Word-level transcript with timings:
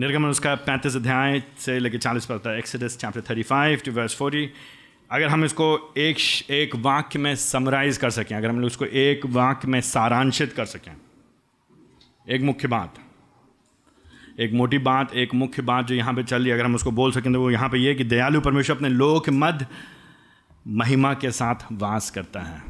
निर्गमन 0.00 0.28
उसका 0.28 0.54
पैंतीस 0.54 0.96
अध्याय 0.96 1.42
से 1.58 1.78
लेकर 1.78 1.98
चालीस 1.98 2.26
पर 2.26 2.34
होता 2.34 2.50
है 2.50 2.58
Exodus 2.58 2.96
chapter 2.96 3.20
thirty 3.20 3.42
five 3.42 3.80
to 3.84 3.92
verse 3.92 4.16
forty 4.16 4.50
अगर 5.10 5.26
हम 5.26 5.44
इसको 5.44 5.94
एक 5.96 6.18
एक 6.50 6.76
वाक्य 6.76 7.18
में 7.18 7.34
समराइज 7.36 7.96
कर 7.96 8.10
सकें, 8.10 8.36
अगर 8.36 8.48
हम 8.48 8.60
लोग 8.60 8.66
उसको 8.66 8.84
एक 8.84 9.26
वाक्य 9.26 9.68
में 9.68 9.80
सारांशित 9.80 10.52
कर 10.52 10.64
सकें। 10.64 10.92
एक 12.28 12.42
मुख्य 12.42 12.68
बात। 12.68 12.94
एक 14.40 14.52
मोटी 14.52 14.78
बात, 14.78 15.14
एक 15.14 15.34
मुख्य 15.34 15.62
बात 15.62 15.86
जो 15.86 15.94
यहाँ 15.94 16.14
पे 16.14 16.22
चल 16.22 16.36
रही 16.36 16.48
है, 16.48 16.54
अगर 16.54 16.64
हम 16.64 16.74
उसको 16.74 16.90
बोल 16.90 17.12
सकें 17.12 17.32
तो 17.32 17.40
वो 17.40 17.50
यहाँ 17.50 17.68
पे 17.68 17.78
ये 17.78 17.94
कि 17.94 18.04
दयालु 18.04 18.40
परमेश्वर 18.40 18.76
अपने 18.76 18.88
लोग 18.88 19.24
के 19.24 19.30
मध्य 19.30 19.66
महिमा 20.66 21.14
के 21.14 21.30
साथ 21.30 21.66
वास 21.72 22.10
करता 22.10 22.40
है। 22.40 22.62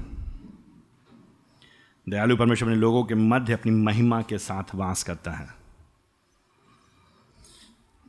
दयालु 2.08 2.36
परमेश्वर 2.36 2.68
अपने 2.68 2.81
लोगों 2.81 3.04
के 3.04 3.14
मध्य 3.14 3.53
अपनी 3.53 3.72
महिमा 3.72 4.22
के 4.22 4.39
साथ 4.39 4.75
वास 4.75 5.03
करता 5.03 5.31
है। 5.31 5.57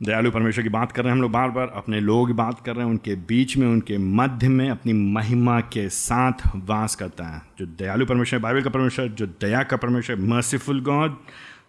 दयालु 0.00 0.30
परमेश्वर 0.30 0.62
की 0.64 0.68
बात 0.68 0.92
कर 0.92 1.02
रहे 1.02 1.10
हैं 1.10 1.16
हम 1.16 1.22
लोग 1.22 1.30
बार 1.32 1.50
बार 1.50 1.72
अपने 1.76 2.00
लोगों 2.00 2.26
की 2.26 2.32
बात 2.32 2.60
कर 2.66 2.74
रहे 2.76 2.84
हैं 2.84 2.90
उनके 2.90 3.14
बीच 3.30 3.56
में 3.56 3.66
उनके 3.66 3.98
मध्य 3.98 4.48
में 4.48 4.68
अपनी 4.70 4.92
महिमा 4.92 5.60
के 5.74 5.88
साथ 5.88 6.46
वास 6.70 6.94
करता 6.96 7.24
है 7.24 7.42
जो 7.58 7.66
दयालु 7.78 8.06
परमेश्वर 8.06 8.38
बाइबल 8.40 8.62
का 8.62 8.70
परमेश्वर 8.70 9.08
जो 9.20 9.26
दया 9.40 9.62
का 9.62 9.76
परमेश्वर 9.76 10.16
merciful 10.34 10.80
God 10.90 11.16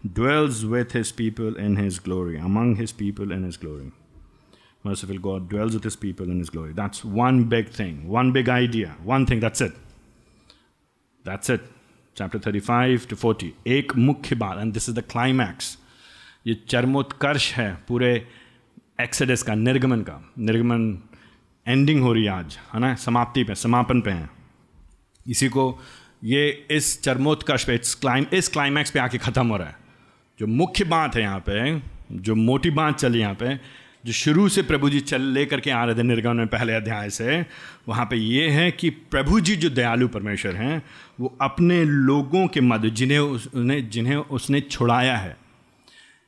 dwells 0.03 0.65
with 0.65 0.93
his 0.93 1.11
people 1.11 1.55
in 1.55 1.75
his 1.75 1.99
glory, 1.99 2.37
among 2.37 2.75
his 2.75 2.91
people 2.91 3.31
in 3.31 3.43
his 3.43 3.57
glory. 3.57 3.91
Merciful 4.83 5.19
God 5.19 5.47
dwells 5.47 5.75
with 5.75 5.83
his 5.83 5.95
people 5.95 6.25
in 6.25 6.39
his 6.39 6.49
glory. 6.49 6.73
That's 6.73 7.05
one 7.05 7.43
big 7.43 7.69
thing, 7.69 8.09
one 8.09 8.31
big 8.31 8.49
idea, 8.49 8.95
one 9.03 9.27
thing, 9.27 9.39
that's 9.39 9.61
it. 9.61 9.73
That's 11.25 11.49
it. 11.49 11.61
Chapter 12.15 12.39
35 12.39 13.07
to 13.07 13.15
40. 13.15 13.51
एक 13.67 13.95
मुख्य 13.97 14.35
बात 14.35 14.57
and 14.57 14.73
this 14.73 14.89
is 14.89 14.95
the 14.95 15.03
climax 15.11 15.77
ये 16.47 16.53
चरमोत्कर्ष 16.69 17.53
है 17.53 17.77
पूरे 17.87 18.27
एक्सेडस 19.01 19.43
का, 19.43 19.55
निर्गमन 19.55 20.01
का। 20.01 20.33
निर्गमन 20.39 21.03
एंडिंग 21.67 22.01
हो 22.01 22.13
रही 22.13 22.23
है 22.23 22.29
आज, 22.29 22.57
है 22.73 22.79
ना? 22.79 22.95
समाप्ति 22.95 23.43
पे, 23.43 23.55
समापन 23.55 24.01
पे 24.01 24.11
है। 24.11 24.29
इसी 25.27 25.49
को 25.49 25.79
ये 26.23 26.67
इस 26.71 27.03
चरमोत्कर्ष 27.03 27.63
पे, 27.63 27.75
इस 27.75 27.95
क्लाइम 27.95 28.25
इस 28.33 28.47
क्लाइमैक्स 28.47 28.91
पे 28.91 28.99
आके 28.99 29.17
ख़त्म 29.17 29.47
हो 29.47 29.57
रहा 29.57 29.67
है। 29.67 29.75
जो 30.39 30.47
मुख्य 30.47 30.83
बात 30.83 31.15
है 31.15 31.21
यहाँ 31.21 31.39
पे, 31.39 31.81
जो 32.11 32.35
मोटी 32.35 32.69
बात 32.69 32.97
चली 32.99 33.19
यहाँ 33.19 33.33
पे, 33.33 33.55
जो 34.05 34.11
शुरू 34.11 34.49
से 34.49 34.61
प्रभु 34.61 34.89
जी 34.89 34.99
चल, 34.99 35.21
लेकर 35.21 35.59
के 35.59 35.71
आ 35.71 35.85
रहे 35.85 35.95
थे 35.95 36.03
निर्गमन 36.03 36.35
में 36.35 36.47
पहले 36.47 36.73
अध्याय 36.73 37.09
से, 37.09 37.45
वहाँ 37.87 38.05
पे 38.05 38.15
ये 38.15 38.49
है 38.49 38.71
कि 38.71 38.89
प्रभु 38.89 39.39
जी 39.39 39.55
जो 39.55 39.69
दयालु 39.69 40.07
परमेश्वर 40.07 40.55
हैं, 40.55 40.83
वो 41.19 41.37
अपने 41.41 41.83
लोगों 41.85 42.47
के 42.47 42.61
मध्य, 42.61 42.89
जिन्हें 42.89 43.19
उसने 43.19 43.81
जिन्हें 43.81 44.15
उसने 44.15 44.61
छुड़ाया 44.61 45.17
है 45.17 45.37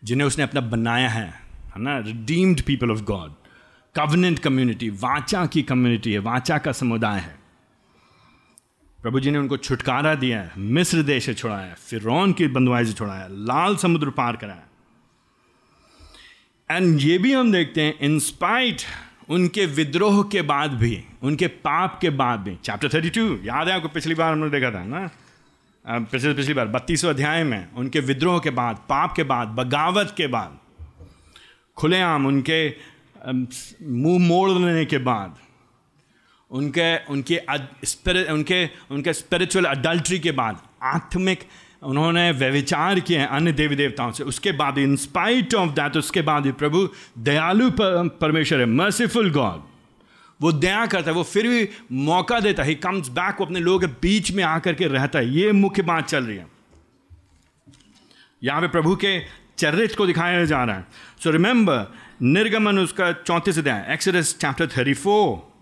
जिन्हें 0.03 0.27
उसने 0.27 0.43
अपना 0.43 0.61
बनाया 0.61 1.09
है 1.09 1.27
है 1.75 1.81
ना? 1.81 1.97
Redeemed 1.97 2.61
people 2.61 2.91
of 2.91 3.01
God 3.01 3.31
covenant 3.95 4.39
community 4.39 4.89
वाचा 4.89 5.45
की 5.45 5.61
कम्युनिटी 5.63 6.13
है, 6.13 6.19
वाचा 6.19 6.57
का 6.57 6.71
समुदाय 6.71 7.19
है। 7.19 7.35
प्रभु 8.99 9.19
जी 9.19 9.31
ने 9.31 9.37
उनको 9.37 9.57
छुटकारा 9.57 10.13
दिया 10.15 10.41
है, 10.41 10.51
मिस्र 10.57 11.01
देश 11.03 11.25
से 11.25 11.33
छुड़ाया 11.33 11.73
फिर 11.79 12.03
की 12.33 12.47
बंदवाई 12.47 12.85
से 12.85 12.93
छुड़ाया 12.93 13.27
लाल 13.31 13.75
समुद्र 13.75 14.09
पार 14.09 14.35
कराया 14.35 14.63
एंड 16.69 17.01
ये 17.01 17.17
भी 17.17 17.33
हम 17.33 17.51
देखते 17.51 17.81
हैं 17.81 17.99
इंस्पाइट 17.99 18.81
उनके 19.29 19.65
विद्रोह 19.65 20.21
के 20.23 20.41
बाद 20.41 20.71
भी, 20.71 21.03
उनके 21.23 21.47
पाप 21.47 21.97
के 22.01 22.09
बाद 22.09 22.39
भी। 22.39 22.55
चैप्टर 22.55 22.89
थर्टी 22.89 23.09
टू 23.09 23.25
याद 23.43 23.67
है 23.67 23.75
आपको 23.75 23.87
पिछली 23.87 24.15
बार 24.15 24.31
हमने 24.33 24.49
देखा 24.49 24.71
था 24.71 24.83
ना? 24.85 25.09
पिछले 25.85 26.33
पिछली 26.33 26.53
बार, 26.53 26.67
बत्तीसवें 26.67 27.11
अध्याय 27.11 27.43
में, 27.43 27.71
उनके 27.73 27.99
विद्रोह 27.99 28.39
के 28.39 28.49
बाद, 28.49 28.75
पाप 28.89 29.13
के 29.15 29.23
बाद, 29.23 29.47
बगावत 29.47 30.13
के 30.17 30.27
बाद, 30.27 30.57
खुलेआम 31.77 32.25
उनके 32.25 32.67
मुँह 33.27 34.19
मोड़ 34.19 34.49
लेने 34.51 34.85
के 34.85 34.97
बाद, 34.97 35.35
उनके 36.51 36.95
उनके 37.05 37.39
स्पिरिट 37.85 38.29
उनके 38.29 38.65
उनके 38.91 39.13
स्पिरिचुअल 39.13 39.65
अडल्ट्री 39.65 40.19
के 40.19 40.31
बाद, 40.31 40.61
आत्मिक, 40.83 41.43
उन्होंने 41.83 42.31
व्यविचार 42.31 42.99
किए 42.99 43.17
हैं 43.19 43.27
अन्य 43.27 43.51
देवी 43.51 43.75
देवताओं 43.75 44.11
से। 44.11 44.23
उसके 44.23 44.51
बाद 44.51 44.77
इन 44.77 44.95
स्पाइट 44.95 45.53
ऑफ़ 45.55 45.69
दैट 45.71 45.97
उसके 45.97 46.21
बाद 46.21 46.43
भी 46.43 46.51
प्रभु, 46.53 46.87
दयालु 47.19 47.69
परमेश्वर 47.79 48.59
है 48.59 48.65
मर्सीफुल 48.65 49.31
गॉड 49.31 49.61
वो 50.43 50.51
दया 50.51 50.85
करता 50.85 51.11
है, 51.11 51.17
वो 51.17 51.23
फिर 51.23 51.47
भी 51.47 51.69
मौका 51.91 52.39
देता 52.39 52.63
है। 52.63 52.75
कम्स 52.75 53.09
बैक 53.09 53.35
वो 53.39 53.45
अपने 53.45 53.59
लोगों 53.59 53.79
के 53.79 53.87
बीच 53.87 54.31
में 54.31 54.43
आकर 54.43 54.73
के 54.73 54.87
रहता 54.87 55.19
है। 55.19 55.29
ये 55.29 55.51
मुख्य 55.51 55.81
बात 55.81 56.07
चल 56.07 56.23
रही 56.23 56.37
है। 56.37 56.47
यहाँ 58.43 58.61
पे 58.61 58.67
प्रभु 58.67 58.95
के 58.95 59.43
चरित्र 59.57 59.95
को 59.95 60.05
दिखाया 60.05 60.45
जा 60.45 60.63
रहा 60.63 60.75
है। 60.75 60.85
सो 61.23 61.31
रिमेंबर 61.31 61.93
निर्गमन 62.21 62.79
उसका 62.79 63.11
चौंतीस 63.11 63.59
अध्याय 63.59 63.85
एक्सरस 63.89 64.37
चैप्टर 64.37 64.67
थर्टी 64.67 64.93
फोर 64.93 65.53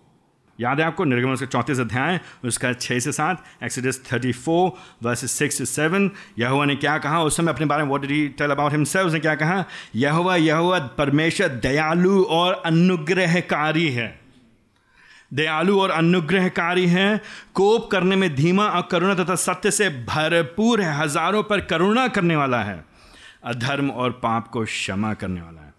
याद 0.59 0.79
है 0.79 0.85
आपको? 0.85 1.03
निर्गमन 1.03 1.31
उसका 1.31 1.45
चौंतीस 1.45 1.79
अध्याय, 1.79 2.19
उसका 2.45 2.73
छः 2.73 2.99
से 2.99 3.11
सात 3.11 3.43
Exodus 3.63 4.01
thirty 4.13 4.31
four 4.31 4.71
verse 5.03 5.31
six 5.31 5.69
seven 5.69 6.11
Yahweh 6.39 6.65
ने 6.65 6.75
क्या 6.75 6.97
कहा? 6.97 7.23
उस 7.23 7.37
समय 7.37 7.51
अपने 7.51 7.65
बारे 7.65 7.83
में 7.83 7.89
what 7.89 8.05
did 8.05 8.27
tell 8.27 8.49
about 8.49 8.71
himself 8.71 9.07
उसने 9.07 9.19
क्या 9.19 9.35
कहा? 9.35 9.65
यहुआ 9.95 10.35
यहुआ 10.35 10.79
परमेश्वर 10.79 11.47
दयालु 11.47 12.23
और 12.23 12.61
अनुग्रहकारी 12.65 13.89
है। 13.89 14.20
दयालु 15.31 15.79
और 15.79 15.91
अनुग्रहकारी 15.91 16.87
है। 16.87 17.21
कोप 17.53 17.89
करने 17.91 18.15
में 18.15 18.33
धीमा 18.35 18.65
और 18.65 18.87
करुणा 18.91 19.15
तथा 19.15 19.35
सत्य 19.35 19.71
से 19.71 19.89
भरपूर 20.07 20.81
है। 20.81 20.93
हज़ारों 20.93 21.43
पर 21.43 21.61
करुणा 21.61 22.07
करने 22.07 22.35
वाला 22.35 22.61
है। 22.63 22.83
अधर्म 23.43 23.89
और 23.89 24.11
पाप 24.23 24.47
को 24.47 24.63
क्षमा 24.63 25.13
करने 25.13 25.41
वाला 25.41 25.61
है। 25.61 25.73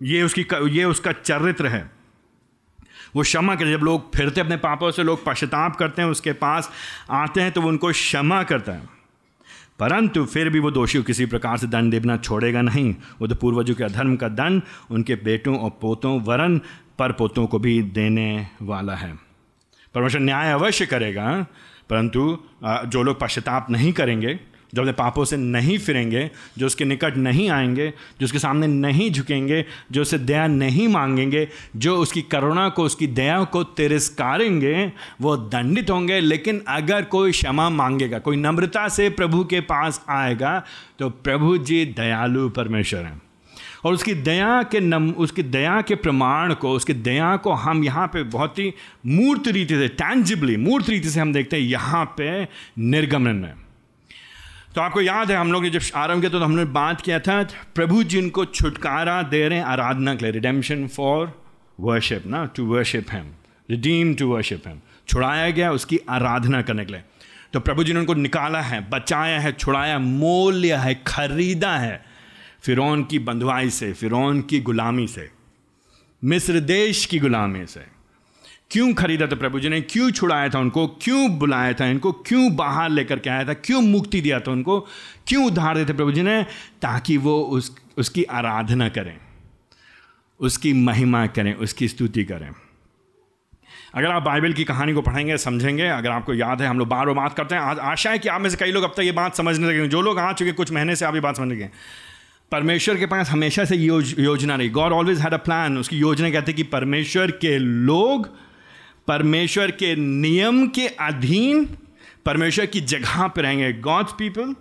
ये 0.00 0.22
उसकी 0.22 0.46
ये 0.70 0.84
उसका 0.84 1.12
चरित्र 1.12 1.66
है। 1.66 1.90
वो 3.16 3.22
क्षमा 3.22 3.54
करे 3.54 3.72
जब 3.72 3.84
लोग 3.84 4.14
फिरते 4.14 4.40
अपने 4.40 4.56
पापों 4.56 4.90
से, 4.90 5.02
लोग 5.02 5.24
पश्चाताप 5.24 5.76
करते 5.76 6.02
हैं, 6.02 6.08
उसके 6.08 6.32
पास 6.32 6.70
आते 7.10 7.40
हैं 7.40 7.52
तो 7.52 7.60
वो 7.60 7.68
उनको 7.68 7.90
क्षमा 7.92 8.42
करता 8.42 8.72
है। 8.72 8.94
परंतु 9.78 10.24
फिर 10.24 10.48
भी 10.50 10.58
वो 10.58 10.70
दोषी 10.70 11.02
किसी 11.02 11.26
प्रकार 11.26 11.56
से 11.58 11.66
दंड 11.66 11.90
देना 11.90 12.16
छोड़ेगा 12.16 12.60
नहीं। 12.62 12.94
वो 13.20 13.26
तो 13.26 13.34
पूर्वजों 13.34 13.74
के 13.74 13.84
अधर्म 13.84 14.16
का 14.16 14.28
दंड, 14.28 14.62
उनके 14.90 15.14
बेटों 15.14 15.58
और 15.58 15.70
पोतों, 15.80 16.20
वरन 16.20 16.60
पर 16.98 17.12
पोतों 17.12 17.46
को 17.46 17.58
भी 17.58 17.80
देने 17.82 18.46
वाला 18.62 18.94
है। 18.94 19.14
परमेश्वर 19.94 20.20
न्याय 20.20 20.52
अवश्य 20.52 20.86
करेगा, 20.86 21.46
परंतु 21.90 22.38
जो 22.64 23.02
लोग 23.02 23.20
पश्चाताप 23.20 23.70
नहीं 23.70 23.92
करेंगे, 23.92 24.38
जो 24.74 24.82
अपने 24.82 24.92
पापों 24.92 25.24
से 25.24 25.36
नहीं 25.36 25.78
फिरेंगे, 25.78 26.30
जो 26.58 26.66
उसके 26.66 26.84
निकट 26.84 27.16
नहीं 27.16 27.48
आएँगे, 27.50 27.92
जो 28.20 28.24
उसके 28.24 28.38
सामने 28.38 28.66
नहीं 28.66 29.10
झुकेंगे, 29.10 29.64
जो 29.92 30.02
उसे 30.02 30.18
दया 30.18 30.46
नहीं 30.46 30.88
मांगेंगे, 30.88 31.48
जो 31.76 31.96
उसकी 31.96 32.22
करुणा 32.22 32.68
को, 32.68 32.84
उसकी 32.84 33.06
दया 33.06 33.42
को 33.44 33.62
तिरस्कारेंगे, 33.64 34.92
वो 35.20 35.36
दंडित 35.36 35.90
होंगे। 35.90 36.20
लेकिन 36.20 36.62
अगर 36.68 37.02
कोई 37.04 37.30
क्षमा 37.30 37.68
मांगेगा, 37.70 38.18
कोई 38.18 38.36
नम्रता 38.36 38.88
से 38.88 39.08
प्रभु 39.10 39.44
के 39.44 39.60
पास 39.60 40.04
आएगा 40.08 40.62
तो 40.98 41.10
प्रभु 41.10 41.56
जी 41.58 41.84
दयालु 41.86 42.48
परमेश्वर 42.48 43.00
हैं। 43.00 43.22
और 43.86 43.94
उसकी 43.94 44.14
दया 44.16 44.62
के 44.62 44.80
नम, 44.80 45.10
उसकी 45.10 45.42
दया 45.42 45.80
के 45.80 45.94
प्रमाण 45.96 46.54
को, 46.54 46.70
उसकी 46.72 46.94
दया 46.94 47.36
को 47.36 47.52
हम 47.54 47.84
यहाँ 47.84 48.06
पे 48.06 48.22
बहुत 48.30 48.58
ही 48.58 48.72
मूर्त 49.06 49.48
रीति 49.48 49.74
से 49.74 49.88
टैंजिबली 49.96 50.56
मूर्त 50.58 50.88
रीति 50.88 51.10
से 51.10 51.20
हम 51.20 51.32
देखते 51.32 51.56
हैं, 51.56 51.62
यहाँ 51.64 52.04
पे 52.18 52.46
निर्गमन 52.78 53.36
में। 53.36 53.54
तो 54.74 54.80
आपको 54.80 55.00
याद 55.00 55.30
है, 55.30 55.36
हम 55.36 55.52
लोग 55.52 55.62
ने 55.62 55.70
जब 55.70 55.80
आरंभ 55.96 56.20
किया 56.20 56.30
तो 56.30 56.38
हमने 56.38 56.64
बात 56.72 57.00
किया 57.00 57.18
था, 57.18 57.42
प्रभु 57.74 58.02
जिनको 58.04 58.44
छुटकारा 58.46 59.22
दे 59.24 59.46
रहे 59.48 59.58
हैं, 59.58 59.64
आराधना 59.66 60.14
के 60.14 60.24
लिए 60.24 60.32
रिडेम्पशन 60.32 60.86
फॉर 60.88 61.32
वर्शिप 61.80 62.26
ना 62.26 62.44
to 62.56 62.66
worship 62.66 63.10
him 63.10 63.30
redeem 63.68 64.14
to 64.14 64.28
worship 64.28 64.66
him 64.66 64.80
छुड़ाया 65.08 65.50
गया 65.50 65.70
उसकी 65.72 65.98
आराधना 66.10 66.62
करने 66.62 66.84
के 66.84 66.92
लिए। 66.92 67.02
तो 67.52 67.60
प्रभु 67.60 67.84
जी 67.84 67.92
ने 67.92 68.00
उनको 68.00 68.14
निकाला 68.14 68.60
है, 68.60 68.80
बचाया 68.90 69.38
है, 69.40 69.52
छुड़ाया, 69.52 69.98
मोल 69.98 70.54
लिया 70.54 70.80
है, 70.80 70.94
खरीदा 71.06 71.76
है 71.76 72.04
फिरौन 72.66 73.04
की 73.04 73.18
बंधुआई 73.18 73.70
से, 73.70 73.92
फिरौन 73.92 74.40
की 74.42 74.60
गुलामी 74.60 75.06
से, 75.08 75.30
मिस्र 76.24 76.60
देश 76.60 77.04
की 77.06 77.18
गुलामी 77.18 77.66
से। 77.66 77.80
क्यों 78.70 78.94
खरीदा 78.94 79.26
था 79.26 79.36
प्रभु 79.36 79.60
जी 79.60 79.68
ने? 79.68 79.80
क्यों 79.80 80.10
छुड़ाया 80.10 80.48
था 80.48 80.58
उनको? 80.58 80.86
क्यों 80.86 81.38
बुलाया 81.38 81.72
था 81.72 81.86
इनको? 81.86 82.12
क्यों 82.12 82.56
बाहर 82.56 82.90
लेकर 82.90 83.18
के 83.18 83.30
आया 83.30 83.44
था? 83.44 83.54
क्यों 83.54 83.80
मुक्ति 83.80 84.20
दिया 84.20 84.40
था 84.40 84.50
उनको? 84.50 84.80
क्यों 85.26 85.46
उद्धार 85.46 85.74
देते 85.74 85.92
प्रभु 85.92 86.12
जी 86.12 86.22
ने? 86.22 86.42
ताकि 86.82 87.16
वो 87.16 87.40
उस, 87.40 87.76
उसकी 87.98 88.24
आराधना 88.24 88.88
करें, 88.88 89.16
उसकी 90.40 90.72
महिमा 90.72 91.26
करें, 91.26 91.54
उसकी 91.54 91.88
स्तुति 91.88 92.24
करें। 92.24 92.50
अगर 93.94 94.10
आप 94.10 94.22
बाइबल 94.22 94.52
की 94.52 94.64
कहानी 94.64 94.92
को 94.92 95.02
पढ़ेंगे, 95.02 95.38
समझेंगे, 95.38 95.88
अगर 95.88 96.10
आपको 96.10 96.34
याद 96.34 96.62
है, 96.62 96.68
हम 96.68 96.78
लोग 96.78 96.88
बार 96.88 97.06
बार 97.06 97.14
बात 97.14 97.34
करते 97.34 97.54
हैं। 97.54 97.62
आज 97.62 97.78
आशा 97.78 98.10
है 98.10 98.18
कि 98.18 98.28
आप 98.28 98.40
में 98.40 98.50
से 98.50 98.56
कई 98.56 98.70
लोग 98.70 98.84
अब 98.84 98.90
तक 98.90 99.00
ये 99.00 99.12
बात 99.12 99.34
समझने 99.34 99.68
लगे 99.68 99.88
जो 99.88 100.00
लोग 100.00 100.18
आ 100.18 100.32
चुके 100.32 100.52
कुछ 100.52 100.72
महीने 100.72 100.96
से 100.96 101.04
आप 101.04 101.14
ये 101.14 101.20
बात 101.20 101.36
समझ 101.36 101.56
गए 101.56 101.70
परमेश्वर 102.52 102.96
के 102.96 103.06
पास 103.06 103.30
हमेशा 103.30 103.64
से 103.64 103.76
योज, 103.76 104.14
योजना 104.18 104.56
रही। 104.56 104.68
God 104.68 104.92
always 104.92 105.20
had 105.20 105.34
a 105.34 105.36
plan 105.36 105.78
उसकी 105.78 105.96
योजना 105.96 106.30
कहते 106.30 106.52
कि 106.52 106.62
परमेश्वर 106.62 107.30
के 107.30 107.58
लोग 107.58 108.28
परमेश्वर 109.08 109.70
के 109.70 109.94
नियम 109.96 110.66
के 110.68 110.86
अधीन 110.86 111.64
परमेश्वर 112.26 112.66
की 112.66 112.80
जगह 112.80 113.26
पर 113.28 113.42
रहेंगे। 113.42 113.72
God's 113.72 114.12
people 114.12 114.54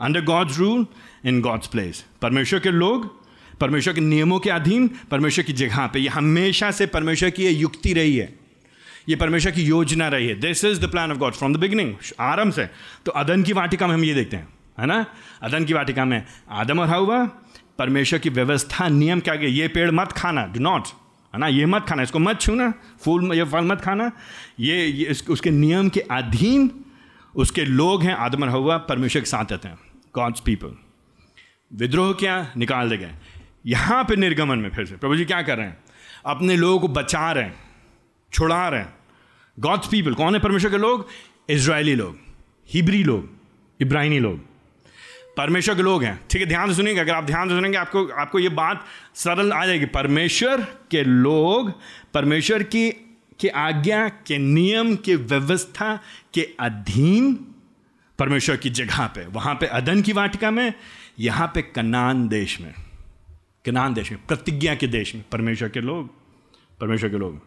under 0.00 0.24
God's 0.24 0.58
rule 0.58 0.86
in 1.26 1.40
God's 1.40 1.66
place 1.66 2.04
परमेश्वर 2.22 2.60
के 2.60 2.70
लोग 2.70 3.08
परमेश्वर 3.60 3.94
के 3.94 4.00
नियमों 4.00 4.38
के 4.40 4.50
अधीन 4.50 4.88
परमेश्वर 5.10 5.44
की 5.44 5.52
जगह 5.52 5.86
पे। 5.86 6.00
ये 6.00 6.08
हमेशा 6.08 6.70
से 6.70 6.86
परमेश्वर 6.86 7.30
की 7.30 7.44
ये 7.44 7.50
युक्ति 7.50 7.92
रही 7.92 8.16
है। 8.16 8.38
ये 9.08 9.16
परमेश्वर 9.16 9.52
की 9.52 9.62
योजना 9.62 10.08
रही 10.08 10.28
है। 10.28 10.40
This 10.40 10.64
is 10.64 10.80
the 10.80 10.90
plan 10.90 11.10
of 11.12 11.18
God 11.18 11.32
from 11.32 11.54
the 11.54 11.56
beginning 11.56 11.94
आरंभ 12.20 12.52
से। 12.52 12.68
तो 13.06 13.12
अदन 13.12 13.42
की 13.42 13.52
वाटिका 13.52 13.86
में 13.86 13.94
हम 13.94 14.04
ये 14.04 14.14
देखते 14.14 14.36
हैं। 14.36 14.48
है 14.80 14.86
ना? 14.86 15.04
अदन 15.42 15.64
की 15.64 15.72
वाटिका 15.72 16.04
में 16.04 16.24
आदम 16.50 16.80
और 16.80 16.88
हवा 16.88 17.24
परमेश्वर 17.78 18.18
की 18.18 18.30
व्यवस्था 18.30 18.88
नियम 18.88 19.20
क्या 19.20 19.34
गया? 19.34 19.48
ये 19.48 19.68
पेड़ 19.68 19.90
मत 19.90 20.12
खाना 20.12 20.46
डू 20.46 20.60
नॉट 20.60 20.86
है 21.34 21.40
ना? 21.40 21.46
ये 21.46 21.66
मत 21.66 21.86
खाना 21.88 22.02
इसको 22.02 22.18
मत 22.18 22.40
छूना 22.40 22.72
फूल 23.04 23.32
ये 23.34 23.44
फल 23.44 23.64
मत 23.64 23.80
खाना। 23.80 24.10
ये, 24.60 24.86
ये 24.86 25.16
उसके 25.28 25.50
नियम 25.50 25.88
के 25.88 26.00
अधीन 26.00 26.70
उसके 27.34 27.64
लोग 27.64 28.02
हैं 28.02 28.14
आदम 28.14 28.42
और 28.42 28.48
हवा 28.48 28.76
परमेश्वर 28.78 29.22
के 29.22 29.26
साथ 29.26 29.52
रहते 29.52 29.68
हैं 29.68 29.78
गॉड्स 30.14 30.40
पीपल 30.40 30.74
विद्रोह 31.72 32.12
क्या? 32.12 32.52
निकाल 32.56 32.90
दे 32.90 32.96
गए। 32.96 33.14
यहाँ 33.66 34.04
पे 34.04 34.16
निर्गमन 34.16 34.58
में 34.58 34.70
फिर 34.70 34.86
से 34.86 34.96
प्रभु 34.96 35.16
जी 35.16 35.24
क्या 35.24 35.42
कर 35.42 35.56
रहे 35.56 35.66
हैं? 35.66 35.76
अपने 36.26 36.56
लोगों 36.56 36.78
को 36.78 36.88
बचा 36.88 37.30
रहे 37.32 37.44
हैं 37.44 37.54
छुड़ा 38.32 38.68
रहे 38.68 38.80
हैं। 38.80 38.94
गॉड्स 39.58 39.86
पीपल 39.86 40.14
कौन 40.14 40.34
है 40.34 40.40
परमेश्वर 40.40 40.70
के 40.70 40.78
लोग? 40.78 41.08
इसराइली 41.48 41.94
लोग 41.94 42.18
हिब्री 42.68 43.02
लोग 43.04 43.28
इब्राहिमी 43.80 44.18
लोग। 44.18 44.49
परमेश्वर 45.40 45.74
के 45.74 45.82
लोग 45.82 46.02
हैं। 46.04 46.20
ठीक 46.30 46.42
है, 46.42 46.48
ध्यान 46.48 46.68
से 46.68 46.74
सुनिएगा, 46.74 47.02
अगर 47.02 47.14
आप 47.14 47.24
ध्यान 47.24 47.48
से 47.48 47.54
सुनेंगे, 47.54 47.78
आपको 47.78 48.06
आपको 48.06 48.38
ये 48.38 48.48
बात 48.48 48.84
सरल 49.14 49.52
आ 49.52 49.66
जाएगी। 49.66 49.86
परमेश्वर 49.86 50.60
के 50.90 51.02
लोग, 51.04 51.72
परमेश्वर 52.14 52.62
की, 52.62 52.90
के 53.40 53.48
आज्ञा, 53.48 54.08
के 54.08 54.38
नियम, 54.38 54.96
के 54.96 55.16
व्यवस्था 55.16 55.98
के 56.34 56.48
अधीन 56.60 57.34
परमेश्वर 58.18 58.56
की 58.56 58.70
जगह 58.70 59.06
पे, 59.06 59.26
वहाँ 59.26 59.54
पे 59.54 59.66
अदन 59.66 60.02
की 60.02 60.12
वाटिका 60.12 60.50
में, 60.50 60.72
यहाँ 61.18 61.50
पे 61.54 61.62
कनान 61.62 62.28
देश 62.28 62.60
में, 62.60 62.74
कनान 63.64 63.94
देश 63.94 64.12
में, 64.12 64.20
प्रतिज्ञा 64.26 64.74
के 64.74 64.86
देश 64.86 65.14
में, 65.14 65.24
परमेश्वर 65.32 65.68
के 65.68 65.80
लोग, 65.80 66.10
परमेश्वर 66.80 67.08
के 67.08 67.18
लोग। 67.18 67.40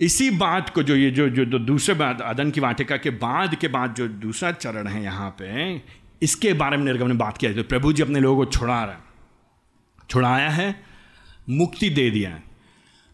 इसी 0.00 0.30
बात 0.30 0.70
को 0.70 0.82
जो 0.82 0.96
ये, 0.96 1.10
जो 1.10 1.28
जो 1.28 1.58
दूसरे 1.58 1.94
बात, 1.94 2.20
अदन 2.20 2.50
की 2.50 2.60
वाटिका 2.60 2.96
के 2.96 3.10
बाद 3.10 3.54
के 3.54 3.68
बाद 3.68 3.94
जो 3.94 4.08
दूसरा 4.08 4.52
चरण 4.52 4.86
है 4.86 5.02
यहाँ 5.02 5.30
पे 5.30 5.78
इसके 6.22 6.52
बारे 6.52 6.76
में 6.76 6.84
निर्गम 6.84 7.08
ने 7.08 7.14
बात 7.14 7.38
किया 7.38 7.52
तो 7.52 7.62
प्रभु 7.62 7.92
जी 7.92 8.02
अपने 8.02 8.20
लोगों 8.20 8.44
को 8.44 8.52
छुड़ा 8.52 8.82
रहे 8.84 8.94
हैं। 8.94 9.04
छुड़ाया 10.10 10.48
है, 10.50 10.84
मुक्ति 11.48 11.90
दे 11.90 12.10
दिया 12.10 12.30
है। 12.30 12.42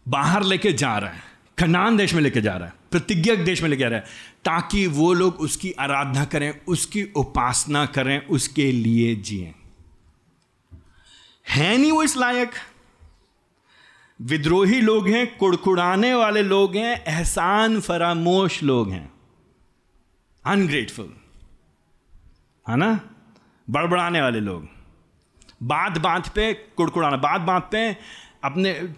बाहर 0.07 0.43
लेके 0.43 0.73
जा 0.73 0.97
रहा 0.97 1.11
है 1.11 1.23
खनान 1.59 1.97
देश 1.97 2.13
में 2.13 2.21
लेके 2.21 2.41
जा 2.41 2.55
रहा 2.55 2.67
है, 2.67 2.73
प्रतिज्ञा 2.91 3.35
देश 3.35 3.61
में 3.61 3.69
लेके 3.69 3.79
जा 3.79 3.87
रहा 3.87 3.99
है, 3.99 4.05
ताकि 4.45 4.87
वो 4.87 5.13
लोग 5.13 5.35
उसकी 5.35 5.71
आराधना 5.71 6.25
करें, 6.25 6.53
उसकी 6.67 7.03
उपासना 7.15 7.85
करें, 7.85 8.25
उसके 8.27 8.71
लिए 8.71 9.15
जिए। 9.15 9.53
है 11.49 11.77
नहीं 11.77 11.91
वो 11.91 12.03
इस 12.03 12.17
लायक? 12.17 12.51
विद्रोही 14.21 14.81
लोग 14.81 15.07
हैं, 15.07 15.37
कुड़कुड़ाने 15.37 16.13
वाले 16.13 16.41
लोग 16.41 16.75
हैं, 16.75 17.03
एहसान 17.05 17.79
फरामोश 17.81 18.63
लोग 18.63 18.91
हैं। 18.91 19.11
अनग्रेटफुल 20.45 21.13
है 22.69 22.77
ना? 22.77 22.99
बड़बड़ाने 23.69 24.21
वाले 24.21 24.39
लोग। 24.39 24.67
बात 25.63 25.97
बात 25.97 26.27
पे 26.27 26.53
कुड़कुड़ाना 26.53 27.17
बात 27.17 27.41
बात 27.41 27.69
पे 27.71 27.97
अपने 28.43 28.89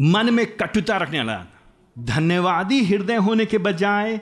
मन 0.00 0.34
में 0.34 0.56
कटुता 0.56 0.96
रखने 0.96 1.18
वाला। 1.18 1.46
धन्यवादी 1.98 2.84
हृदय 2.84 3.16
होने 3.16 3.46
के 3.46 3.58
बजाय 3.58 4.20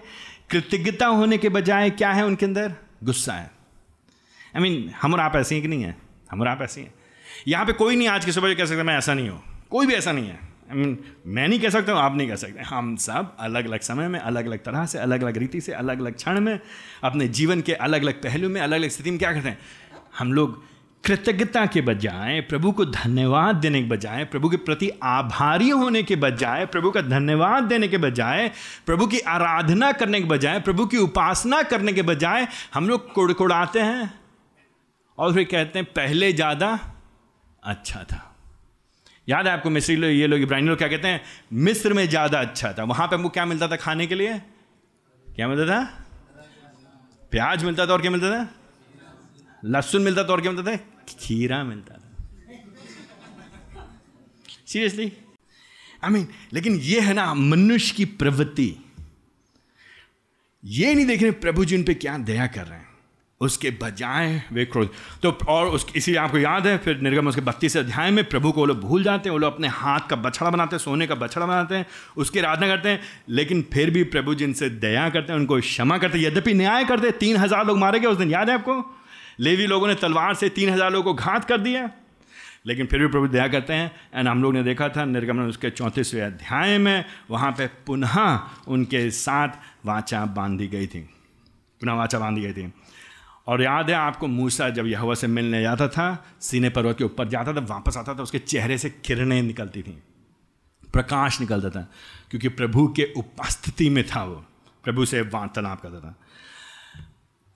कृतज्ञता 0.51 1.07
होने 1.07 1.39
के 1.39 1.49
बजाय 1.49 1.91
क्या 1.91 2.13
है 2.13 2.27
उनके 2.27 2.47
अंदर? 2.47 2.75
गुस्सा 3.05 3.33
है। 3.33 3.51
आई 4.57 4.59
I 4.59 4.63
मीन 4.63 4.83
mean, 4.83 4.95
हम 5.03 5.15
और 5.15 5.21
आप 5.21 5.37
ऐसे 5.37 5.55
हैं 5.55 5.63
कि 5.63 5.69
नहीं 5.69 5.83
है? 5.83 5.97
हम 6.31 6.41
और 6.41 6.49
आप 6.49 6.63
ऐसे 6.63 6.81
हैं। 6.81 6.95
यहाँ 7.49 7.67
पे 7.67 7.73
कोई 7.73 7.97
नहीं 7.97 8.09
आज 8.09 8.25
की 8.25 8.33
सुबह 8.33 8.55
कह 8.55 8.65
सकता 8.65 8.83
मैं 8.83 8.99
ऐसा 8.99 9.15
नहीं 9.15 9.29
हूँ। 9.29 9.43
कोई 9.71 9.87
भी 9.87 9.95
ऐसा 9.95 10.13
नहीं 10.13 10.29
है। 10.29 10.46
आई 10.71 10.77
मीन 10.77 10.99
मैं 11.27 11.47
नहीं 11.49 11.61
कह 11.61 11.69
सकता 11.69 11.93
हूँ, 11.93 12.01
आप 12.01 12.17
नहीं 12.17 12.29
कह 12.29 12.37
सकते। 12.37 12.63
हम 12.63 12.95
सब 12.97 13.37
अलग 13.41 13.67
अलग 13.67 13.81
समय 13.81 14.09
में 14.09 14.19
अलग 14.21 14.47
अलग 14.47 14.65
तरह 14.65 14.87
से 14.87 14.99
अलग 14.99 15.23
अलग 15.23 15.37
रीति 15.37 15.61
से 15.61 15.73
अलग 15.73 16.01
अलग 16.01 16.15
क्षण 16.15 16.41
में, 16.41 16.59
अपने 17.05 17.29
जीवन 17.31 17.61
के 17.61 17.73
अलग 17.73 18.03
अलग 18.03 18.23
पहलू 18.23 18.49
में 18.49 18.61
अलग 18.61 18.77
अलग 18.77 18.89
स्थिति 18.89 19.11
में 19.11 19.19
क्या 19.19 19.33
करते 19.33 19.49
हैं? 19.49 19.59
हम 20.19 20.33
लोग 20.33 20.65
कृतज्ञता 21.05 21.65
के 21.67 21.81
बजाय, 21.81 22.41
प्रभु 22.41 22.73
को 22.73 22.85
धन्यवाद 22.85 23.57
देने 23.57 23.83
के 23.83 23.89
बजाय, 23.89 24.25
प्रभु 24.25 24.49
के 24.49 24.57
प्रति 24.57 24.91
आभारी 25.03 25.69
होने 25.71 26.03
के 26.03 26.17
बजाय, 26.17 26.67
प्रभु 26.67 26.91
का 26.91 27.01
धन्यवाद 27.01 27.65
देने 27.65 27.89
के 27.89 27.99
बजाय, 27.99 28.49
प्रभु 28.87 29.07
की 29.07 29.19
आराधना 29.19 29.93
करने 29.93 30.21
के 30.21 30.27
बजाय, 30.27 30.61
प्रभु 30.61 30.87
की 30.87 30.97
उपासना 30.97 31.63
करने 31.63 31.93
के 31.93 32.03
बजाय 32.03 32.49
हम 32.75 32.89
लोग 32.89 33.13
कुड़कुड़ाते 33.13 33.81
हैं। 33.81 34.13
और 35.19 35.35
फिर 35.35 35.45
कहते 35.45 35.79
हैं, 35.79 35.87
पहले 35.93 36.33
ज़्यादा 36.33 36.79
अच्छा 37.63 38.03
था। 38.03 38.26
याद 39.29 39.47
है 39.47 39.53
आपको 39.53 39.71
मिस्री 39.71 39.97
लोग 39.97 40.11
ये 40.11 40.27
लोग 40.27 40.41
इब्राहिमी 40.41 40.69
लोग 40.69 40.79
क्या 40.79 40.89
कहते 40.89 41.09
हैं? 41.09 41.21
मिस्र 41.53 41.93
में 41.93 42.09
ज़्यादा 42.09 42.41
अच्छा 42.41 42.73
था। 42.73 42.85
वहाँ 42.85 43.07
पर 43.09 43.17
हमको 43.17 43.29
क्या 43.29 43.45
मिलता 43.45 43.69
था 43.69 43.77
खाने 43.77 44.07
के 44.07 44.15
लिए? 44.15 44.39
क्या 45.27 45.49
मिलता 45.49 45.67
था? 45.67 45.85
प्याज 47.33 47.65
मिलता 47.65 47.87
था 47.87 47.93
और 47.93 48.01
क्या 48.01 48.11
मिलता 48.11 48.31
था? 48.31 48.49
लहसुन 49.65 50.03
मिलता 50.03 50.25
था 50.25 50.33
और 50.33 50.41
क्या 50.41 50.53
मिलता 50.53 50.71
था? 50.71 50.77
खीरा 51.21 51.63
मिलता 51.65 51.95
था। 51.95 52.03
सीरियसली 54.67 55.13
आई 56.05 56.11
मीन 56.11 56.27
लेकिन 56.53 56.77
ये 56.77 57.01
है 57.01 57.13
ना, 57.15 57.33
मनुष्य 57.35 57.95
की 57.97 58.05
प्रवृत्ति। 58.05 58.75
ये 60.65 60.95
नहीं 60.95 61.07
देख 61.07 61.23
रहे 61.23 61.31
प्रभु 61.33 61.65
जी 61.65 61.77
उन 61.77 61.83
पर 61.83 61.95
क्या 61.95 62.17
दया 62.21 62.47
कर 62.47 62.67
रहे 62.67 62.79
हैं। 62.79 62.89
उसके 63.41 63.71
बजाय 63.71 64.43
वे 64.53 64.65
क्रोध। 64.65 64.91
तो 65.23 65.31
और 65.49 65.67
उस, 65.67 65.87
इसीलिए 65.97 66.21
आपको 66.21 66.39
याद 66.39 66.67
है, 66.67 66.79
फिर 66.79 67.01
निर्गम 67.01 67.29
उसके 67.29 67.41
बत्तीस 67.41 67.77
अध्याय 67.77 68.11
में 68.11 68.25
प्रभु 68.25 68.53
को 68.53 68.61
वो 68.61 68.67
लोग 68.67 68.81
भूल 68.81 69.03
जाते 69.03 69.29
हैं, 69.29 69.33
वो 69.33 69.39
लोग 69.39 69.55
अपने 69.55 69.69
हाथ 69.69 70.09
का 70.11 70.17
बछड़ा 70.17 70.51
बनाते 70.51 70.77
हैं, 70.77 70.83
सोने 70.83 71.07
का 71.07 71.15
बछड़ा 71.15 71.47
बनाते 71.47 71.75
हैं, 71.75 71.87
उसकी 72.17 72.39
आराधना 72.39 72.67
करते 72.67 72.89
हैं, 72.89 73.01
लेकिन 73.29 73.63
फिर 73.73 73.91
भी 73.91 74.05
प्रभु 74.05 74.35
जिनसे 74.35 74.71
दया 74.71 75.09
करते 75.09 75.33
हैं, 75.33 75.41
उनको 75.41 75.61
क्षमा 75.61 75.99
करते 75.99 76.19
हैं। 76.19 76.27
यद्यपि 76.27 76.55
न्याय 76.55 76.85
करते 76.85 77.07
हैं 77.07 77.19
तीन 77.19 77.37
हज़ार 77.37 77.67
लोग 77.67 77.79
मारे 77.79 78.01
गए 78.01 78.09
उस 78.09 78.19
दिन, 78.19 78.31
याद 78.31 78.49
है 78.49 78.55
आपको? 78.55 78.97
लेवी 79.41 79.67
लोगों 79.67 79.89
ने 79.89 79.95
तलवार 79.95 80.35
से 80.35 80.49
तीन 80.49 80.71
हज़ार 80.71 80.93
लोगों 80.93 81.15
को 81.15 81.23
घात 81.23 81.45
कर 81.45 81.59
दिया। 81.59 81.91
लेकिन 82.67 82.87
फिर 82.87 83.01
भी 83.01 83.07
प्रभु 83.07 83.29
दया 83.29 83.49
करते 83.49 83.73
हैं, 83.73 83.91
एंड 84.15 84.29
हम 84.29 84.43
लोग 84.43 84.53
ने 84.53 84.63
देखा 84.63 84.89
था 84.89 85.05
निर्गमन 85.05 85.43
उसके 85.43 85.71
चौंतीसवें 85.71 86.23
अध्याय 86.23 86.79
में, 86.79 87.05
वहाँ 87.31 87.53
पे 87.53 87.67
पुनः 87.67 88.41
उनके 88.69 89.11
साथ 89.11 89.49
वाचा 89.87 90.25
बांधी 90.25 90.67
गई 90.69 90.87
थी। 90.87 91.01
पुनः 91.81 91.93
वाचा 91.93 92.19
बांधी 92.19 92.41
गई 92.41 92.53
थी। 92.53 92.73
और 93.47 93.63
याद 93.63 93.91
है 93.91 93.97
आपको 93.97 94.27
मूसा 94.27 94.69
जब 94.71 94.87
यह 94.87 95.15
से 95.15 95.27
मिलने 95.27 95.63
जाता 95.63 95.89
था, 95.89 96.27
सीने 96.41 96.71
पर्वत 96.71 96.99
के 96.99 97.05
ऊपर 97.05 97.29
जाता 97.29 97.53
था, 97.53 97.61
वापस 97.61 97.97
आता 97.97 98.15
था, 98.15 98.23
उसके 98.23 98.39
चेहरे 98.39 98.79
से 98.79 98.91
किरणें 98.91 99.43
निकलती 99.43 99.83
थी, 99.83 100.03
प्रकाश 100.93 101.41
निकलता 101.41 101.71
था, 101.71 101.91
क्योंकि 102.31 102.49
प्रभु 102.49 102.87
के 102.89 103.13
उपस्थिति 103.17 103.91
में 103.91 104.07
था 104.07 104.25
वो। 104.25 104.45
प्रभु 104.85 105.05
से 105.05 105.21
वार्तालाप 105.21 105.81
करता 105.81 106.01
था। 106.01 106.15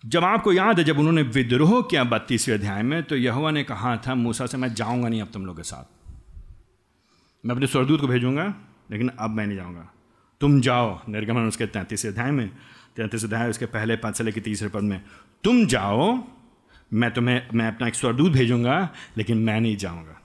जब 0.07 0.25
आपको 0.25 0.53
याद 0.53 0.79
है, 0.79 0.85
जब 0.85 0.99
उन्होंने 0.99 1.23
विद्रोह 1.23 1.83
किया 1.83 2.05
बत्तीसवें 2.05 2.55
अध्याय 2.57 2.83
में 2.83 3.03
तो 3.03 3.17
यहुआ 3.17 3.51
ने 3.51 3.65
कहा 3.65 3.97
था, 3.97 4.15
मूसा 4.15 4.47
से 4.47 4.57
मैं 4.57 4.75
जाऊँगा 4.75 5.09
नहीं 5.09 5.23
अब 5.23 5.29
तुम 5.33 5.47
लोग 5.47 5.57
के 5.57 5.63
साथ। 5.63 5.85
मैं 7.47 7.55
अपने 7.55 7.67
स्वरदूत 7.67 8.01
को 8.01 8.07
भेजूँगा, 8.07 8.55
लेकिन 8.91 9.09
अब 9.09 9.31
मैं 9.31 9.47
नहीं 9.47 9.57
जाऊँगा। 9.57 9.89
तुम 10.41 10.61
जाओ, 10.61 11.01
निर्गमन 11.09 11.41
उसके 11.41 11.67
तैंतीस 11.67 12.07
अध्याय 12.07 12.31
में। 12.31 12.51
तैंतीस 13.01 13.25
अध्याय 13.25 13.51
उसके 13.51 13.67
पहले 13.67 13.97
पद 13.97 14.15
से 14.15 14.25
लेकर 14.25 14.41
तीसरे 14.41 14.69
पद 14.69 14.81
में। 14.81 15.03
तुम 15.45 15.67
जाओ, 15.67 16.25
मैं 16.93 17.11
तुम्हें, 17.11 17.49
मैं 17.55 17.69
अपना 17.69 17.89
एक 17.89 17.95
स्वरदूत 17.95 18.33
भेजूँगा, 18.33 18.91
लेकिन 19.17 19.39
मैं 19.39 19.61
नहीं 19.61 19.77
जाऊँगा। 19.77 20.21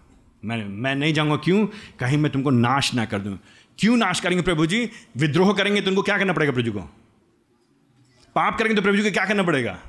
मैं 0.46 0.65
मैं 0.65 0.96
नहीं 0.96 1.13
जाऊँगा, 1.13 1.36
क्यों? 1.36 1.67
कहीं 2.00 2.17
मैं 2.17 2.32
तुमको 2.32 2.50
नाश 2.50 2.94
ना 2.94 3.05
कर 3.05 3.20
दूँ। 3.20 3.39
क्यों 3.79 3.98
नाश 3.98 4.20
करेंगे 4.20 4.44
प्रभु 4.44 4.65
जी? 4.65 4.89
विद्रोह 5.17 5.53
करेंगे 5.53 5.82
तो 5.82 5.89
उनको 5.89 6.01
क्या 6.01 6.17
करना 6.17 6.34
पड़ेगा 6.34 6.51
प्रभु 6.51 6.72
को? 6.72 6.79
पाप 8.36 8.58
करेंगे 8.58 8.75
तो 8.75 8.82
प्रभु 8.82 8.98
जी 8.98 9.03
को 9.03 9.12
क्या 9.12 9.25
करना 9.25 9.44
पड़ेगा? 9.44 9.79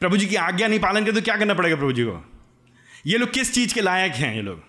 प्रभु 0.00 0.16
जी 0.16 0.26
की 0.26 0.36
आज्ञा 0.36 0.68
नहीं 0.68 0.80
पालन 0.80 1.00
करें 1.02 1.14
तो 1.14 1.20
क्या 1.20 1.36
करना 1.36 1.54
पड़ेगा 1.54 1.76
प्रभु 1.76 1.92
जी 1.92 2.04
को? 2.04 2.30
ये 3.06 3.18
लोग 3.18 3.32
किस 3.32 3.54
चीज़ 3.54 3.74
के 3.74 3.80
लायक 3.80 4.12
हैं 4.12 4.36
ये 4.36 4.42
लोग? 4.42 4.62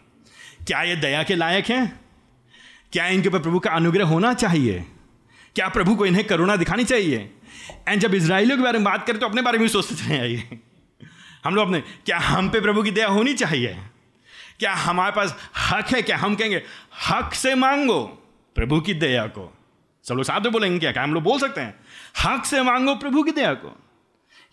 क्या 0.67 0.83
ये 0.83 0.95
दया 0.95 1.23
के 1.23 1.35
लायक 1.35 1.65
हैं? 1.65 1.99
क्या 2.91 3.07
इनके 3.07 3.29
ऊपर 3.29 3.39
प्रभु 3.39 3.59
का 3.59 3.71
अनुग्रह 3.71 4.05
होना 4.05 4.33
चाहिए? 4.33 4.85
क्या 5.55 5.67
प्रभु 5.69 5.95
को 5.95 6.05
इन्हें 6.05 6.27
करुणा 6.27 6.55
दिखानी 6.55 6.83
चाहिए? 6.83 7.31
एंड 7.87 8.01
जब 8.01 8.13
इसराइलियों 8.13 8.57
के 8.57 8.63
बारे 8.63 8.77
में 8.77 8.85
बात 8.85 9.07
करें 9.07 9.19
तो 9.19 9.27
अपने 9.27 9.41
बारे 9.41 9.57
में 9.57 9.67
सोचते 9.67 9.95
चले 9.95 10.19
आइए। 10.19 10.59
हम 11.45 11.55
लोग 11.55 11.67
अपने, 11.67 11.79
क्या 11.79 12.19
हम 12.19 12.49
पे 12.49 12.61
प्रभु 12.61 12.83
की 12.83 12.91
दया 12.91 13.07
होनी 13.07 13.33
चाहिए? 13.33 13.77
क्या 14.59 14.73
हमारे 14.73 15.11
पास 15.11 15.35
हक 15.57 15.93
है? 15.95 16.01
क्या 16.01 16.17
हम 16.17 16.35
कहेंगे, 16.35 16.63
हक 17.09 17.33
से 17.33 17.55
मांगो 17.55 18.03
प्रभु 18.55 18.79
की 18.79 18.93
दया 18.93 19.25
को। 19.27 19.57
सब 20.03 20.15
लोग 20.15 20.25
साथ 20.25 20.41
में 20.41 20.51
बोलेंगे, 20.51 20.79
क्या 20.79 20.91
क्या 20.91 21.03
हम 21.03 21.13
लोग 21.13 21.23
बोल 21.23 21.39
सकते 21.39 21.61
हैं? 21.61 21.79
हक 22.23 22.45
से 22.45 22.61
मांगो 22.61 22.95
प्रभु 22.95 23.23
की 23.23 23.31
दया 23.31 23.53
को। 23.53 23.79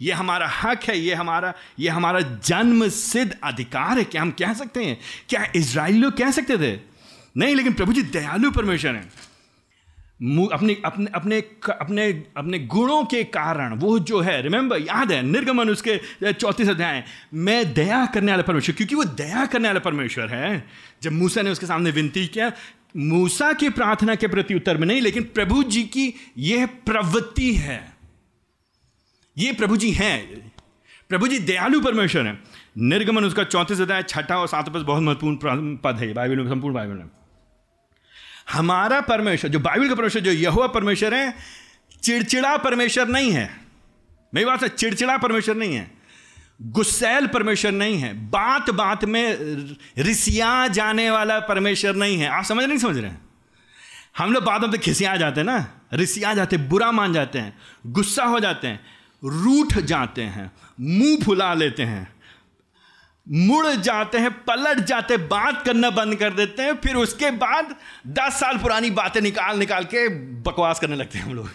ये 0.01 0.13
हमारा 0.13 0.49
हक 0.49 0.85
है, 0.85 0.99
ये 0.99 1.15
हमारा 1.15 1.55
ये 1.79 1.89
हमारा 1.89 2.21
जन्म 2.21 2.89
सिद्ध 2.89 3.39
अधिकार 3.45 3.99
है। 3.99 4.05
क्या 4.05 4.23
हम 4.23 4.31
कह 4.31 4.55
सकते 4.55 4.85
हैं? 4.85 4.99
क्या 5.29 5.53
इसराइल 5.57 5.97
लोग 5.97 6.17
कह 6.17 6.31
सकते 6.31 6.59
थे? 6.59 6.81
नहीं, 7.37 7.55
लेकिन 7.55 7.73
प्रभु 7.73 7.93
जी, 7.93 8.03
दयालु 8.03 8.51
परमेश्वर 8.51 8.95
हैं। 8.95 9.13
अपने 10.21 10.77
अपने 10.85 11.07
अपने 11.15 11.39
अपने 11.71 12.07
अपने 12.37 12.59
गुणों 12.59 13.05
के 13.05 13.23
कारण, 13.25 13.75
वो 13.75 13.99
जो 13.99 14.21
है 14.21 14.41
रिमेंबर 14.43 14.81
याद 14.81 15.13
है, 15.13 15.23
निर्गमन 15.23 15.71
उसके 15.71 16.33
चौतीस 16.33 16.69
अध्याय 16.69 17.05
मैं 17.35 17.73
दया 17.75 18.05
करने 18.07 18.33
वाला 18.33 18.43
परमेश्वर, 18.43 18.75
क्योंकि 18.75 18.95
वो 18.95 19.05
दया 19.05 19.45
करने 19.47 19.69
वाला 19.69 19.81
परमेश्वर 19.81 20.29
है। 20.29 20.65
जब 21.03 21.13
मूसा 21.13 21.43
ने 21.43 21.51
उसके 21.51 21.67
सामने 21.67 21.91
विनती 21.91 22.27
किया, 22.27 22.53
मूसा 22.97 23.53
की 23.53 23.69
प्रार्थना 23.69 24.15
के 24.15 24.29
प्रति 24.29 24.55
उत्तर 24.55 24.77
में 24.77 24.87
नहीं, 24.87 25.01
लेकिन 25.01 25.23
प्रभु 25.25 25.63
जी 25.63 25.83
की 25.83 26.15
यह 26.39 26.67
प्रवृत्ति 26.67 27.55
है। 27.55 27.81
ये 29.39 29.53
प्रभु 29.53 29.77
जी 29.77 29.91
हैं। 29.91 30.53
प्रभु 31.09 31.29
जी 31.29 31.39
दयालु 31.39 31.81
परमेश्वर 31.81 32.27
है। 32.27 32.39
निर्गमन 32.79 33.25
उसका 33.25 33.45
चौंतीस 33.45 33.81
अध्याय, 33.81 34.03
छठा 34.03 34.37
और 34.37 34.49
सात 34.49 34.69
पद 34.69 34.81
बहुत 34.81 35.03
महत्वपूर्ण 35.03 35.77
पद 35.77 35.97
है 35.97 36.13
बाइबल 36.13 36.37
में, 36.37 36.49
संपूर्ण 36.49 36.75
बाइबल 36.75 36.95
में। 36.95 37.09
हमारा 38.53 39.01
परमेश्वर, 39.01 39.51
जो 39.51 39.59
बाइबल 39.59 39.89
का 39.89 39.95
परमेश्वर, 39.95 40.23
जो 40.23 40.33
यहुआ 40.33 40.67
परमेश्वर 40.67 41.15
है, 41.15 41.35
चिड़चिड़ा 42.03 42.57
परमेश्वर 42.57 43.09
नहीं 43.09 43.33
है। 43.33 43.61
मेरी 44.35 44.47
बात 44.47 44.63
है 44.63 44.69
चिड़चिड़ा 44.69 45.19
परमेश्वर 45.19 45.55
नहीं 45.55 45.75
है। 45.75 45.91
गुस्सैल 46.63 47.27
परमेश्वर 47.27 47.73
नहीं 47.73 47.99
है। 47.99 48.31
बात 48.31 48.71
बात 48.71 49.05
में 49.05 49.37
रिसिया 49.99 50.69
जाने 50.69 51.11
वाला 51.11 51.41
परमेश्वर 51.41 51.95
नहीं 51.95 52.19
है। 52.19 52.29
आप 52.29 52.45
समझ 52.45 52.65
नहीं 52.65 52.79
समझ 52.79 52.99
रहे 52.99 53.11
हैं? 53.11 53.21
हम 54.19 54.33
लोग 54.33 54.45
बातों 54.45 54.69
पे 54.69 54.79
खिसिया 54.79 55.17
जाते 55.17 55.41
हैं 55.41 55.47
ना। 55.47 55.81
रिसिया 55.93 56.35
जाते 56.35 56.57
हैं, 56.57 56.69
बुरा 56.69 56.93
मान 56.93 57.13
जाते 57.13 57.39
हैं, 57.39 57.59
गुस्सा 57.87 58.25
हो 58.25 58.41
जाते 58.41 58.69
हैं, 58.69 58.81
रूठ 59.25 59.79
जाते 59.79 60.23
हैं, 60.23 60.53
मुँह 60.81 61.19
फुला 61.25 61.55
लेते 61.55 61.83
हैं। 61.83 62.20
मुड़ 63.33 63.67
जाते 63.67 64.19
हैं, 64.19 64.31
पलट 64.31 64.79
जाते 64.79 65.17
बात 65.17 65.65
करना 65.65 65.91
बंद 65.91 66.17
कर 66.17 66.33
देते 66.33 66.63
हैं, 66.63 66.75
फिर 66.77 66.95
उसके 66.95 67.31
बाद 67.31 67.77
दस 68.07 68.33
साल 68.33 68.59
पुरानी 68.59 68.91
बातें 68.91 69.21
निकाल 69.21 69.59
निकाल 69.59 69.85
के 69.85 70.09
बकवास 70.41 70.81
करने 70.81 70.97
लगते 70.97 71.19
हैं 71.19 71.27
हम 71.27 71.35
लोग। 71.35 71.49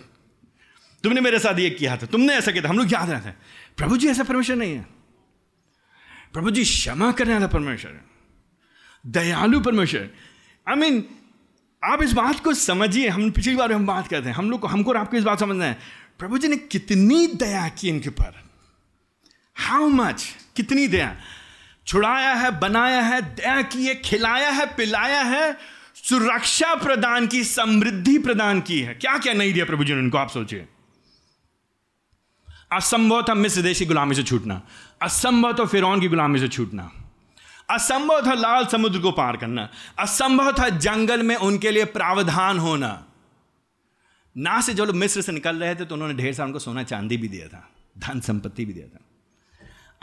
तुमने 1.03 1.22
मेरे 1.22 1.39
साथ 1.39 1.60
ये 1.60 1.70
किया 1.70 1.98
था, 1.98 2.05
तुमने 2.05 2.34
ऐसा 2.34 2.51
किया 2.51 2.63
था, 2.63 2.70
हम 2.70 2.77
लोग 2.77 2.94
याद 2.94 3.10
रहते 3.10 3.29
हैं। 3.29 3.38
प्रभु 3.77 3.98
जी, 3.98 4.08
ऐसा 4.08 4.24
परमेश्वर 4.24 4.55
नहीं 4.55 4.75
है। 4.75 4.86
प्रभु 6.34 6.51
जी, 6.51 6.63
क्षमा 6.63 7.12
करने 7.12 7.34
वाला 7.34 7.48
परमेश्वर 7.48 7.91
है। 7.91 8.05
दयालु 9.08 9.60
परमेश्वर 9.60 10.10
आई 10.70 10.75
मीन 10.75 11.03
आप 11.84 12.03
इस 12.03 12.13
बात 12.13 12.39
को 12.39 12.53
समझिए, 12.53 13.10
हम 13.10 13.32
पिछली 13.32 13.55
बार 13.55 13.72
हम 13.72 13.86
बात 13.86 14.08
करते 14.08 14.29
हैं, 14.29 14.36
हम 14.36 14.51
लोग 14.51 14.65
हमको 14.65 14.91
और 14.91 14.98
आपको 14.98 15.17
इस 15.17 15.24
बात 15.24 15.39
समझना 15.39 15.65
है। 15.65 15.79
प्रभु 16.20 16.38
जी 16.38 16.48
ने 16.48 16.58
कितनी 16.58 17.27
दया 17.27 17.70
की 17.70 17.89
इनके 17.89 18.10
ऊपर। 18.10 18.44
हाउ 19.55 19.88
मच 19.88 20.36
कितनी 20.55 20.88
दया? 20.88 21.17
छुड़ाया 21.88 22.34
है, 22.34 22.60
बनाया 22.60 23.01
है, 23.01 23.36
दया 23.36 23.62
की 23.62 23.86
है, 23.86 23.96
खिलाया 23.96 24.50
है, 24.50 24.65
पिलाया 24.75 25.22
है, 25.22 25.58
सुरक्षा 25.96 26.75
प्रदान 26.75 27.27
की, 27.27 27.44
समृद्धि 27.44 28.18
प्रदान 28.18 28.62
की 28.62 28.80
है। 28.82 28.94
क्या 28.94 29.18
क्या 29.18 29.34
नहीं 29.34 29.54
दिया 29.54 29.65
प्रभु 29.65 29.84
जी 29.84 29.94
ने 29.94 30.00
उनको, 30.00 30.18
आप 30.18 30.30
सोचिए। 30.30 30.68
असंभव 32.74 33.22
था 33.30 33.34
मिस्र 33.34 33.62
देश 33.62 33.84
गुलामी 33.84 34.15
से 34.15 34.24
छूटना। 34.24 34.62
असंभव 35.01 35.54
था 35.54 35.65
फिर 35.65 36.00
की 36.00 36.08
गुलामी 36.08 36.39
से 36.39 36.48
छूटना। 36.48 36.92
असंभव 37.70 38.25
था 38.25 38.34
लाल 38.34 38.65
समुद्र 38.65 39.00
को 39.00 39.12
पार 39.12 39.38
करना। 39.38 39.70
असंभव 40.00 40.51
था 40.51 40.70
जंगल 40.70 41.24
में 41.24 41.36
उनके 41.36 41.72
लिए 41.72 41.86
प्रावधान 41.86 42.60
होना। 42.60 43.06
ना 44.38 44.62
से 44.62 44.74
जो 44.74 44.86
लोग 44.86 44.96
मिस्र 44.96 45.22
से 45.22 45.32
निकल 45.32 45.56
रहे 45.56 45.75
थे 45.75 45.86
तो 45.86 45.96
उन्होंने 45.96 46.13
ढेर 46.13 46.34
सारा 46.34 46.46
उनको 46.46 46.60
सोना 46.60 46.84
चांदी 46.84 47.18
भी 47.18 47.27
दिया 47.27 47.48
था, 47.48 47.70
धन 47.98 48.20
संपत्ति 48.20 48.65
भी 48.65 48.74
दिया 48.74 48.88
था। 48.88 49.04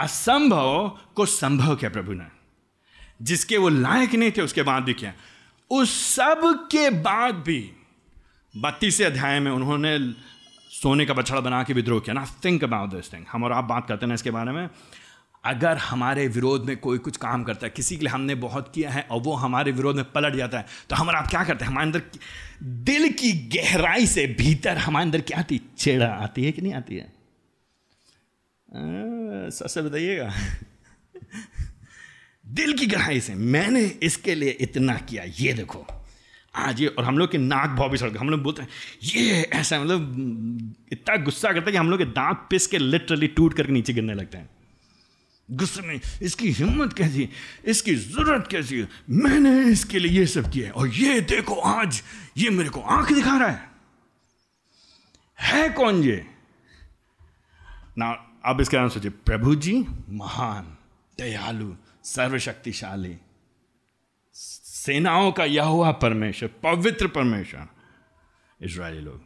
असंभव 0.03 0.99
को 1.15 1.27
संभव 1.27 1.75
किया 1.77 1.91
प्रभु 1.91 2.13
ने? 2.13 2.25
जिसके 3.23 3.57
वो 3.57 3.69
लायक 3.69 4.15
नहीं 4.15 4.31
थे, 4.31 4.43
उसके 4.43 4.63
बाद 4.63 4.83
भी 4.83 4.95
किया? 4.95 5.13
उस 5.71 6.15
सब 6.15 6.69
के 6.73 6.91
बाद 6.91 7.35
भी, 7.35 7.61
बत्तीस 8.55 9.01
अध्याय 9.03 9.41
में 9.41 9.51
उन्होंने 9.51 9.99
सोने 10.73 11.05
का 11.07 11.15
बछड़ा 11.15 11.41
बना 11.41 11.63
के 11.63 11.73
विद्रोह 11.73 12.01
किया। 12.01 12.15
ना 12.15 12.27
थिंक 12.45 12.65
अबाउट 12.65 12.91
दिस 12.91 13.13
थिंग 13.13 13.25
हम 13.33 13.45
और 13.45 13.53
आप 13.53 13.65
बात 13.65 13.89
करते 13.89 14.07
हैं 14.07 14.15
इसके 14.15 14.31
बारे 14.31 14.53
में। 14.53 14.69
अगर 15.45 15.77
हमारे 15.77 16.27
विरोध 16.29 16.65
में 16.65 16.77
कोई 16.77 16.99
कुछ 16.99 17.17
काम 17.17 17.45
करता 17.45 17.67
है, 17.67 17.73
किसी 17.77 17.97
के 17.97 18.05
लिए 18.05 18.13
हमने 18.13 18.35
बहुत 18.35 18.73
किया 18.75 18.91
है 18.91 19.07
और 19.11 19.21
वो 19.21 19.35
हमारे 19.35 19.73
विरोध 19.73 19.97
में 19.97 20.05
पलट 20.05 20.35
जाता 20.35 20.59
है 20.59 20.67
तो 20.91 20.97
हम 20.97 21.09
और 21.09 21.15
आप 21.15 21.29
क्या 21.29 21.45
करते 21.45 21.65
हैं? 21.65 21.73
हमारे 21.73 21.87
अंदर 21.87 22.03
दिल 22.63 23.09
की 23.13 23.33
गहराई 23.57 24.07
से 24.07 24.27
भीतर 24.39 24.79
हमारे 24.79 25.05
अंदर 25.05 25.21
क्या 25.21 25.39
आती 25.39 25.61
चेड़ा 25.79 26.13
आती 26.15 26.45
है 26.45 26.53
कि 26.53 26.63
नहीं 26.63 26.75
आती 26.75 26.97
है? 26.97 27.22
सच 28.75 29.79
बताइएगा। 29.79 30.35
दिल 32.47 32.79
की 32.79 32.87
गहराई 32.87 33.21
से, 33.21 33.35
मैंने 33.35 33.85
इसके 33.85 34.35
लिए 34.35 34.51
इतना 34.51 34.95
किया, 34.95 35.25
ये 35.41 35.53
देखो। 35.53 35.87
आज 36.57 36.81
ये, 36.81 36.87
और 36.87 37.05
हम 37.05 37.19
लोग 37.19 37.31
के 37.31 37.39
नाक 37.39 37.71
भाव 37.71 37.91
भी 37.91 37.99
सड़क, 37.99 38.17
हम 38.17 38.31
लोग 38.31 38.43
बोलते 38.43 38.63
हैं, 38.63 38.69
ये 39.03 39.43
ऐसा 39.43 39.81
मतलब 39.81 40.75
इतना 40.93 41.17
गुस्सा 41.17 41.53
करता 41.53 41.67
है 41.67 41.73
कि 41.73 41.79
हम 41.79 41.91
लोग 41.91 41.99
के 41.99 42.05
दांत 42.05 42.47
पिस 42.51 42.67
के 42.67 42.79
लिटरली 42.79 43.27
टूट 43.27 43.55
करके 43.55 43.73
नीचे 43.73 43.93
गिरने 43.93 44.15
लगते 44.15 44.39
हैं। 44.39 44.51
गुस्से 45.51 45.81
में, 45.81 46.01
इसकी 46.23 46.51
हिम्मत 46.51 46.93
कैसी, 46.93 47.29
इसकी 47.65 47.95
ज़रूरत 47.95 48.49
कैसी 48.51 48.79
है 48.81 48.89
मैंने 49.11 49.71
इसके 49.71 49.99
लिए 49.99 50.21
ये 50.21 50.27
सब 50.27 50.51
किया 50.51 50.71
और 50.71 50.89
ये 50.89 51.21
देखो 51.21 51.55
आज, 51.55 52.03
ये 52.37 52.51
मेरे 52.51 52.69
को 52.69 52.81
आँख 52.81 53.13
दिखा 53.13 53.39
रहा 53.39 53.51
है। 53.51 53.71
है 55.41 55.69
कौन 55.69 56.03
ये? 56.03 56.27
ना 57.99 58.32
अब 58.45 58.61
इसके 58.61 58.77
नाम 58.77 58.89
सोचिए 58.89 59.11
प्रभु 59.11 59.55
जी 59.55 59.87
महान, 60.09 60.77
दयालु, 61.19 61.75
सर्वशक्तिशाली। 62.05 63.19
सेनाओं 64.35 65.33
का 65.33 65.45
यह 65.45 65.65
हुआ 65.65 65.93
परमेश्वर, 65.93 66.49
पवित्र 66.49 67.07
परमेश्वर। 67.07 67.69
इसराइली 68.61 69.01
लोग। 69.01 69.23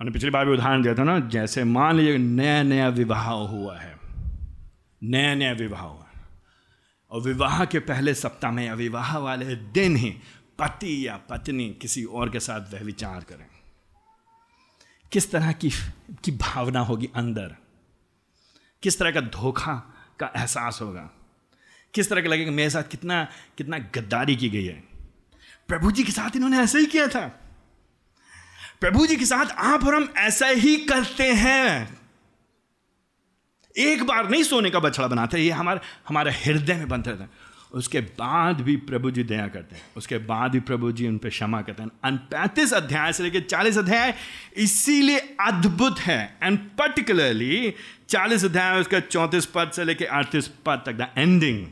हमने 0.00 0.10
पिछली 0.10 0.30
बार 0.30 0.46
भी 0.46 0.52
उदाहरण 0.52 0.82
दिया 0.82 0.94
था 0.94 1.04
ना, 1.04 1.18
जैसे 1.18 1.64
मान 1.64 1.96
लीजिए 1.96 2.18
नया 2.18 2.62
नया 2.62 2.88
विवाह 2.88 3.30
हुआ 3.30 3.78
है। 3.78 4.00
नया 5.02 5.34
नया 5.34 5.52
विवाह 5.52 5.82
हुआ 5.82 6.06
और 7.10 7.20
विवाह 7.20 7.64
के 7.64 7.78
पहले 7.78 8.14
सप्ताह 8.14 8.50
में 8.50 8.66
या 8.66 8.74
विवाह 8.74 9.18
वाले 9.18 9.56
दिन 9.56 9.96
ही 9.96 10.10
पति 10.58 11.06
या 11.06 11.16
पत्नी 11.16 11.70
किसी 11.70 12.04
और 12.04 12.30
के 12.30 12.40
साथ 12.40 12.74
वह 12.74 12.80
विचार 12.80 13.20
करें। 13.20 13.59
किस 15.12 15.30
तरह 15.30 15.52
की 15.52 15.70
की 16.24 16.30
भावना 16.30 16.80
होगी 16.80 17.08
अंदर? 17.14 17.56
किस 18.82 18.98
तरह 18.98 19.10
का 19.10 19.20
धोखा 19.20 19.74
का 20.20 20.32
एहसास 20.36 20.78
होगा? 20.82 21.10
किस 21.94 22.10
तरह 22.10 22.22
का 22.22 22.28
लगेगा, 22.28 22.50
मेरे 22.50 22.70
साथ 22.70 22.82
कितना 22.82 23.24
कितना 23.58 23.78
गद्दारी 23.78 24.36
की 24.36 24.48
गई 24.48 24.64
है? 24.64 24.84
प्रभु 25.68 25.90
जी 25.90 26.04
के 26.04 26.12
साथ 26.12 26.36
इन्होंने 26.36 26.58
ऐसा 26.58 26.78
ही 26.78 26.86
किया 26.86 27.06
था। 27.08 27.28
प्रभु 28.80 29.06
जी 29.06 29.16
के 29.16 29.24
साथ 29.24 29.46
आप 29.46 29.84
और 29.84 29.94
हम 29.94 30.12
ऐसा 30.16 30.46
ही 30.46 30.76
करते 30.76 31.32
हैं। 31.32 32.00
एक 33.76 34.02
बार 34.02 34.30
नहीं 34.30 34.42
सोने 34.42 34.70
का 34.70 34.80
बछड़ा 34.80 35.06
बनाते, 35.06 35.38
ये 35.38 35.50
हमारे 35.50 35.80
हमारे 36.08 36.30
हृदय 36.30 36.74
में 36.74 36.88
बनते 36.88 37.10
रहते 37.10 37.22
हैं। 37.22 37.30
उसके 37.72 38.00
बाद 38.00 38.60
भी 38.60 38.76
प्रभु 38.76 39.10
जी 39.10 39.22
दया 39.24 39.46
करते 39.48 39.76
हैं। 39.76 39.82
उसके 39.96 40.18
बाद 40.20 40.52
भी 40.52 40.60
प्रभु 40.60 40.90
जी 40.92 41.06
उन 41.08 41.18
पर 41.18 41.28
क्षमा 41.28 41.60
करते 41.62 41.82
हैं। 41.82 42.16
पैंतीस 42.30 42.72
अध्याय 42.74 43.12
से 43.12 43.22
लेकर 43.22 43.40
चालीस 43.40 43.78
अध्याय 43.78 44.14
इसीलिए 44.56 45.18
अद्भुत 45.40 46.00
है। 46.00 46.38
एंड 46.42 46.58
पर्टिकुलरली 46.78 47.74
चालीस 48.08 48.44
अध्याय 48.44 48.80
उसका 48.80 49.00
चौंतीस 49.00 49.46
पद 49.46 49.70
से 49.74 49.84
लेकर 49.84 50.06
अड़तीस 50.06 50.48
पद 50.66 50.82
तक 50.86 50.92
द 50.94 51.08
एंडिंग 51.18 51.66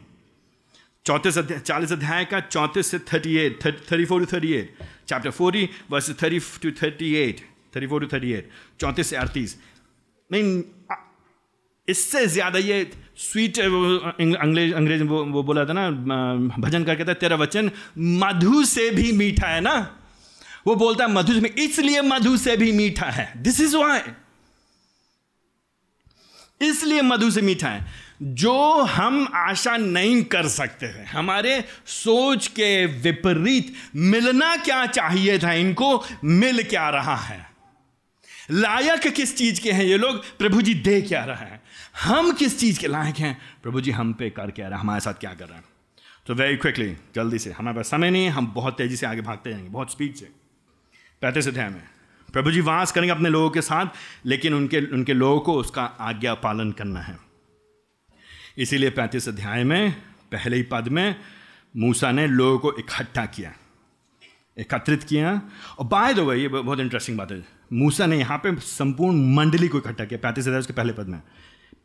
चौंतीस 1.06 1.38
अध्याय, 1.38 1.60
चालीस 1.60 1.92
अध्याय 1.92 2.24
का 2.24 2.40
चौंतीस 2.40 2.86
से 2.86 2.98
thirty 3.12 3.36
eight 3.36 3.64
thirty 3.64 4.04
four 4.04 4.20
to 4.20 4.26
thirty 4.32 4.52
eight 4.52 4.78
chapter 5.08 5.30
forty 5.30 5.68
verse 5.90 6.10
thirty 6.22 6.38
two 6.62 6.70
thirty 6.82 7.14
eight 7.16 7.40
thirty 7.76 7.86
four 7.86 8.00
to 8.00 8.06
thirty 8.12 8.32
eight 8.32 8.50
चौंतीस 8.80 9.10
से 9.10 9.16
अड़तीस। 9.16 9.56
नहीं 10.30 10.62
इससे 11.88 12.26
ज़्यादा 12.26 12.58
ये 12.58 12.90
स्वीट 13.18 13.58
अंग्रेज़ 13.58 14.74
अंग्रेज़ 14.74 15.02
वो, 15.02 15.24
वो 15.24 15.42
बोला 15.42 15.64
था 15.64 15.72
ना 15.72 15.90
भजन 16.58 16.84
करके 16.84 17.04
था 17.04 17.14
तेरा 17.14 17.36
वचन 17.36 17.70
मधु 17.98 18.64
से 18.64 18.90
भी 18.90 19.12
मीठा 19.12 19.48
है 19.48 19.60
ना? 19.60 19.76
वो 20.66 20.74
बोलता 20.74 21.04
है 21.04 21.12
मधु 21.12 21.40
से 21.40 21.54
इसलिए 21.64 22.00
मधु 22.02 22.36
से 22.36 22.56
भी 22.56 22.72
मीठा 22.72 23.06
है। 23.10 23.32
दिस 23.36 23.60
इज़ 23.60 23.76
वाई 23.76 24.00
इसलिए 26.60 27.02
मधु 27.02 27.30
से 27.30 27.42
मीठा 27.42 27.68
है। 27.68 27.86
जो 28.22 28.82
हम 28.82 29.26
आशा 29.36 29.76
नहीं 29.76 30.22
कर 30.24 30.48
सकते 30.48 30.86
हैं 30.86 31.06
हमारे 31.06 31.64
सोच 31.86 32.46
के 32.48 32.86
विपरीत 33.02 33.74
मिलना 33.96 34.56
क्या 34.56 34.84
चाहिए 34.86 35.38
था 35.38 35.52
इनको 35.54 36.04
मिल 36.24 36.62
क्या 36.64 36.88
रहा 36.90 37.16
है? 37.16 37.46
लायक 38.50 39.06
किस 39.08 39.36
चीज़ 39.36 39.60
के 39.60 39.72
हैं 39.72 39.84
ये 39.84 39.96
लोग? 39.98 40.24
प्रभु 40.38 40.62
जी 40.62 40.74
दे 40.74 41.00
क्या 41.02 41.24
रहा 41.24 41.44
है? 41.44 41.60
हम 42.04 42.32
किस 42.32 42.58
चीज़ 42.58 42.80
के 42.80 42.86
लायक 42.86 43.16
हैं? 43.16 43.38
प्रभु 43.62 43.80
जी, 43.80 43.90
हम 43.90 44.12
पे 44.12 44.30
कर 44.30 44.50
क्या 44.50 44.66
रहे 44.66 44.74
हैं? 44.74 44.80
हमारे 44.80 45.00
साथ 45.00 45.14
क्या 45.14 45.34
कर 45.34 45.44
रहे 45.44 45.56
हैं? 45.56 45.64
तो 46.26 46.34
वेरी 46.34 46.56
क्विकली 46.56 46.96
जल्दी 47.14 47.38
से, 47.38 47.52
हमारे 47.52 47.76
पास 47.76 47.90
समय 47.90 48.10
नहीं 48.10 48.24
है, 48.24 48.30
हम 48.30 48.46
बहुत 48.46 48.76
तेज़ी 48.78 48.96
से 48.96 49.06
आगे 49.06 49.20
भागते 49.20 49.50
जाएँगे, 49.50 49.68
बहुत 49.68 49.92
स्पीड 49.92 50.14
से। 50.14 50.30
पैंतीस 51.22 51.48
अध्याय 51.48 51.68
में, 51.68 51.82
प्रभु 52.32 52.50
जी 52.50 52.60
वास 52.60 52.92
करेंगे 52.92 53.12
अपने 53.12 53.28
लोगों 53.28 53.50
के 53.50 53.60
साथ, 53.60 53.86
लेकिन 54.26 54.54
उनके 54.54 54.80
उनके 54.92 55.14
लोगों 55.14 55.40
को 55.40 55.54
उसका 55.54 55.84
आज्ञा 55.84 56.34
पालन 56.34 56.72
करना 56.72 57.00
है। 57.00 57.18
इसीलिए 58.58 58.90
पैंतीस 58.90 59.28
अध्याय 59.28 59.64
में, 59.64 59.92
पहले 60.32 60.56
ही 60.56 60.62
पद 60.62 60.88
में, 60.88 61.16
मूसा 61.76 62.12
ने 62.12 62.26
लोगों 62.26 62.58
को 62.58 62.72
इकट्ठा 62.78 63.26
किया, 63.26 63.52
एकत्रित 64.58 65.02
किया। 65.02 65.42
और 65.78 65.86
बाय 65.86 66.14
द 66.14 66.18
वे 66.18 66.36
ये 66.36 66.48
बहुत 66.48 66.80
इंटरेस्टिंग 66.80 67.18
बात 67.18 67.32
है, 67.32 67.44
मूसा 67.72 68.06
ने 68.06 68.18
यहाँ 68.18 68.38
पे 68.38 68.54
संपूर्ण 68.56 69.34
मंडली 69.34 69.68
को 69.68 69.78
इकट्ठा 69.78 70.04
किया, 70.04 70.20
पैंतीस 70.22 70.44
अध्याय 70.44 70.60
उसके 70.60 70.72
पहले 70.72 70.92
पद 70.92 71.06
में। 71.06 71.22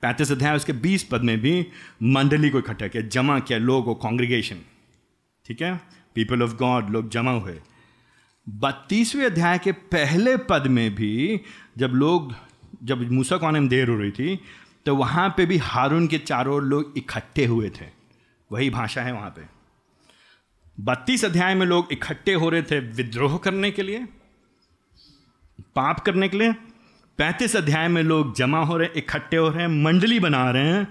पैंतीस 0.04 0.32
अध्याय, 0.32 0.56
उसके 0.56 0.74
बीस 0.74 1.04
पद 1.04 1.22
में 1.22 1.40
भी 1.40 1.68
मंडली 2.04 2.50
को 2.50 2.60
इकट्ठा 2.60 2.88
किया, 2.88 3.04
जमा 3.04 3.40
किया 3.40 3.60
लोग 3.60 4.00
कॉन्ग्रीगेशन 4.00 4.58
ठीक 5.46 5.62
है? 5.62 5.76
पीपल 6.16 6.42
ऑफ़ 6.44 6.56
गॉड 6.56 6.90
लोग 6.90 7.10
जमा 7.10 7.32
हुए। 7.32 7.60
बत्तीसवें 8.48 9.26
अध्याय 9.26 9.60
के 9.60 9.72
पहले 9.72 10.36
पद 10.38 10.68
में 10.68 10.96
भी 10.96 11.40
जब 11.78 11.92
लोग, 11.94 12.34
जब 12.84 13.12
मूसा 13.12 13.38
को 13.38 13.46
आने 13.46 13.60
में 13.60 13.70
देर 13.70 13.90
हो 13.90 13.98
रही 13.98 14.12
थी 14.12 14.40
तो 14.86 14.96
वहाँ 14.96 15.30
पे 15.38 15.46
भी 15.46 15.58
हारून 15.58 16.08
के 16.08 16.18
चारों 16.18 16.62
लोग 16.62 16.94
इकट्ठे 16.98 17.46
हुए 17.46 17.70
थे। 17.72 17.86
वही 18.52 18.70
भाषा 18.70 19.02
है 19.02 19.14
वहाँ 19.14 19.30
पे। 19.30 19.48
बत्तीस 20.78 21.26
अध्याय 21.26 21.56
में 21.56 21.66
लोग 21.66 21.88
इकट्ठे 21.92 22.34
हो 22.34 22.50
रहे 22.50 22.64
थे 22.64 22.80
विद्रोह 22.92 23.38
करने 23.38 23.72
के 23.72 23.84
लिए, 23.84 24.06
पाप 25.76 26.00
करने 26.00 26.30
के 26.30 26.38
लिए 26.38 26.54
पैंतीस 27.20 27.56
अध्याय 27.56 27.88
में 27.88 28.02
लोग 28.04 28.36
जमा 28.36 28.60
हो 28.60 28.78
रहे 28.78 28.88
हैं, 28.88 28.94
इकट्ठे 28.96 29.38
हो 29.38 29.50
रहे 29.50 29.62
हैं, 29.62 29.84
मंडली 29.84 30.20
बना 30.20 30.50
रहे 30.52 30.68
हैं 30.68 30.88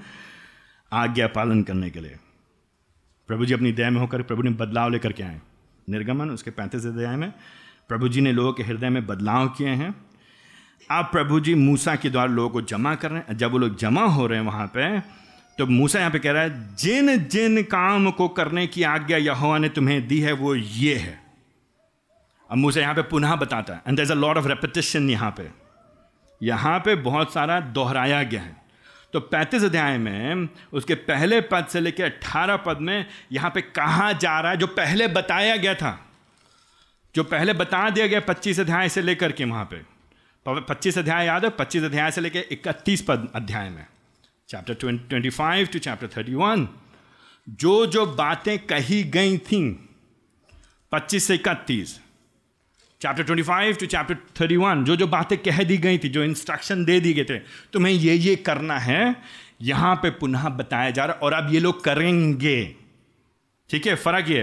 आज्ञा 0.93 1.27
पालन 1.27 1.63
करने 1.63 1.89
के 1.91 2.01
लिए। 2.01 2.17
प्रभु 3.29 3.47
जी 3.47 3.55
अपनी 3.55 3.73
दया 3.73 3.89
में 3.91 4.01
होकर 4.01 4.23
प्रभु 4.23 4.43
ने 4.43 4.51
बदलाव 4.51 4.91
लेकर 4.91 5.13
के 5.13 5.23
आए। 5.23 5.41
निर्गमन, 5.89 6.31
उसके 6.31 6.51
पैंतीस 6.51 6.87
अध्याय 6.87 7.17
में, 7.17 7.33
प्रभु 7.89 8.09
जी 8.09 8.21
ने 8.21 8.33
लोगों 8.33 8.53
के 8.53 8.63
हृदय 8.63 8.89
में 8.89 9.07
बदलाव 9.07 9.49
किए 9.49 9.69
हैं। 9.69 9.95
अब 10.91 11.09
प्रभु 11.13 11.41
जी 11.41 11.55
मूसा 11.55 11.95
के 11.97 12.11
द्वारा 12.11 12.33
लोगों 12.33 12.51
को 12.51 12.63
जमा 12.63 12.95
कर 12.95 13.11
रहे 13.11 13.21
हैं। 13.21 13.37
जब 13.37 13.53
वो 13.53 13.59
लोग 13.59 13.77
जमा 13.79 14.05
हो 14.07 14.27
रहे 14.27 14.39
हैं 14.39 14.47
वहाँ 14.47 14.67
पे 14.67 15.01
तो 15.59 15.67
मूसा 15.67 15.99
यहाँ 15.99 16.11
पे 16.11 16.19
कह 16.19 16.33
रहा 16.33 16.43
है 16.43 16.77
जिन 16.77 17.17
जिन 17.29 17.63
काम 17.63 18.11
को 18.11 18.29
करने 18.31 18.67
की 18.67 18.83
आज्ञा 18.83 19.17
यहोवा 19.19 19.59
ने 19.59 19.69
तुम्हें 19.69 20.07
दी 20.09 20.21
है, 20.21 20.33
वो 20.33 20.55
ये 20.55 20.95
है। 20.97 21.19
अब 22.51 22.57
मूसा 22.57 22.81
यहाँ 22.81 22.95
पे 22.95 23.03
पुनः 23.03 23.35
बताता 23.37 23.75
है 23.75 23.83
and 23.89 23.97
there 23.97 24.11
a 24.11 24.15
Lord 24.15 24.39
of 24.39 24.47
repetition 24.47 25.11
यहाँ 25.11 25.31
पे। 25.31 25.62
यहाँ 26.43 26.79
पे 26.79 26.95
बहुत 26.95 27.33
सारा 27.33 27.61
दोहराया 27.61 28.23
गया 28.23 28.41
है। 28.41 28.57
तो 29.13 29.21
पैंतीस 29.21 29.65
अध्याय 29.65 29.99
में 29.99 30.49
उसके 30.73 30.95
पहले 30.95 31.41
पद 31.41 31.67
से 31.67 31.81
लेकर 31.81 32.05
अट्ठारह 32.05 32.57
पद 32.57 32.79
में 32.81 33.07
यहाँ 33.33 33.51
पे 33.51 33.61
कहा 33.61 34.13
जा 34.13 34.39
रहा 34.41 34.53
है, 34.53 34.59
जो 34.59 34.67
पहले 34.67 35.09
बताया 35.09 35.57
गया 35.57 35.75
था। 35.75 35.99
जो 37.15 37.25
पहले 37.25 37.53
बता 37.53 37.89
दिया 37.91 38.07
गया 38.07 38.21
पच्चीस 38.21 38.61
अध्याय 38.61 38.89
से 38.89 39.03
लेकर 39.03 39.33
के 39.33 39.45
वहाँ 39.45 39.65
पे। 39.65 39.81
पच्चीस 40.47 40.99
अध्याय 40.99 41.27
याद 41.27 41.45
है? 41.45 41.51
पच्चीस 41.51 41.83
अध्याय 41.83 42.11
से 42.11 42.21
लेकर 42.21 42.45
इकतीस 42.53 43.03
पद 43.03 43.29
अध्याय 43.35 43.69
में। 43.71 43.87
Chapter 44.49 44.75
twenty 44.75 45.31
five 45.31 45.67
to 45.67 45.79
chapter 45.79 46.09
thirty 46.17 46.35
one 46.35 46.69
जो 47.49 47.75
जो 47.87 48.07
बातें 48.07 48.59
कही 48.59 49.03
गई 49.05 49.39
थी, 49.39 49.61
पच्चीस 50.93 51.25
से 51.25 51.35
इकतीस। 51.35 51.99
Chapter 53.03 53.23
twenty 53.23 53.43
five 53.43 53.75
to 53.75 53.87
chapter 53.87 54.17
thirty 54.41 54.57
one 54.57 54.85
जो 54.85 54.97
जो 54.97 55.07
बातें 55.09 55.37
कह 55.39 55.63
दी 55.65 55.77
गई 55.79 55.99
थी, 55.99 56.09
जो 56.09 56.25
इंस्ट्रक्शन 56.25 56.85
दे 56.85 56.99
दिए 57.01 57.13
गए 57.13 57.25
थे, 57.25 57.39
तुम्हें 57.73 57.93
ये 57.93 58.15
ये 58.15 58.35
करना 58.39 58.79
है, 58.79 59.17
यहाँ 59.63 59.95
पे 59.97 60.11
पुनः 60.21 60.49
बताया 60.51 60.91
जा 60.91 61.05
रहा 61.05 61.19
और 61.19 61.33
अब 61.33 61.53
ये 61.53 61.61
लोग 61.61 61.83
करेंगे। 61.85 62.77
ठीक 63.71 63.87
है, 63.87 63.95
फ़र्क 63.97 64.31
ये 64.31 64.43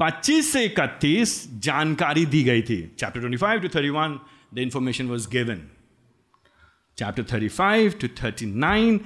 पच्चीस 0.00 0.52
से 0.52 0.64
इकतीस 0.64 1.36
जानकारी 1.60 2.26
दी 2.26 2.42
गई 2.42 2.62
थी। 2.62 2.80
Chapter 2.98 3.20
twenty 3.20 3.36
five 3.36 3.60
to 3.60 3.68
thirty 3.68 3.90
one 3.90 4.18
the 4.54 4.58
information 4.58 5.08
was 5.08 5.28
given 5.30 5.62
chapter 6.98 7.24
thirty 7.32 7.48
five 7.50 7.94
to 8.00 8.08
thirty 8.22 8.46
nine 8.58 9.00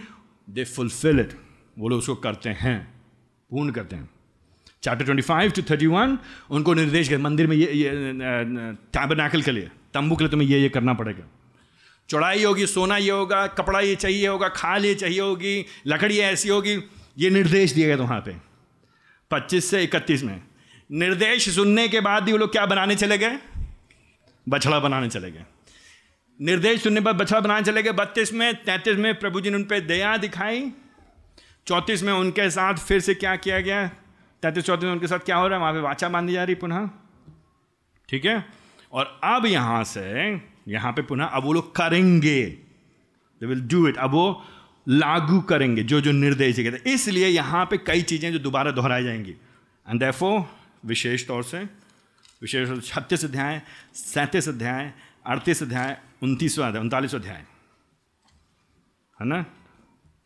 they 0.49 0.65
fulfil 0.65 1.21
it 1.21 1.39
वो 1.79 1.89
लोग 1.89 1.99
उसको 1.99 2.15
करते 2.17 2.51
हैं, 2.51 2.77
पूर्ण 3.51 3.71
करते 3.73 3.97
हैं। 3.97 4.09
Chapter 4.85 5.05
twenty 5.05 5.23
five 5.23 5.51
to 5.51 5.63
thirty 5.63 5.87
one 5.87 6.19
उनको 6.51 6.75
निर्देश 6.75 7.09
कर 7.09 7.19
मंदिर 7.19 7.47
में 7.47 7.57
ये 7.57 7.73
ये 7.73 7.91
टैबरनैकल 8.93 9.43
के 9.43 9.51
लिए, 9.51 9.71
तंबू 9.95 10.17
के 10.17 10.25
लिए 10.25 10.31
तुम्हें 10.31 10.49
ये 10.49 10.59
ये 10.61 10.69
करना 10.69 10.95
पड़ेगा। 10.95 11.25
चौड़ाई 12.09 12.45
होगी, 12.45 12.67
सोना 12.67 12.97
ये 12.97 13.11
होगा, 13.11 13.47
कपड़ा 13.47 13.81
ये 13.81 13.95
चाहिए 13.95 14.27
होगा, 14.29 14.49
खाल 14.49 14.85
ये 14.87 14.95
चाहिए 14.95 15.21
होगी, 15.21 15.65
लकड़ी 15.87 16.19
ऐसी 16.19 16.49
होगी, 16.49 16.79
ये 17.19 17.31
निर्देश 17.31 17.73
दिए 17.73 17.87
गए 17.87 17.95
वहाँ 17.95 18.21
पे। 18.21 18.37
पच्चीस 19.31 19.71
से 19.71 19.83
इकतीस 19.83 20.23
में। 20.23 20.43
निर्देश 20.91 21.49
सुनने 21.49 21.89
के 21.89 22.01
बाद 22.01 22.27
ही 22.27 22.33
वो 22.33 22.39
लोग 22.39 22.53
क्या 22.53 22.67
बनाने 22.67 22.97
चले 22.97 23.19
गए? 23.19 23.39
बछड़ा 24.47 24.79
बनाने 24.79 25.09
चले 25.09 25.31
गए। 25.31 25.45
निर्देश 26.41 26.83
सुनने 26.83 27.01
पर 27.01 27.13
बछड़ा 27.13 27.41
बनाने 27.41 27.63
चले 27.63 27.83
गए। 27.83 27.93
बत्तीस 27.93 28.33
में, 28.33 28.55
तैंतीस 28.55 28.97
में 28.97 29.15
प्रभु 29.15 29.41
जी 29.41 29.51
ने 29.51 29.57
उन 29.57 29.65
पर 29.65 29.81
दया 29.81 30.17
दिखाई। 30.17 30.73
चौंतीस 31.67 32.03
में 32.03 32.13
उनके 32.13 32.51
साथ 32.51 32.75
फिर 32.75 33.01
से 33.01 33.15
क्या 33.15 33.37
किया 33.37 33.61
गया? 33.61 33.91
तैंतीस 34.45 34.65
चौंतीस 34.65 34.85
उनके 34.85 35.07
साथ 35.07 35.19
क्या 35.19 35.37
हो 35.37 35.47
रहा 35.49 35.57
है? 35.57 35.61
वहाँ 35.61 35.73
पे 35.73 35.81
वाचा 35.81 36.09
बांधी 36.09 36.33
जा 36.33 36.45
रही 36.45 36.55
पुनः। 36.55 36.89
ठीक 38.09 38.25
है? 38.25 38.45
और 38.93 39.21
अब 39.25 39.47
यहाँ 39.47 39.85
से, 39.85 40.41
यहाँ 40.69 40.93
पे 40.93 41.03
पुनः 41.03 41.25
अब 41.25 41.43
वो 41.43 41.53
लोग 41.53 41.77
करेंगे। 41.77 42.45
दे 43.41 43.47
विल 43.47 43.61
डू 43.61 43.89
इट 43.89 43.97
अब 43.97 44.11
वो 44.11 44.45
लागू 44.89 45.41
करेंगे, 45.41 45.83
जो 45.83 46.01
जो 46.01 46.13
निर्देश 46.13 46.57
दिए 46.57 46.73
थे। 46.73 46.93
इसलिए 46.93 47.29
यहाँ 47.29 47.65
पे 47.67 47.77
कई 47.77 48.03
चीज़ें 48.03 48.33
जो 48.33 48.39
दोबारा 48.39 48.71
दोहराई 48.71 49.05
जाएँगी। 49.05 49.31
एंड 49.89 50.01
देफो 50.01 50.49
विशेष 50.85 51.27
तौर 51.27 51.43
से, 51.43 51.59
विशेष 52.43 52.69
तौर 52.69 52.81
से 52.81 52.89
छत्तीस 52.89 53.25
अध्याय, 53.25 53.63
सैंतीस 53.95 54.49
अध्याय, 54.49 54.93
अड़तीस 55.27 55.63
अध्याय, 55.63 55.99
उनतीसवा 56.23 56.67
अध्याय, 56.67 56.83
उनतालीसवा 56.83 57.21
अध्याय। 57.21 57.45
है 59.21 59.27
ना? 59.27 59.45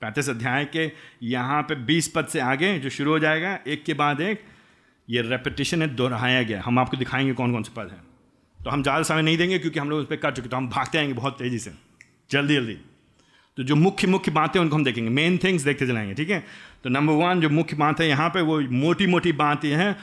पैंतीस 0.03 0.29
अध्याय 0.31 0.65
के 0.65 0.91
यहाँ 1.23 1.63
पे 1.63 1.75
बीस 1.75 2.09
पद 2.09 2.27
से 2.27 2.41
आगे 2.41 2.79
जो 2.79 2.91
शुरू 2.91 3.11
हो 3.11 3.19
जाएगा, 3.19 3.59
एक 3.67 3.85
के 3.85 3.95
बाद 3.95 4.21
एक, 4.21 4.43
ये 5.09 5.23
रेपिटेशन 5.23 5.83
है, 5.83 5.89
दोहराया 5.89 6.43
गया। 6.43 6.63
हम 6.65 6.79
आपको 6.79 6.97
दिखाएँगे 6.97 7.33
कौन 7.33 7.53
कौन 7.53 7.63
से 7.63 7.73
पद 7.77 7.89
हैं। 7.91 8.03
तो 8.61 8.71
हम 8.71 8.83
ज़्यादा 8.83 9.03
समय 9.03 9.23
नहीं 9.23 9.39
देंगे 9.39 9.59
क्योंकि 9.59 9.81
हम 9.81 9.91
लोग 9.91 10.01
उस 10.01 10.07
पर 10.07 10.17
कर 10.17 10.33
चुके 10.33 10.49
तो 10.49 10.57
हम 10.57 10.69
भागते 10.69 10.99
आएँगे 10.99 11.15
बहुत 11.15 11.39
तेज़ी 11.39 11.59
से। 11.59 11.73
जल्दी 12.31 12.55
जल्दी। 12.55 12.79
तो 13.57 13.63
जो 13.63 13.77
मुख्य 13.77 14.07
मुख्य 14.07 14.31
बातें 14.31 14.61
उनको 14.61 14.77
हम 14.77 14.85
देखेंगे। 14.85 15.11
मेन 15.11 15.39
थिंग्स 15.39 15.63
देखते 15.63 15.87
चलाएँगे, 15.87 16.15
ठीक 16.15 16.31
है? 16.31 16.45
तो 16.85 16.91
नंबर 16.91 17.13
वन 17.15 17.41
जो 17.41 17.51
मुख्य 17.51 17.77
बात 17.77 18.01
है 18.01 18.09
यहाँ 18.09 18.29
पे, 18.29 18.41
वो 18.41 18.61
मोटी 18.61 19.07
मोटी 19.07 19.33
बात 19.33 19.65
ये 19.65 19.75
है, 19.75 19.97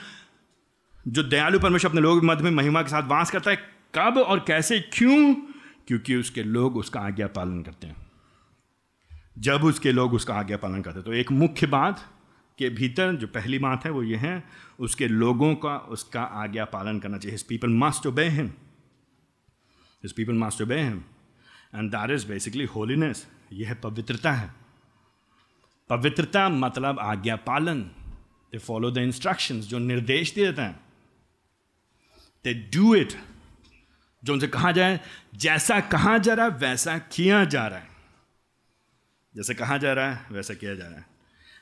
जो 1.08 1.24
दयालु 1.24 1.60
परमेश्वर 1.60 1.90
अपने 1.90 2.02
लोग 2.02 2.24
मध्य 2.24 2.44
में 2.44 2.52
महिमा 2.52 2.82
के 2.82 2.90
साथ 2.90 3.04
वास 3.04 3.32
करता 3.32 3.52
है, 3.52 3.58
कब 3.96 4.18
और 4.18 4.40
कैसे, 4.40 4.80
क्यों? 4.80 5.34
क्योंकि 5.88 6.16
उसके 6.16 6.44
लोग 6.44 6.78
उसका 6.78 7.00
आज्ञा 7.00 7.28
पालन 7.28 7.62
करते 7.64 7.88
हैं। 7.88 8.05
जब 9.38 9.64
उसके 9.64 9.92
लोग 9.92 10.14
उसका 10.14 10.36
आज्ञा 10.36 10.58
पालन 10.58 10.82
करते 10.82 11.02
तो 11.02 11.14
एक 11.14 11.32
मुख्य 11.32 11.68
बात 11.68 12.12
के 12.58 12.70
भीतर 12.70 13.16
जो 13.16 13.28
पहली 13.28 13.60
बात 13.60 13.86
है 13.86 13.92
वो 13.92 14.04
ये 14.04 14.16
है, 14.16 14.44
उसके 14.80 15.08
लोगों 15.08 15.56
का 15.56 15.78
उसका 15.78 16.24
आज्ञा 16.24 16.66
पालन 16.66 17.00
करना 17.00 17.18
चाहिए। 17.18 17.38
People 17.50 17.70
must 17.70 18.08
obey 18.08 18.28
him 18.30 18.48
his 20.04 20.14
people 20.14 20.34
must 20.34 20.62
obey 20.62 20.80
him 20.82 21.04
and 21.76 21.92
that 21.92 22.12
is 22.12 22.28
basically 22.28 22.66
holiness 22.66 23.28
यह 23.54 23.74
पवित्रता 23.74 24.32
है। 24.32 24.54
पवित्रता 25.90 26.50
मतलब 26.50 27.00
आज्ञा 27.00 27.36
पालन। 27.36 27.82
दे 28.52 28.58
फॉलो 28.58 28.92
द 28.92 28.98
इंस्ट्रक्शंस 28.98 29.66
जो 29.66 29.80
निर्देश 29.80 30.34
दिए 30.34 30.46
जाते 30.46 30.62
हैं। 30.62 30.80
दे 32.46 32.54
डू 32.54 32.96
इट 32.96 33.14
जो 34.24 34.34
उनसे 34.34 34.48
कहा 34.48 34.72
जाए, 34.72 35.00
जैसा 35.36 35.80
कहा 35.80 36.18
जा 36.18 36.34
रहा 36.34 36.46
है, 36.46 36.52
वैसा 36.52 36.98
किया 36.98 37.44
जा 37.46 37.68
रहा 37.68 37.80
है। 37.80 37.95
जैसे 39.36 39.54
कहा 39.54 39.78
जा 39.78 39.94
रहा 39.94 40.12
है, 40.12 40.26
वैसे 40.32 40.56
किया 40.56 40.74
जा 40.76 40.84
रहा 40.84 40.98
है। 40.98 41.06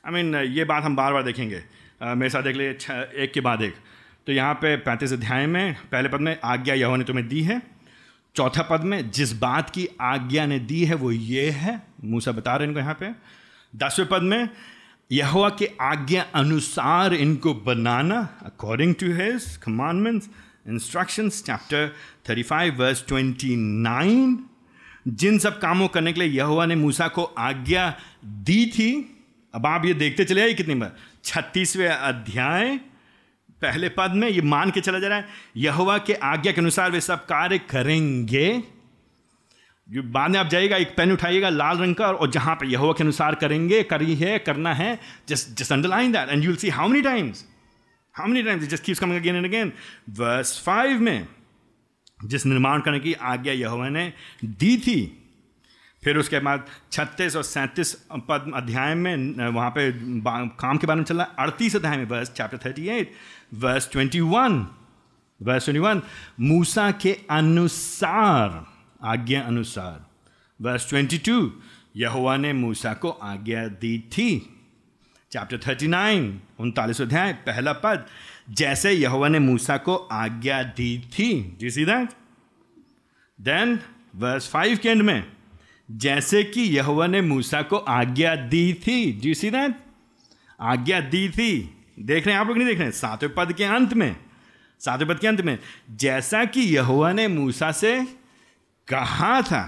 आई 0.05 0.13
मीन 0.13 0.35
ये 0.35 0.63
बात 0.63 0.83
हम 0.83 0.95
बार 0.95 1.13
बार 1.13 1.23
देखेंगे। 1.23 1.63
मेरे 2.03 2.29
साथ 2.29 2.43
देख 2.43 2.55
लिए 2.55 2.69
एक 3.23 3.31
के 3.33 3.41
बाद 3.41 3.61
एक। 3.61 3.75
तो 4.27 4.31
यहाँ 4.31 4.53
पे 4.53 4.75
पैंतीस 4.77 5.13
अध्याय 5.13 5.45
में, 5.47 5.73
पहले 5.91 6.09
पद 6.09 6.19
में 6.19 6.37
आज्ञा 6.43 6.75
यहोवा 6.75 6.97
ने 6.97 7.03
तुम्हें 7.03 7.27
दी 7.27 7.41
है। 7.43 7.61
चौथा 8.35 8.61
पद 8.61 8.81
में, 8.81 9.09
जिस 9.11 9.33
बात 9.33 9.69
की 9.69 9.87
आज्ञा 10.01 10.45
ने 10.45 10.59
दी 10.59 10.83
है, 10.85 10.95
वो 10.95 11.11
ये 11.11 11.49
है। 11.49 11.81
मूसा 12.03 12.31
बता 12.31 12.55
रहे 12.55 12.67
इनको 12.67 12.79
यहाँ 12.79 12.93
पे। 12.93 13.11
दसवें 13.73 14.07
पद 14.09 14.21
में, 14.21 14.49
यहोवा 15.11 15.49
के 15.49 15.69
आज्ञा 15.81 16.21
अनुसार 16.35 17.13
इनको 17.13 17.53
बनाना 17.53 18.19
according 18.41 18.95
to 18.95 19.13
his 19.13 19.55
commandments 19.57 20.29
instructions 20.67 21.43
chapter 21.43 21.91
35 22.27 22.71
verse 22.71 23.05
29 23.07 24.37
जिन 25.07 25.37
सब 25.39 25.59
कामों 25.59 25.87
करने 25.87 26.13
के 26.13 26.19
लिए 26.19 26.29
यहोवा 26.29 26.65
ने 26.65 26.75
मूसा 26.75 27.07
को 27.07 27.23
आज्ञा 27.23 27.87
दी 28.25 28.65
थी, 28.67 28.89
अब 29.53 29.65
आप 29.65 29.85
ये 29.85 29.93
देखते 29.93 30.25
चले 30.25 30.41
आइए 30.41 30.53
कितनी 30.53 30.75
बार 30.75 30.95
छत्तीसवें 31.23 31.87
अध्याय, 31.87 32.77
पहले 33.61 33.89
पद 33.89 34.11
में 34.15 34.27
ये 34.29 34.41
मान 34.41 34.71
के 34.71 34.81
चला 34.81 34.99
जा 34.99 35.07
रहा 35.07 35.17
है, 35.17 35.25
यहोवा 35.57 35.97
के 35.97 36.13
आज्ञा 36.13 36.51
के 36.51 36.61
अनुसार 36.61 36.91
वे 36.91 37.01
सब 37.01 37.25
कार्य 37.25 37.57
करेंगे 37.69 38.61
जो 39.89 40.03
बाद 40.03 40.31
में 40.31 40.39
आप 40.39 40.49
जाइएगा, 40.49 40.77
एक 40.77 40.95
पेन 40.97 41.11
उठाइएगा 41.11 41.49
लाल 41.49 41.77
रंग 41.77 41.95
का, 41.95 42.07
और 42.07 42.31
जहाँ 42.31 42.55
पे 42.55 42.67
यहोवा 42.67 42.93
के 42.93 43.03
अनुसार 43.03 43.35
करेंगे, 43.35 43.83
करी 43.83 44.15
है, 44.15 44.37
करना 44.39 44.73
है, 44.73 44.99
just 45.29 45.57
just 45.59 45.71
underline 45.71 46.11
that 46.11 46.29
and 46.29 46.43
you 46.43 46.49
will 46.49 46.57
see 46.57 46.69
how 46.69 46.87
many 46.87 47.01
times 47.01 47.45
many 48.15 48.43
times? 48.43 48.63
It 48.63 48.69
just 48.69 48.83
keeps 48.83 48.99
coming 48.99 49.17
again 49.17 49.35
and 49.35 49.45
again. 49.45 49.69
Verse 50.17 50.49
5 50.65 50.99
में 50.99 51.27
जिस 52.25 52.45
निर्माण 52.45 52.81
करने 52.81 52.99
की 52.99 53.13
आज्ञा 53.13 53.53
यहोवा 53.53 53.89
ने 53.89 54.11
दी 54.45 54.77
थी। 54.77 55.19
फिर 56.03 56.17
उसके 56.17 56.39
बाद 56.39 56.65
छत्तीस 56.91 57.35
और 57.35 57.43
सैंतीस 57.43 57.93
पद 58.29 58.51
अध्याय 58.55 58.95
में, 58.95 59.49
वहाँ 59.49 59.69
पे 59.69 59.91
काम 60.59 60.77
के 60.77 60.87
बारे 60.87 60.97
में 60.97 61.05
चल 61.05 61.17
रहा 61.17 61.25
है। 61.25 61.31
अड़तीस 61.39 61.75
अध्याय 61.75 61.97
में 61.97 62.05
verse 62.05 62.31
chapter 62.31 62.57
thirty 62.65 62.87
eight 62.89 63.11
verse 63.53 63.91
twenty 63.91 64.19
one 64.19 64.67
verse 65.41 65.65
twenty 65.65 65.79
one 65.79 66.01
Musa 66.39 66.91
के 66.91 67.13
अनुसार, 67.29 68.65
आज्ञा 69.03 69.41
अनुसार। 69.41 70.05
वर्स 70.59 70.89
ट्वेंटी 70.89 71.17
टू 71.17 71.51
यहुआ 71.97 72.35
ने 72.37 72.53
मूसा 72.53 72.93
को 72.93 73.09
आज्ञा 73.09 73.67
दी 73.67 73.97
थी। 74.09 74.52
चैप्टर 75.33 75.57
थर्टी 75.57 75.87
नाइन 75.87 76.41
उनतालीस 76.59 76.99
अध्याय, 77.01 77.31
पहला 77.33 77.71
पद, 77.73 78.05
जैसे 78.49 78.91
यहुआ 78.91 79.27
ने 79.27 79.39
मूसा 79.39 79.77
को 79.77 79.95
आज्ञा 79.95 80.61
दी 80.63 80.97
थी। 81.13 81.57
Gee 81.59 81.71
see 81.71 81.85
that 81.85 82.09
then 83.39 83.79
verse 84.15 84.49
five 84.49 84.77
के 84.77 84.89
एंड 84.89 85.01
में, 85.01 85.23
जैसे 85.91 86.43
कि 86.43 86.61
यहुआ 86.77 87.07
ने 87.07 87.21
मूसा 87.21 87.61
को 87.61 87.77
आज्ञा 87.77 88.35
दी 88.35 88.73
थी। 88.73 89.11
जी 89.13 89.33
सी 89.33 89.49
दैट 89.51 89.75
आज्ञा 90.59 90.99
दी 90.99 91.29
थी। 91.29 91.51
देख 91.99 92.25
रहे 92.25 92.35
हैं, 92.35 92.41
आप 92.41 92.47
लोग 92.47 92.57
नहीं 92.57 92.67
देख 92.67 92.77
रहे 92.77 92.87
हैं? 92.87 92.93
सातवें 92.93 93.33
पद 93.33 93.53
के 93.53 93.63
अंत 93.63 93.93
में, 93.93 94.15
सातवें 94.79 95.07
पद 95.09 95.19
के 95.19 95.27
अंत 95.27 95.41
में, 95.41 95.57
जैसा 95.95 96.43
कि 96.45 96.61
यहुआ 96.75 97.11
ने 97.11 97.27
मूसा 97.27 97.71
से 97.71 97.99
कहा 98.87 99.41
था। 99.41 99.63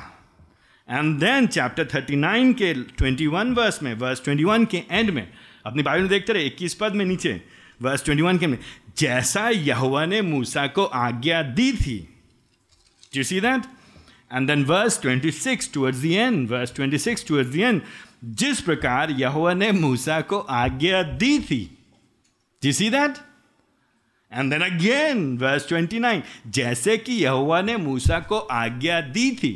And 0.89 1.19
then 1.19 1.47
chapter 1.47 1.86
thirty 1.86 2.15
nine 2.15 2.54
के 2.54 2.73
ट्वेंटी 2.73 3.28
वन 3.28 3.54
वर्स 3.54 3.84
में 3.84 3.93
वर्स 3.93 4.23
ट्वेंटी 4.23 4.43
वन 4.43 4.65
के 4.65 4.84
एंड 4.91 5.10
में 5.10 5.28
अपनी 5.65 5.84
बाइबल 5.84 6.01
में 6.01 6.10
देखते 6.10 6.34
रहे, 6.34 6.45
इक्कीस 6.45 6.73
पद 6.73 6.95
में 6.95 7.06
नीचे 7.06 7.41
वर्स 7.82 8.04
ट्वेंटी 8.06 8.23
वन 8.23 8.38
के 8.38 8.47
में, 8.47 8.58
जैसा 8.97 9.49
यहुआ 9.49 10.06
ने 10.06 10.21
मूसा 10.21 10.65
को 10.67 10.84
आज्ञा 10.86 11.41
दी 11.43 11.71
थी। 11.73 11.97
You 13.15 13.23
see 13.23 13.39
that 13.41 13.63
and 14.34 14.47
then 14.47 14.63
verse 14.65 15.01
twenty 15.01 15.32
six 15.32 15.71
towards 15.73 15.99
the 16.01 16.06
end 16.06 16.49
verse 16.49 16.75
twenty 16.75 16.97
six 16.97 17.28
towards 17.28 17.51
the 17.54 17.56
end 17.56 17.82
जिस 18.25 18.62
प्रकार 18.62 19.12
यहुआ 19.12 19.54
ने 19.54 19.71
मूसा 19.71 20.19
को 20.21 20.39
आज्ञा 20.39 21.01
दी 21.04 21.39
थी। 21.39 21.62
You 22.62 22.71
see 22.73 22.89
that 22.89 23.17
and 24.32 24.51
then 24.51 24.62
again 24.62 25.38
verse 25.38 25.67
twenty 25.67 25.99
nine 25.99 26.23
जैसे 26.47 26.97
कि 26.97 27.13
यहुआ 27.23 27.62
ने 27.62 27.78
मूसा 27.78 28.19
को 28.19 28.38
आज्ञा 28.38 29.01
दी 29.01 29.30
थी। 29.32 29.54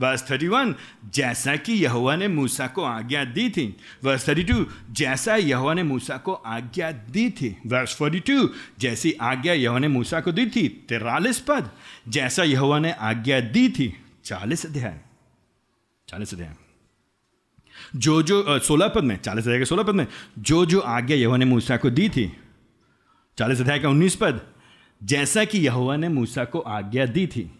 वर्स 0.00 0.22
31 0.22 0.74
जैसा 1.14 1.56
कि 1.56 1.72
यहुआ 1.72 2.16
ने 2.16 2.28
मूसा 2.28 2.66
को 2.66 2.82
आज्ञा 2.82 3.24
दी 3.24 3.50
थी। 3.50 3.76
वर्स 4.04 4.24
32 4.24 4.66
जैसा 4.90 5.36
यहुआ 5.36 5.74
ने 5.74 5.82
मूसा 5.82 6.16
को 6.16 6.32
आज्ञा 6.32 6.92
दी 6.92 7.30
थी। 7.30 7.56
वर्स 7.66 7.94
42 7.94 8.48
जैसी 8.78 9.12
आज्ञा 9.12 9.52
यहुआ 9.52 9.78
ने 9.78 9.88
मूसा 9.88 10.20
को 10.20 10.32
दी 10.32 10.46
थी, 10.46 10.68
तिरालीस 10.88 11.40
पद, 11.40 11.70
जैसा 12.08 12.42
यहुआ 12.42 12.78
ने 12.78 12.92
आज्ञा 12.92 13.40
दी 13.40 13.68
थी। 13.68 13.94
चालीस 14.24 14.66
अध्याय 14.66 15.00
चालीस 16.08 16.34
अध्याय। 16.34 16.54
जो 17.96 18.22
जो 18.22 18.58
सोलह 18.58 18.88
पद 18.88 19.04
में, 19.04 19.16
चालीस 19.16 19.44
अध्याय 19.44 19.58
के 19.58 19.64
सोलह 19.64 19.82
पद 19.82 19.94
में, 19.94 20.06
जो 20.38 20.66
जो 20.66 20.80
आज्ञा 20.80 21.16
यहुआ 21.16 21.36
ने 21.36 21.44
मूसा 21.44 21.76
को 21.76 21.90
दी 21.90 22.08
थी। 22.08 22.32
चालीस 23.38 23.60
अध्याय 23.60 23.78
का 23.78 23.88
उन्नीस 23.88 24.16
पद, 24.16 24.40
जैसा 25.02 25.44
कि 25.44 25.58
यहुआ 25.58 25.96
ने 25.96 26.08
मूसा 26.08 26.44
को 26.44 26.58
आज्ञा 26.58 27.06
दी 27.06 27.26
थी। 27.26 27.58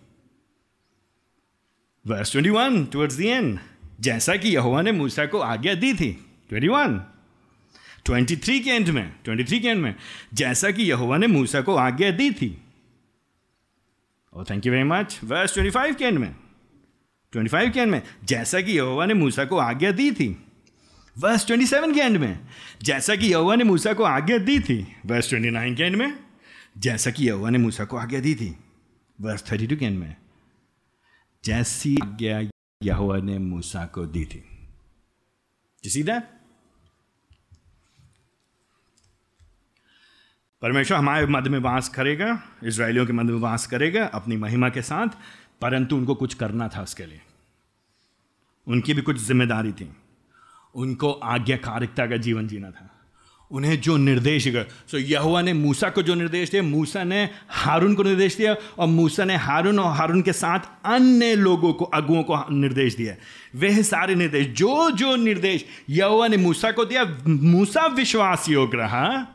वर्स 2.07 2.37
21 2.37 2.93
टुवर्ड्स 2.93 3.17
द 3.17 3.21
एंड 3.21 3.59
जैसा 4.01 4.37
कि 4.37 4.49
यहोवा 4.49 4.83
ने 4.83 4.93
मूसा 4.93 5.27
को 5.27 5.39
आज्ञा 5.39 5.75
दी 5.75 5.95
थी। 5.95 6.27
21 6.53 7.01
23 8.07 8.61
के 8.61 8.71
एंड 8.71 8.89
में 8.89 9.15
23 9.25 9.61
के 9.61 9.69
एंड 9.69 9.83
में, 9.83 9.95
जैसा 10.35 10.71
कि 10.71 10.83
यहोवा 10.83 11.17
ने 11.17 11.27
मूसा 11.27 11.61
को 11.61 11.75
आज्ञा 11.75 12.11
दी 12.11 12.31
थी। 12.31 12.63
और 14.33 14.45
thank 14.51 14.67
you 14.67 14.73
very 14.73 14.85
much 14.85 15.21
verse 15.25 15.59
25 15.59 15.97
के 15.97 16.05
एंड 16.05 16.19
में 16.19 16.37
25 17.33 17.71
के 17.71 17.81
एंड 17.81 17.91
में, 17.91 18.03
जैसा 18.25 18.61
कि 18.61 18.73
यहोवा 18.73 19.07
ने 19.07 19.15
मूसा 19.15 19.45
को 19.45 19.57
आज्ञा 19.57 19.93
दी 19.93 20.13
थी। 20.13 20.45
वर्स 21.19 21.47
27 21.47 21.95
के 21.95 22.01
एंड 22.01 22.17
में, 22.17 22.41
जैसा 22.83 23.17
कि 23.17 23.27
यहोवा 23.27 23.57
ने 23.57 23.65
मूसा 23.65 23.93
को 23.93 24.03
आज्ञा 24.03 24.39
दी 24.39 24.61
थी। 24.61 24.97
वर्स 25.07 25.31
29 25.31 25.77
के 25.77 25.83
एंड 25.83 25.97
में, 25.97 26.19
जैसा 26.79 27.11
कि 27.11 27.27
यहोवा 27.27 27.51
ने 27.51 27.59
मूसा 27.59 27.85
को 27.85 27.97
आज्ञा 27.97 28.21
दी 28.21 28.35
थी। 28.35 28.59
वर्स 29.21 29.43
32 29.43 29.77
के 29.77 29.85
एंड 29.85 29.99
में 29.99 30.17
जैसी 31.45 31.97
आज्ञा 32.03 32.41
यहोवा 32.83 33.17
ने 33.17 33.39
मूसा 33.39 33.87
को 33.87 34.07
दी 34.07 34.25
थी। 34.25 35.91
सीधा 35.91 36.23
परमेश्वर 40.63 40.99
हमारे 40.99 41.27
मध्य 41.27 41.51
में 41.51 41.59
वास 41.59 41.89
करेगा 41.89 42.43
इसराइलियों 42.65 43.07
के 43.07 43.13
मध्य 43.13 43.33
में 43.33 43.41
वास 43.41 43.67
करेगा, 43.67 44.07
अपनी 44.07 44.37
महिमा 44.37 44.69
के 44.69 44.83
साथ, 44.83 45.09
परंतु 45.61 45.97
उनको 45.97 46.15
कुछ 46.15 46.35
करना 46.35 46.69
था 46.69 46.83
उसके 46.83 47.07
लिए। 47.07 47.21
उनकी 48.69 48.95
भी 48.95 49.03
कुछ 49.03 49.17
ज़िम्मेदारी 49.17 49.73
थी। 49.73 49.97
उनको 50.75 51.13
आज्ञाकारिकता 51.13 52.07
का 52.07 52.17
जीवन 52.17 52.49
जीना 52.49 52.71
था। 52.71 52.94
उन्हें 53.51 53.81
जो 53.81 53.97
निर्देश 53.97 54.49
सो 54.91 54.99
यहुआ 54.99 55.43
ने 55.43 55.53
मूसा 55.53 55.89
को 55.91 56.03
जो 56.03 56.15
निर्देश 56.15 56.51
दिया 56.51 56.63
मूसा 56.63 57.05
ने 57.05 57.31
हारून 57.49 57.95
को 57.95 58.03
निर्देश 58.03 58.37
दिया 58.37 58.57
और 58.79 58.87
मूसा 58.87 59.25
ने 59.25 59.37
हारून 59.37 59.79
और 59.79 59.97
हारून 59.97 60.23
के 60.23 60.33
साथ 60.33 60.61
अन्य 60.85 61.35
लोगों 61.35 61.73
को, 61.73 61.85
अगुओं 61.85 62.23
को 62.23 62.45
निर्देश 62.51 62.95
दिया 62.95 63.15
वह 63.57 63.83
सारे 63.83 64.15
निर्देश 64.15 64.47
जो 64.47 64.91
जो 64.91 65.17
निर्देश 65.17 65.65
यहुआ 65.91 66.29
ने 66.29 66.37
मूसा 66.37 66.71
को 66.71 66.85
दिया, 66.85 67.05
मूसा 67.29 67.87
विश्वास 67.87 68.49
योग 68.49 68.75
रहा 68.75 69.27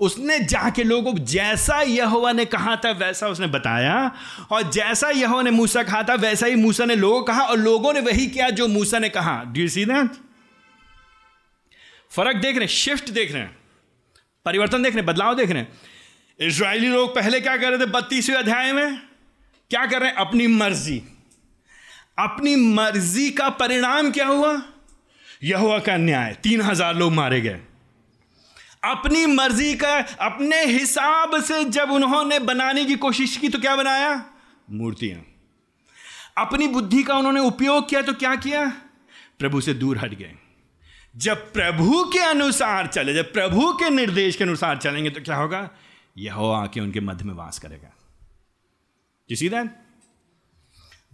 उसने 0.00 0.38
जाके 0.38 0.84
लोगों 0.84 1.12
को, 1.12 1.18
जैसा 1.18 1.80
यहुआ 1.80 2.32
ने 2.32 2.44
कहा 2.44 2.76
था, 2.76 2.90
वैसा 2.90 3.28
उसने 3.28 3.46
बताया। 3.46 4.12
और 4.50 4.70
जैसा 4.70 5.10
यहुआ 5.10 5.42
ने 5.42 5.50
मूसा 5.50 5.82
कहा 5.82 6.02
था, 6.02 6.14
वैसा 6.14 6.46
ही 6.46 6.54
मूसा 6.54 6.84
ने 6.84 6.96
लोगों 6.96 7.20
को 7.20 7.24
कहा 7.24 7.42
और 7.42 7.58
लोगों 7.58 7.92
ने 7.92 8.00
वही 8.00 8.26
किया 8.26 8.50
जो 8.50 8.68
मूसा 8.68 8.98
ने 8.98 9.08
कहा। 9.08 9.44
डू 9.44 9.60
यू 9.60 9.68
सी 9.68 9.84
दैट 9.84 10.10
फ़र्क 12.12 12.36
देख 12.36 12.56
रहे 12.56 12.64
हैं 12.64 12.72
शिफ्ट 12.72 13.10
देख 13.10 13.32
रहे 13.32 13.42
हैं, 13.42 13.56
परिवर्तन 14.46 14.82
देख 14.82 14.94
रहे 14.94 15.00
हैं, 15.00 15.06
बदलाव 15.06 15.34
देख 15.34 15.50
रहे 15.50 15.62
हैं। 15.62 16.48
इसराइली 16.48 16.88
लोग 16.88 17.14
पहले 17.14 17.40
क्या 17.40 17.56
कर 17.56 17.70
रहे 17.70 17.78
थे, 17.78 17.90
बत्तीसवें 17.90 18.36
अध्याय 18.36 18.72
में? 18.72 19.00
क्या 19.70 19.86
कर 19.86 20.00
रहे 20.00 20.10
हैं? 20.10 20.16
अपनी 20.16 20.46
मर्ज़ी। 20.46 20.98
अपनी 22.18 22.54
मर्ज़ी 22.56 23.30
का 23.30 23.48
परिणाम 23.50 24.10
क्या 24.10 24.26
हुआ? 24.26 24.62
यह 25.44 25.58
हुआ 25.58 25.78
का 25.78 25.96
न्याय। 25.96 26.36
तीन 26.42 26.60
हज़ार 26.60 26.94
लोग 26.94 27.12
मारे 27.12 27.40
गए। 27.40 27.60
अपनी 28.84 29.24
मर्ज़ी 29.26 29.74
का, 29.74 29.94
अपने 30.20 30.64
हिसाब 30.64 31.40
से 31.42 31.64
जब 31.64 31.90
उन्होंने 31.90 32.38
बनाने 32.38 32.84
की 32.84 32.96
कोशिश 32.96 33.36
की 33.36 33.48
तो 33.48 33.58
क्या 33.58 33.76
बनाया? 33.76 34.14
मूर्तियाँ। 34.70 35.24
अपनी 36.38 36.66
बुद्धि 36.68 37.02
का 37.02 37.16
उन्होंने 37.16 37.40
उपयोग 37.40 37.88
किया 37.88 38.02
तो 38.02 38.12
क्या 38.14 38.34
किया? 38.36 38.64
प्रभु 39.38 39.60
से 39.60 39.74
दूर 39.74 39.98
हट 39.98 40.14
गए। 40.14 40.34
जब 41.16 41.52
प्रभु 41.52 42.04
के 42.04 42.18
अनुसार 42.18 42.86
चले, 42.86 43.14
जब 43.14 43.32
प्रभु 43.32 43.72
के 43.72 43.90
निर्देश 43.90 44.36
के 44.36 44.44
अनुसार 44.44 44.78
चलेंगे 44.78 45.10
तो 45.10 45.20
क्या 45.20 45.36
होगा? 45.36 45.70
यह 46.18 46.34
हो 46.34 46.50
आके 46.50 46.80
उनके 46.80 47.00
मध्य 47.00 47.24
में 47.24 47.34
वास 47.34 47.58
करेगा। 47.58 47.92
किसी 49.28 49.48
दिन 49.48 49.70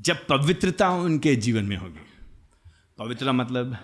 जब 0.00 0.26
पवित्रता 0.26 0.90
उनके 0.90 1.36
जीवन 1.36 1.64
में 1.64 1.76
होगी, 1.76 2.00
पवित्रता 2.98 3.32
मतलब 3.32 3.76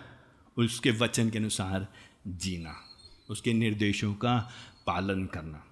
उसके 0.57 0.90
वचन 0.90 1.31
के 1.31 1.38
अनुसार 1.38 1.87
जीना, 2.27 2.77
उसके 3.31 3.53
निर्देशों 3.53 4.14
का 4.14 4.50
पालन 4.87 5.27
करना। 5.27 5.64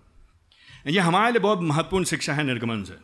यह 0.86 1.06
हमारे 1.06 1.32
लिए 1.32 1.40
बहुत 1.40 1.60
महत्वपूर्ण 1.60 2.04
शिक्षा 2.04 2.34
है, 2.34 2.44
निर्गमन 2.44 2.84
से। 2.84 2.94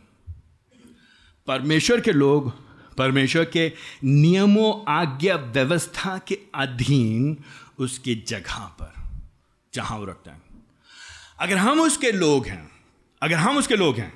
परमेश्वर 1.46 2.01
के 2.01 2.12
लोग 2.12 2.68
परमेश्वर 2.99 3.45
के 3.47 3.73
नियमों, 4.05 4.73
आज्ञा, 4.93 5.37
व्यवस्था 5.37 6.19
के 6.19 6.39
अधीन 6.55 7.37
उसकी 7.79 8.15
जगह 8.29 8.59
पर, 8.81 8.93
जहाँ 9.75 9.99
वो 9.99 10.05
रखता 10.05 10.31
है। 10.31 10.41
अगर 11.41 11.57
हम 11.57 11.81
उसके 11.81 12.13
लोग 12.13 12.47
हैं, 12.47 12.71
अगर 13.23 13.35
हम 13.37 13.57
उसके 13.57 13.77
लोग 13.77 13.99
हैं 13.99 14.13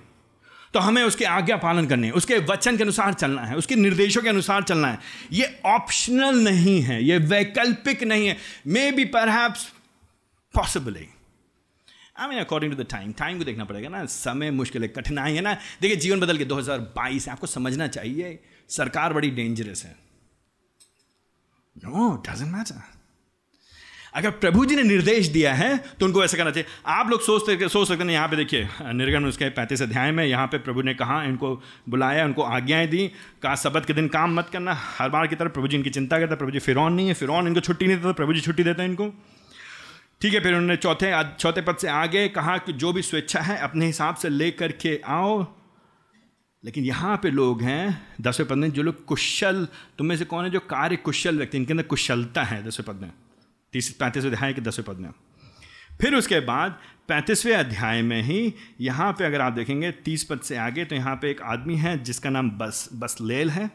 तो 0.75 0.81
हमें 0.81 1.03
उसके 1.03 1.25
आज्ञा 1.25 1.57
पालन 1.57 1.87
करने 1.87 2.07
है, 2.07 2.13
उसके 2.13 2.39
वचन 2.41 2.77
के 2.77 2.83
अनुसार 2.83 3.15
चलना 3.15 3.43
है, 3.43 3.57
उसके 3.57 3.77
निर्देशों 3.77 4.23
के 4.23 4.29
अनुसार 4.29 4.63
चलना 4.63 4.89
है। 4.89 4.99
ये 5.33 5.61
ऑप्शनल 5.67 6.39
नहीं 6.39 6.81
है, 6.83 7.03
ये 7.05 7.19
वैकल्पिक 7.19 8.03
नहीं 8.03 8.27
है। 8.27 8.37
मे 8.67 8.91
बी 8.93 9.05
पर 9.07 9.29
possibly 10.55 11.09
I 12.17 12.29
mean 12.29 12.39
according 12.39 12.73
to 12.73 12.83
the 12.83 12.87
time 12.91 13.13
time 13.19 13.39
को 13.39 13.45
देखना 13.45 13.65
पड़ेगा 13.65 13.89
ना, 13.89 14.05
समय 14.07 14.51
मुश्किल 14.53 14.83
है, 14.83 14.89
कठिनाई 14.91 15.35
है 15.35 15.41
ना। 15.41 15.55
देखिए, 15.81 15.97
जीवन 15.97 16.21
बदल 16.21 16.39
के 16.39 16.45
2022 16.45 17.29
आपको 17.29 17.47
समझना 17.49 17.87
चाहिए, 17.89 18.39
सरकार 18.71 19.13
बड़ी 19.13 19.31
डेंजरस 19.33 19.85
है। 19.85 19.97
नो 21.77 22.11
डजेंट 22.29 22.53
मैटर 22.53 22.83
अगर 24.15 24.31
प्रभु 24.33 24.65
जी 24.67 24.77
ने 24.77 24.83
निर्देश 24.83 25.27
दिया 25.29 25.53
है 25.55 25.77
तो 26.01 26.07
उनको 26.07 26.23
ऐसा 26.25 26.37
करना 26.37 26.51
चाहिए। 26.51 26.69
आप 26.95 27.11
लोग 27.11 27.21
सोचते 27.23 27.69
सोच 27.69 27.89
सकते 27.89 28.05
हैं 28.05 28.11
यहाँ 28.11 28.29
पे 28.29 28.37
देखिए 28.37 28.69
निर्गम 28.93 29.25
उसके 29.27 29.49
पैंतीस 29.51 29.83
अध्याय 29.83 30.11
में, 30.13 30.25
यहाँ 30.25 30.47
पे 30.47 30.59
प्रभु 30.59 30.83
ने 30.83 30.95
कहा, 30.95 31.23
इनको 31.25 31.55
बुलाया, 31.89 32.25
उनको 32.25 32.43
आज्ञाएँ 32.45 32.87
दी, 32.89 33.07
कहा 33.43 33.55
सबत 33.57 33.87
के 33.87 33.93
दिन 33.93 34.09
काम 34.11 34.35
मत 34.37 34.51
करना, 34.53 34.75
हर 34.99 35.09
बार 35.11 35.27
की 35.27 35.37
तरह 35.37 35.49
प्रभु 35.51 35.69
जी 35.69 35.77
इनकी 35.77 35.91
चिंता 35.91 36.19
करता 36.19 36.35
प्रभु 36.37 36.51
जी 36.51 36.59
फिर 36.61 36.79
नहीं 36.79 37.09
है 37.09 37.15
फिर 37.15 37.31
इनको 37.31 37.61
छुट्टी 37.63 37.87
नहीं 37.87 37.97
देता, 37.97 38.13
प्रभु 38.13 38.33
जी 38.33 38.41
छुट्टी 38.41 38.65
देते 38.65 38.83
हैं 38.83 38.89
इनको। 38.89 39.13
ठीक 40.23 40.35
है, 40.35 40.41
फिर 40.41 40.55
उन्होंने 40.55 40.77
चौथे 40.77 41.37
चौथे 41.37 41.61
पद 41.61 41.77
से 41.77 41.89
आगे 41.89 42.29
कहा 42.29 42.59
कि 42.59 42.73
जो 42.73 42.93
भी 42.93 43.03
स्वेच्छा 43.03 43.41
है, 43.41 43.57
अपने 43.59 43.87
हिसाब 43.87 44.15
से 44.15 44.29
ले 44.29 44.51
करके 44.51 45.01
आओ। 45.07 45.55
लेकिन 46.65 46.85
यहाँ 46.85 47.17
पे 47.17 47.31
लोग 47.31 47.63
हैं, 47.63 48.07
दसवें 48.21 48.49
पद 48.49 48.57
में 48.57 48.71
जो 48.73 48.83
लोग 48.83 49.05
कुशल 49.05 49.69
तुम 49.99 50.07
में 50.07 50.17
से 50.17 50.25
कौन 50.25 50.45
है 50.45 50.51
जो 50.51 50.61
कार्य 50.61 50.97
कुशल 50.97 51.39
व्यक्ति? 51.39 51.59
इनके 51.59 51.73
अंदर 51.73 51.83
कुशलता 51.83 52.43
है 52.43 52.67
दसवें 52.67 52.87
पद 52.89 53.03
में। 53.03 53.13
तीस, 53.73 53.91
पैंतीसवें 53.91 54.31
अध्याय 54.31 54.53
के 54.53 54.61
दसवें 54.61 54.85
पद 54.87 55.01
में। 55.01 55.11
फिर 56.01 56.15
उसके 56.15 56.41
बाद 56.41 56.79
पैंतीसवें 57.09 57.57
अध्याय 57.57 58.03
में 58.03 58.23
ही 58.23 58.55
यहाँ 58.81 59.13
पे 59.13 59.25
अगर 59.25 59.41
आप 59.41 59.53
देखेंगे, 59.53 59.91
तीस 59.91 60.25
पद 60.25 60.41
से 60.41 60.57
आगे 60.57 60.85
तो 60.85 60.95
यहाँ 60.95 61.17
पे 61.17 61.31
एक 61.31 61.43
आदमी 61.43 61.77
है 61.77 62.03
जिसका 62.03 62.31
नाम 62.31 62.51
बस 62.51 62.89
बस 62.95 63.19
लेल 63.21 63.51
है। 63.51 63.71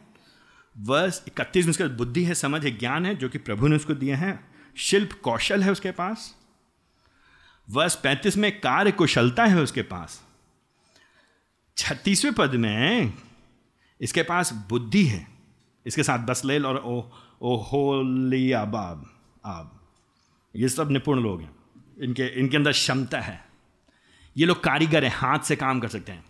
वर्ष 0.78 1.24
इकतीस 1.28 1.66
में 1.66 1.72
उसका 1.72 1.88
बुद्धि 1.88 2.24
है, 2.24 2.34
समझ 2.34 2.66
है, 2.66 2.78
ज्ञान 2.78 3.06
है, 3.06 3.16
जो 3.16 3.30
कि 3.30 3.38
प्रभु 3.38 3.68
ने 3.68 3.76
उसको 3.76 3.94
दिए 3.94 4.14
हैं। 4.14 4.48
शिल्प 4.78 5.14
कौशल 5.14 5.64
है 5.64 5.72
उसके 5.72 5.92
पास। 5.92 6.37
वर्ष 7.70 7.96
पैंतीस 7.96 8.38
में 8.38 8.60
कार्य 8.60 8.92
कुशलता 8.92 9.46
है 9.46 9.62
उसके 9.62 9.82
पास। 9.82 10.24
छत्तीसवें 11.78 12.34
पद 12.34 12.56
में 12.56 13.14
इसके 14.02 14.24
पास 14.24 14.54
बुद्धि 14.70 15.06
है। 15.06 15.28
इसके 15.86 16.04
साथ 16.04 16.20
बसलेल 16.20 16.66
और 16.66 16.78
ओ 16.78 17.04
ओ 17.42 17.56
होली 17.56 18.52
आबाब 18.52 19.06
आब 19.46 19.80
ये 20.56 20.70
सब 20.70 20.92
निपुण 20.92 21.20
लोग 21.20 21.42
हैं। 21.42 21.56
इनके 22.02 22.28
इनके 22.40 22.58
अंदर 22.58 22.72
क्षमता 22.72 23.20
है। 23.20 23.46
ये 24.38 24.46
लोग 24.46 24.64
कारीगर 24.64 25.04
हैं, 25.04 25.12
हाथ 25.16 25.40
से 25.40 25.56
काम 25.56 25.80
कर 25.80 25.88
सकते 25.88 26.12
हैं। 26.12 26.26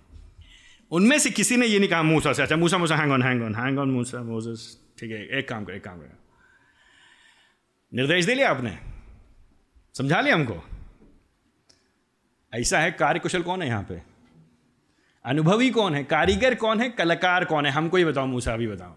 उनमें 0.91 1.19
से 1.19 1.29
किसी 1.29 1.57
ने 1.57 1.65
ये 1.65 1.79
नहीं 1.79 1.89
कहा, 1.89 2.03
मूसा 2.03 2.33
से 2.33 2.43
अच्छा 2.43 2.55
Musa 2.55 2.77
Musa 2.77 2.95
hang 2.95 3.11
on 3.11 3.23
hang 3.23 3.43
on 3.43 3.55
hang 3.55 3.79
on 3.79 3.91
Musa 3.91 4.23
Moses 4.23 4.77
ठीक 4.99 5.11
है, 5.11 5.39
एक 5.39 5.49
काम 5.49 5.65
कर, 5.65 5.73
एक 5.73 5.83
काम 5.83 5.99
कर। 5.99 6.17
निर्देश 7.93 8.25
दे 8.25 8.35
लिया 8.35 8.49
आपने। 8.49 8.77
समझा 9.97 10.21
लिया 10.21 10.35
हमको? 10.35 10.76
ऐसा 12.53 12.79
है 12.79 12.91
कार्य 12.91 13.19
कुशल 13.19 13.41
कौन 13.41 13.61
है 13.61 13.67
यहाँ 13.67 13.83
पे? 13.83 14.01
अनुभवी 15.25 15.69
कौन 15.69 15.95
है? 15.95 16.03
कारीगर 16.03 16.55
कौन 16.55 16.81
है? 16.81 16.89
कलाकार 16.89 17.45
कौन 17.45 17.65
है? 17.65 17.71
हमको 17.71 17.97
ही 17.97 18.05
बताओ, 18.05 18.25
मूसा 18.25 18.55
भी 18.57 18.67
बताओ। 18.67 18.95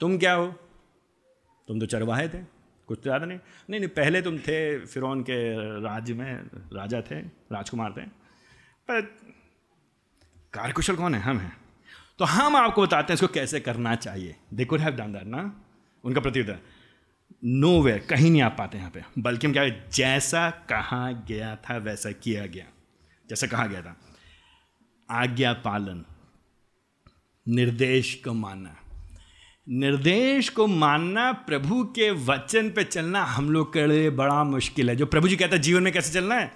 तुम 0.00 0.18
क्या 0.18 0.32
हो? 0.34 0.46
तुम 1.68 1.80
तो 1.80 1.86
चरवाहे 1.86 2.28
थे, 2.28 2.38
कुछ 2.88 2.98
तो 2.98 3.02
ज़्यादा 3.02 3.26
नहीं। 3.26 3.38
नहीं 3.70 3.80
नहीं, 3.80 3.88
पहले 3.88 4.22
तुम 4.22 4.38
थे 4.38 4.86
फिर 4.86 5.02
के 5.22 5.38
राज्य 5.80 6.14
में, 6.14 6.50
राजा 6.72 7.00
थे, 7.00 7.20
राजकुमार 7.52 7.92
थे। 7.92 8.02
पर 8.88 9.00
कार्यकुशल 10.52 10.96
कौन 10.96 11.14
है? 11.14 11.20
हम 11.20 11.38
हैं। 11.38 11.56
तो 12.18 12.24
हम 12.24 12.56
आपको 12.56 12.82
बताते 12.82 13.12
हैं 13.12 13.14
इसको 13.14 13.26
कैसे 13.26 13.60
करना 13.60 13.94
चाहिए। 13.94 14.36
They 14.54 14.64
could 14.64 14.80
have 14.80 14.96
done 14.96 15.12
that 15.12 15.26
ना? 15.26 15.42
उनका 16.04 16.20
प्रत्युत्तर 16.20 16.58
नो 17.44 17.82
वे 17.82 17.98
कहीं 17.98 18.30
नहीं 18.30 18.42
आ 18.42 18.48
पाते 18.48 18.78
यहाँ 18.78 18.90
पे। 18.90 19.02
बल्कि 19.18 19.46
हम 19.46 19.52
क्या 19.52 19.68
जैसा 19.68 20.50
कहा 20.50 21.12
गया 21.12 21.56
था, 21.56 21.76
वैसा 21.76 22.10
किया 22.12 22.46
गया। 22.46 22.64
जैसा 23.28 23.46
कहा 23.46 23.66
गया 23.66 23.82
था। 23.82 23.96
आज्ञा 25.10 25.52
पालन 25.52 26.04
निर्देश 27.48 28.14
को 28.14 28.34
मानना। 28.34 28.76
निर्देश 29.68 30.48
को 30.48 30.66
मानना, 30.66 31.32
प्रभु 31.32 31.84
के 31.84 32.10
वचन 32.10 32.70
पे 32.70 32.84
चलना 32.84 33.24
हम 33.24 33.50
लोग 33.50 33.72
के 33.72 33.86
लिए 33.86 34.10
बड़ा 34.10 34.44
मुश्किल 34.44 34.90
है। 34.90 34.96
जो 34.96 35.06
प्रभु 35.06 35.28
जी 35.28 35.36
कहता 35.36 35.56
है, 35.56 35.62
जीवन 35.62 35.82
में 35.82 35.92
कैसे 35.92 36.12
चलना 36.12 36.34
है? 36.34 36.52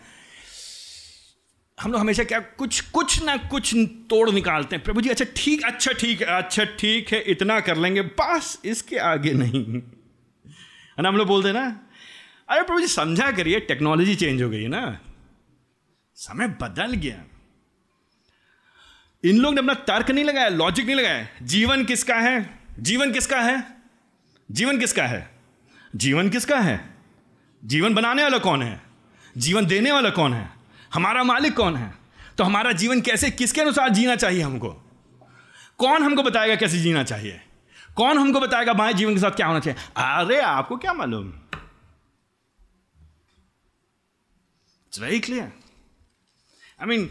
हम 1.80 1.92
लोग 1.92 2.00
हमेशा 2.00 2.24
क्या, 2.24 2.40
कुछ 2.40 2.80
कुछ 2.80 3.22
ना 3.22 3.36
कुछ 3.36 3.74
तोड़ 4.10 4.30
निकालते 4.30 4.76
हैं। 4.76 4.84
प्रभु 4.84 5.00
जी 5.00 5.08
अच्छा 5.08 5.24
ठीक 5.36 5.64
अच्छा 5.64 5.92
ठीक 5.92 6.22
अच्छा 6.22 6.64
ठीक 6.64 7.12
है, 7.12 7.20
इतना 7.22 7.60
कर 7.60 7.76
लेंगे, 7.76 8.02
बस 8.02 8.60
इसके 8.64 8.96
आगे 8.96 9.32
नहीं। 9.32 9.82
है 10.96 11.02
ना 11.02 11.08
हम 11.08 11.16
लोग 11.16 11.26
बोलते 11.26 11.52
ना, 11.52 11.80
अरे 12.48 12.62
प्रभु 12.62 12.80
जी 12.80 12.86
समझा 12.86 13.32
करिए 13.32 13.60
टेक्नोलॉजी 13.60 14.14
चेंज 14.14 14.42
हो 14.42 14.50
गई 14.50 14.62
है 14.62 14.68
ना। 14.68 14.98
समय 16.14 16.48
बदल 16.48 16.92
गया। 16.92 17.24
इन 19.24 19.38
लोग 19.38 19.54
ने 19.54 19.58
अपना 19.58 19.74
तर्क 19.74 20.10
नहीं 20.10 20.24
लगाया 20.24 20.48
लॉजिक 20.48 20.86
नहीं 20.86 20.96
लगाया। 20.96 21.28
जीवन 21.42 21.84
किसका 21.84 22.14
है? 22.14 22.58
जीवन 22.78 23.12
किसका 23.12 23.40
है? 23.40 23.76
जीवन 24.50 24.78
किसका 24.78 25.06
है? 25.06 25.30
जीवन 25.96 26.28
किसका 26.28 26.60
है? 26.60 26.94
जीवन 27.64 27.94
बनाने 27.94 28.22
वाला 28.22 28.38
कौन 28.38 28.62
है? 28.62 28.82
जीवन 29.38 29.66
देने 29.66 29.92
वाला 29.92 30.10
कौन 30.10 30.34
है? 30.34 30.50
हमारा 30.94 31.24
मालिक 31.24 31.56
कौन 31.56 31.76
है? 31.76 31.94
तो 32.38 32.44
हमारा 32.44 32.72
जीवन 32.72 33.00
कैसे, 33.00 33.30
किसके 33.30 33.60
अनुसार 33.60 33.88
जीना 33.88 34.16
चाहिए 34.16 34.42
हमको? 34.42 34.68
कौन 35.78 36.02
हमको 36.02 36.22
बताएगा 36.22 36.56
कैसे 36.56 36.78
जीना 36.78 37.04
चाहिए? 37.04 37.40
कौन 37.96 38.18
हमको 38.18 38.40
बताएगा 38.40 38.72
बाएँ 38.72 38.92
जीवन 38.94 39.14
के 39.14 39.20
साथ 39.20 39.30
क्या 39.30 39.46
होना 39.46 39.60
चाहिए? 39.60 39.80
अरे, 39.96 40.40
आपको 40.40 40.76
क्या 40.76 40.92
मालूम? 40.92 41.32
वेरी 44.92 45.20
क्लियर 45.20 45.52
आई 46.82 46.86
मीन 46.86 47.08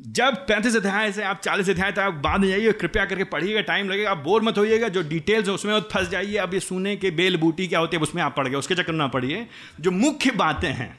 जब 0.00 0.36
पैंतीस 0.46 0.76
अध्याय 0.76 1.12
से 1.12 1.22
आप 1.22 1.40
चालीस 1.40 1.68
अध्याय 1.70 1.92
तक 1.92 1.98
आप 1.98 2.14
बाद 2.14 2.40
में 2.40 2.48
जाइए, 2.48 2.72
कृपया 2.72 3.04
करके 3.04 3.24
पढ़िएगा 3.24 3.60
टाइम 3.60 3.88
लगेगा 3.88 4.10
आप 4.10 4.18
बोर 4.18 4.42
मत 4.42 4.58
होइएगा, 4.58 4.88
जो 4.88 5.02
डिटेल्स 5.02 5.48
है 5.48 5.54
उसमें 5.54 5.80
फंस 5.80 6.08
जाइए। 6.08 6.36
अब 6.36 6.54
ये 6.54 6.60
सुने 6.60 6.96
के 6.96 7.10
बेल 7.10 7.36
बूटी 7.36 7.66
क्या 7.68 7.78
होती 7.78 7.96
है, 7.96 8.02
उसमें 8.02 8.22
आप 8.22 8.36
पढ़ 8.36 8.48
गए, 8.48 8.56
उसके 8.56 8.74
चक्कर 8.74 8.92
ना 8.92 9.06
पढ़िए। 9.06 9.46
जो 9.80 9.90
मुख्य 9.90 10.30
बातें 10.30 10.72
हैं, 10.72 10.98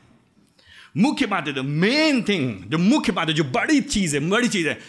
मुख्य 0.97 1.25
बातें 1.25 1.53
द 1.53 1.59
मेन 1.59 2.21
थिंग 2.23 2.63
जो 2.65 2.77
मुख्य 2.77 3.11
बात 3.11 3.27
है 3.27 3.33
जो 3.33 3.43
बड़ी 3.43 3.81
चीज़ 3.81 4.17
है 4.17 4.29
बड़ी 4.29 4.47
चीज़ 4.47 4.69
है 4.69 4.79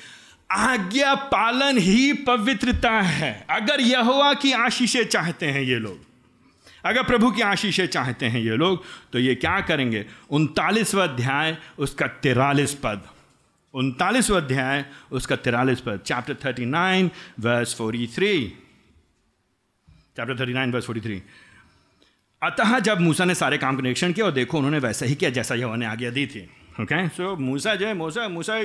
आज्ञा 0.51 1.15
पालन 1.15 1.79
ही 1.79 2.13
पवित्रता 2.27 2.91
है। 2.91 3.47
अगर 3.51 3.81
यहोवा 3.81 4.33
की 4.35 4.53
आशीषें 4.53 5.05
चाहते 5.05 5.47
हैं 5.47 5.63
ये 5.63 5.79
लोग, 5.79 6.05
अगर 6.85 7.03
प्रभु 7.03 7.31
की 7.31 7.43
आशीषें 7.43 7.87
चाहते 7.87 8.27
हैं 8.27 8.41
ये 8.41 8.57
लोग 8.57 8.85
तो 9.13 9.19
ये 9.19 9.35
क्या 9.35 9.61
करेंगे? 9.61 10.05
उनतालीसवा 10.31 11.05
अध्याय, 11.05 11.57
उसका 11.79 12.07
तिरालीस 12.07 12.75
पद। 12.75 13.09
उनतालीसवा 13.75 14.37
अध्याय, 14.37 14.85
उसका 15.13 15.37
तिरालीस 15.37 15.81
पद। 15.81 16.01
Chapter 16.07 16.37
thirty 16.45 16.65
nine 16.65 17.11
verse 17.41 17.75
forty 17.75 18.07
three 18.07 18.33
chapter 20.17 20.39
thirty 20.41 20.53
nine 20.53 20.73
verse 20.73 20.87
forty 20.87 21.01
three 21.01 21.23
अतः 22.43 22.79
जब 22.79 23.01
मूसा 23.01 23.25
ने 23.25 23.35
सारे 23.35 23.59
काम 23.59 23.77
का 23.77 23.83
निरीक्षण 23.83 24.13
किया 24.13 24.27
और 24.27 24.33
देखो 24.33 24.59
उन्होंने 24.59 24.79
वैसा 24.79 25.07
ही 25.07 25.15
किया 25.15 25.31
जैसा 25.31 25.55
यह 25.55 25.75
ने 25.77 25.87
आज्ञा 25.87 26.11
दी 26.11 26.27
थी। 26.27 26.41
ओके 26.81 27.09
सो 27.09 27.37
मूसा 27.37 27.75
जो 27.75 27.87
है, 27.87 27.95
मूसा 27.95 28.29
मूसा 28.29 28.59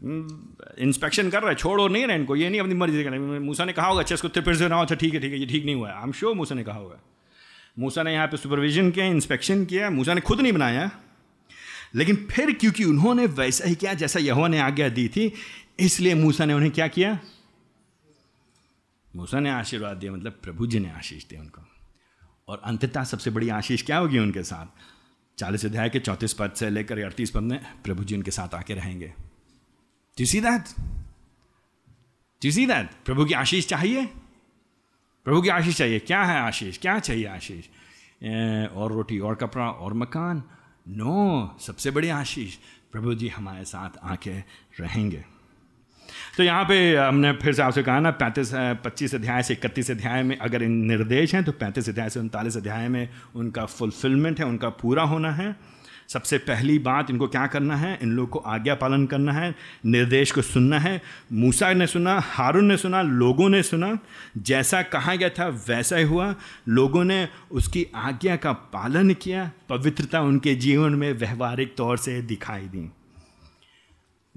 इंस्पेक्शन 0.00 1.30
कर 1.30 1.40
रहा 1.40 1.50
है, 1.50 1.54
छोड़ो, 1.54 1.86
नहीं 1.88 2.06
रहा 2.06 2.16
इनको 2.16 2.36
ये 2.36 2.48
नहीं 2.50 2.60
अपनी 2.60 2.74
मर्ज़ी 2.74 3.02
से 3.04 3.18
मूसा 3.38 3.64
ने 3.64 3.72
कहा 3.72 3.86
होगा 3.86 4.00
अच्छा 4.00 4.14
इसको 4.14 4.28
फिर 4.28 4.56
से 4.56 4.68
ना 4.68 4.80
अच्छा 4.80 4.94
ठीक 4.94 5.14
है 5.14 5.20
ठीक 5.20 5.32
है, 5.32 5.38
ये 5.38 5.46
ठीक 5.46 5.64
नहीं 5.64 5.74
हुआ 5.74 5.88
है। 5.88 5.96
आई 5.96 6.02
एम 6.02 6.12
श्योर 6.12 6.34
मूसा 6.34 6.54
ने 6.54 6.64
कहा 6.64 6.76
होगा। 6.76 7.00
मूसा 7.78 8.02
ने 8.02 8.12
यहाँ 8.12 8.26
पे 8.26 8.36
सुपरविजन 8.36 8.90
किया 8.90 9.06
इंस्पेक्शन 9.06 9.64
किया, 9.64 9.90
मूसा 9.90 10.14
ने 10.14 10.20
खुद 10.20 10.40
नहीं 10.40 10.52
बनाया। 10.52 10.90
लेकिन 11.94 12.16
फिर 12.30 12.52
क्योंकि 12.52 12.84
उन्होंने 12.84 13.26
वैसा 13.26 13.68
ही 13.68 13.74
किया 13.74 13.94
जैसा 13.94 14.20
यहोवा 14.20 14.48
ने 14.48 14.58
आज्ञा 14.58 14.88
दी 14.88 15.08
थी, 15.08 15.32
इसलिए 15.80 16.14
मूसा 16.14 16.44
ने 16.44 16.54
उन्हें 16.54 16.70
क्या 16.72 16.88
किया? 16.88 17.18
मूसा 19.16 19.40
ने 19.40 19.50
आशीर्वाद 19.50 19.96
दिया 19.96 20.12
मतलब 20.12 20.38
प्रभु 20.42 20.66
जी 20.66 20.78
ने 20.78 20.90
आशीष 20.90 21.26
दिया 21.28 21.40
उनको। 21.40 21.62
और 22.48 22.60
अंततः 22.64 23.04
सबसे 23.04 23.30
बड़ी 23.30 23.48
आशीष 23.48 23.82
क्या 23.82 23.98
होगी 23.98 24.18
उनके 24.18 24.42
साथ? 24.42 24.66
चालीस 25.38 25.64
अध्याय 25.64 25.88
के 25.88 25.98
चौंतीस 25.98 26.32
पद 26.32 26.52
से 26.52 26.70
लेकर 26.70 26.98
अड़तीस 26.98 27.30
पद 27.30 27.42
में 27.42 27.60
प्रभु 27.84 28.04
जी 28.04 28.14
उनके 28.16 28.30
साथ 28.30 28.54
आके 28.54 28.74
रहेंगे। 28.74 29.12
You 30.16 30.26
see 30.26 30.40
that 30.40 30.68
you 32.42 32.50
see 32.52 32.66
that 32.66 32.90
प्रभु 33.04 33.24
की 33.24 33.34
आशीष 33.34 33.66
चाहिए? 33.68 34.04
प्रभु 35.26 35.40
की 35.42 35.48
आशीष 35.48 35.76
चाहिए। 35.76 35.98
क्या 35.98 36.22
है 36.22 36.38
आशीष? 36.40 36.78
क्या 36.78 36.98
चाहिए 36.98 37.26
आशीष? 37.26 37.64
और 38.68 38.92
रोटी, 38.92 39.18
और 39.18 39.34
कपड़ा, 39.34 39.64
और 39.64 39.94
मकान? 39.94 40.42
नो 40.88 41.56
सबसे 41.60 41.90
बड़ी 41.90 42.08
आशीष 42.08 42.54
प्रभु 42.92 43.14
जी 43.14 43.28
हमारे 43.28 43.64
साथ 43.64 43.98
आके 44.02 44.38
रहेंगे। 44.80 45.24
तो 46.36 46.42
यहाँ 46.42 46.64
पे 46.64 46.96
हमने 46.96 47.32
फिर 47.32 47.54
से 47.54 47.62
आपसे 47.62 47.82
कहा 47.82 48.00
ना, 48.00 48.10
पैंतीस 48.12 48.50
पच्चीस 48.84 49.14
अध्याय 49.14 49.42
से 49.42 49.54
इकतीस 49.54 49.90
अध्याय 49.90 50.22
में 50.22 50.36
अगर 50.38 50.62
इन 50.62 50.72
निर्देश 50.86 51.34
हैं 51.34 51.44
तो 51.44 51.52
पैंतीस 51.52 51.88
अध्याय 51.88 52.10
से 52.10 52.20
उनतालीस 52.20 52.56
अध्याय 52.56 52.88
में 52.88 53.08
उनका 53.34 53.64
फुलफिलमेंट 53.66 54.38
है, 54.40 54.46
उनका 54.46 54.68
पूरा 54.80 55.02
होना 55.04 55.32
है। 55.32 55.75
सबसे 56.08 56.38
पहली 56.38 56.78
बात 56.78 57.10
इनको 57.10 57.28
क्या 57.28 57.46
करना 57.46 57.76
है? 57.76 57.98
इन 58.02 58.12
लोग 58.12 58.28
को 58.28 58.38
आज्ञा 58.38 58.74
पालन 58.74 59.06
करना 59.06 59.32
है, 59.32 59.54
निर्देश 59.86 60.32
को 60.32 60.42
सुनना 60.42 60.78
है। 60.78 61.02
मूसा 61.32 61.72
ने 61.72 61.86
सुना, 61.86 62.20
हारून 62.20 62.64
ने 62.64 62.76
सुना, 62.76 63.02
लोगों 63.02 63.48
ने 63.48 63.62
सुना, 63.62 63.98
जैसा 64.38 64.82
कहा 64.82 65.14
गया 65.14 65.28
था 65.28 65.48
वैसा 65.48 65.96
ही 65.96 66.04
हुआ। 66.04 66.34
लोगों 66.68 67.04
ने 67.04 67.28
उसकी 67.50 67.86
आज्ञा 67.94 68.36
का 68.36 68.52
पालन 68.52 69.14
किया, 69.14 69.50
पवित्रता 69.68 70.20
उनके 70.20 70.54
जीवन 70.54 70.92
में 70.92 71.12
व्यवहारिक 71.12 71.74
तौर 71.76 71.96
से 71.96 72.22
दिखाई 72.22 72.62
दी। 72.62 72.90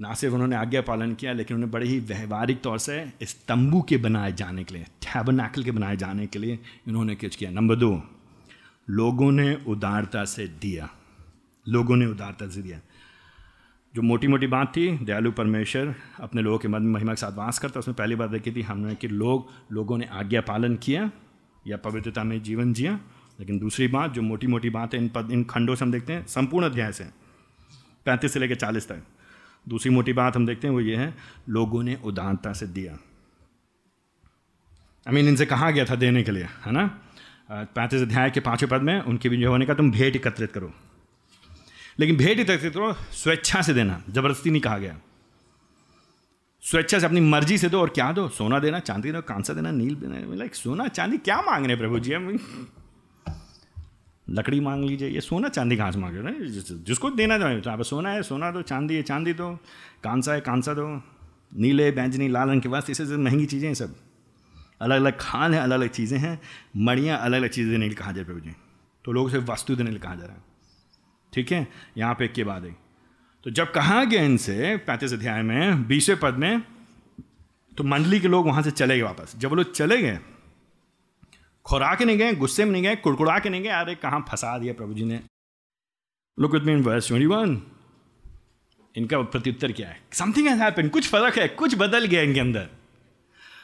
ना 0.00 0.14
सिर्फ़ 0.14 0.34
उन्होंने 0.34 0.56
आज्ञा 0.56 0.80
पालन 0.80 1.14
किया, 1.14 1.32
लेकिन 1.32 1.54
उन्हें 1.54 1.72
बड़े 1.72 1.86
ही 1.86 2.00
व्यवहारिक 2.00 2.62
तौर 2.62 2.78
से 2.78 3.12
इस 3.20 3.46
तंबू 3.46 3.82
के 3.82 3.96
बनाए 3.96 4.32
जाने 4.32 4.64
के 4.64 4.74
लिए 4.74 4.82
टैबरनैकल 4.82 5.64
के 5.64 5.70
बनाए 5.70 5.96
जाने 5.96 6.26
के 6.26 6.38
लिए 6.38 6.58
इन्होंने 6.88 7.14
कुछ 7.14 7.36
किया। 7.36 7.50
नंबर 7.50 7.76
दो 7.76 8.02
लोगों 8.90 9.32
ने 9.32 9.58
उदारता 9.66 10.24
से 10.24 10.46
दिया। 10.46 10.88
लोगों 11.70 11.96
ने 11.96 12.06
उदारता 12.06 12.46
दिया। 12.46 12.80
जो 13.94 14.02
मोटी 14.02 14.26
मोटी 14.26 14.46
बात 14.46 14.76
थी, 14.76 14.98
दयालु 14.98 15.32
परमेश्वर 15.32 15.94
अपने 16.20 16.42
लोगों 16.42 16.58
के 16.58 16.68
मध्य 16.68 16.86
महिमा 16.86 17.12
के 17.12 17.16
साथ 17.16 17.32
वास 17.32 17.58
करता 17.58 17.80
उसमें 17.80 17.96
पहली 17.96 18.14
बात 18.14 18.30
देखी 18.30 18.52
थी, 18.52 18.62
हमने 18.62 18.94
कि 18.94 19.08
लोग, 19.08 19.48
लोगों 19.72 19.98
ने 19.98 20.06
आज्ञा 20.06 20.40
पालन 20.40 20.76
किया, 20.76 21.10
या 21.66 21.76
पवित्रता 21.76 22.24
में 22.24 22.42
जीवन 22.42 22.72
जिया। 22.72 23.00
लेकिन 23.40 23.58
दूसरी 23.58 23.88
बात, 23.88 24.12
जो 24.12 24.22
मोटी 24.22 24.46
मोटी 24.46 24.70
बात 24.70 24.94
है 24.94 25.00
इन 25.00 25.08
पद, 25.08 25.30
इन 25.30 25.44
खंडों 25.44 25.74
से 25.74 25.84
हम 25.84 25.92
देखते 25.92 26.12
हैं, 26.12 26.26
संपूर्ण 26.26 26.66
अध्याय 26.66 26.92
से, 26.92 27.04
पैंतीस 28.04 28.32
से 28.32 28.38
लेकर 28.38 28.54
चालीस 28.54 28.88
तक। 28.88 29.02
दूसरी 29.68 29.92
मोटी 29.92 30.12
बात 30.12 30.36
हम 30.36 30.46
देखते 30.46 30.66
हैं, 30.66 30.74
वो 30.74 30.80
ये 30.80 30.96
है, 30.96 31.14
लोगों 31.48 31.82
ने 31.82 31.98
उदारता 32.04 32.52
से 32.52 32.66
दिया। 32.66 32.92
आई 35.08 35.14
मीन 35.14 35.28
इनसे 35.28 35.46
कहा 35.46 35.70
गया 35.70 35.84
था 35.84 35.94
देने 35.94 36.22
के 36.22 36.30
लिए, 36.30 36.44
है 36.44 36.72
ना? 36.72 37.00
पैंतीस 37.50 38.02
अध्याय 38.02 38.30
के 38.30 38.40
पाँचवें 38.40 38.70
पद 38.70 38.84
में, 38.84 39.00
उनके 39.00 39.28
भी 39.28 39.36
जो 39.36 39.50
होने 39.50 39.66
का 39.66 39.74
तुम 39.74 39.90
भेंट 39.90 40.16
एकत्रित 40.16 40.52
करो। 40.52 40.72
लेकिन 42.00 42.16
भेंट 42.16 42.46
तक 42.48 42.70
तो 42.70 42.92
स्वेच्छा 43.14 43.62
से 43.62 43.74
देना, 43.74 44.02
ज़बरदस्ती 44.10 44.50
नहीं 44.50 44.62
कहा 44.62 44.78
गया। 44.78 44.96
स्वेच्छा 46.62 46.98
से 46.98 47.06
अपनी 47.06 47.20
मर्ज़ी 47.22 47.58
से 47.58 47.68
दो 47.68 47.80
और 47.80 47.90
क्या 47.90 48.10
दो? 48.12 48.28
सोना 48.30 48.58
देना, 48.58 48.78
चांदी 48.80 49.12
दो 49.12 49.20
कांसा 49.22 49.52
देना, 49.54 49.70
नील 49.72 49.94
देना 49.96 50.34
लाइक 50.36 50.54
सोना 50.54 50.88
चांदी 50.88 51.18
क्या 51.18 51.40
मांग 51.42 51.66
रहे 51.66 51.76
प्रभु 51.76 51.98
जी? 51.98 52.12
हम 52.12 52.38
लकड़ी 54.26 54.60
मांग 54.60 54.84
लीजिए, 54.84 55.08
ये 55.08 55.20
सोना 55.20 55.48
चांदी 55.48 55.76
कहाँ 55.76 55.92
से 55.92 55.98
मांग 55.98 56.16
रहे 56.16 56.32
हो? 56.34 56.44
जिसको 56.84 57.10
देना 57.12 57.38
चाहिए 57.38 57.60
तो 57.60 57.70
आप 57.70 57.82
सोना 57.82 58.10
है, 58.10 58.22
सोना 58.22 58.50
दो, 58.50 58.62
चांदी 58.62 58.96
है, 58.96 59.02
चांदी 59.02 59.32
दो, 59.32 59.50
कांसा 60.04 60.32
है, 60.32 60.40
कांसा 60.40 60.74
दो, 60.74 60.86
नीले, 61.56 61.90
बैंजनी, 61.90 62.28
लाल 62.28 62.48
रंग 62.48 62.62
के 62.62 62.68
पास 62.68 62.90
इसे 62.90 63.04
महँगी 63.04 63.46
चीज़ें 63.46 63.66
हैं 63.68 63.74
सब। 63.74 63.94
अलग 64.80 64.96
अलग 64.96 65.16
खान 65.20 65.54
है 65.54 65.60
अलग 65.60 65.80
अलग 65.80 65.88
चीज़ें 65.90 66.18
हैं 66.18 66.40
मड़ियाँ 66.78 67.18
अलग 67.18 67.38
अलग 67.38 67.50
चीज़ें 67.50 67.70
देने 67.72 67.84
के 67.84 67.88
लिए 67.88 67.96
कहा 67.96 68.12
जाए 68.12 68.24
प्रभु 68.24 68.40
जी। 68.40 68.54
तो 69.04 69.12
लोग 69.12 69.30
से 69.30 69.38
वस्तु 69.48 69.76
देने 69.76 69.90
के 69.90 69.92
लिए 69.92 70.00
कहा 70.00 70.14
जा 70.14 70.24
रहा 70.24 70.34
है। 70.34 70.48
ठीक 71.32 71.52
है? 71.52 71.66
यहाँ 71.98 72.14
पे 72.14 72.28
के 72.28 72.44
बाद 72.44 72.72
तो 73.46 73.50
जब 73.50 73.70
कहा 73.72 74.02
गया 74.04 74.22
इनसे, 74.22 74.76
पैंतीस 74.78 75.12
अध्याय 75.12 75.42
में, 75.42 75.86
बीसवें 75.88 76.18
पद 76.20 76.34
में 76.34 76.62
तो 77.72 77.84
मंडली 77.84 78.20
के 78.20 78.28
लोग 78.28 78.46
वहाँ 78.46 78.62
से 78.62 78.70
चले 78.72 78.96
गए 78.96 79.02
वापस। 79.02 79.34
जब 79.38 79.52
लोग 79.52 79.72
चले 79.72 80.00
गए, 80.02 80.18
खुरा 81.66 81.94
के 81.94 82.04
नहीं 82.04 82.18
गए, 82.18 82.32
गुस्से 82.34 82.64
में 82.64 82.72
नहीं 82.72 82.82
गए, 82.82 82.96
कुड़कुड़ा 82.96 83.38
के 83.38 83.48
नहीं 83.48 83.62
गए, 83.62 83.68
अरे 83.70 83.94
कहाँ 83.96 84.24
फंसा 84.28 84.56
दिया 84.58 84.72
प्रभु 84.74 84.94
जी 84.94 85.04
ने? 85.04 85.20
Look 86.38 86.52
with 86.52 86.62
me in 86.62 86.82
verse 86.82 87.08
twenty 87.08 87.26
one 87.26 87.60
इनका 88.94 89.20
प्रत्युत्तर 89.22 89.72
क्या 89.72 89.88
है? 89.88 90.00
समथिंग 90.12 90.48
हैज़ 90.48 90.60
हैपन 90.62 90.88
कुछ 90.88 91.08
फ़र्क 91.08 91.38
है, 91.38 91.48
कुछ 91.48 91.74
बदल 91.78 92.06
गया 92.06 92.22
इनके 92.22 92.40
अंदर। 92.40 92.68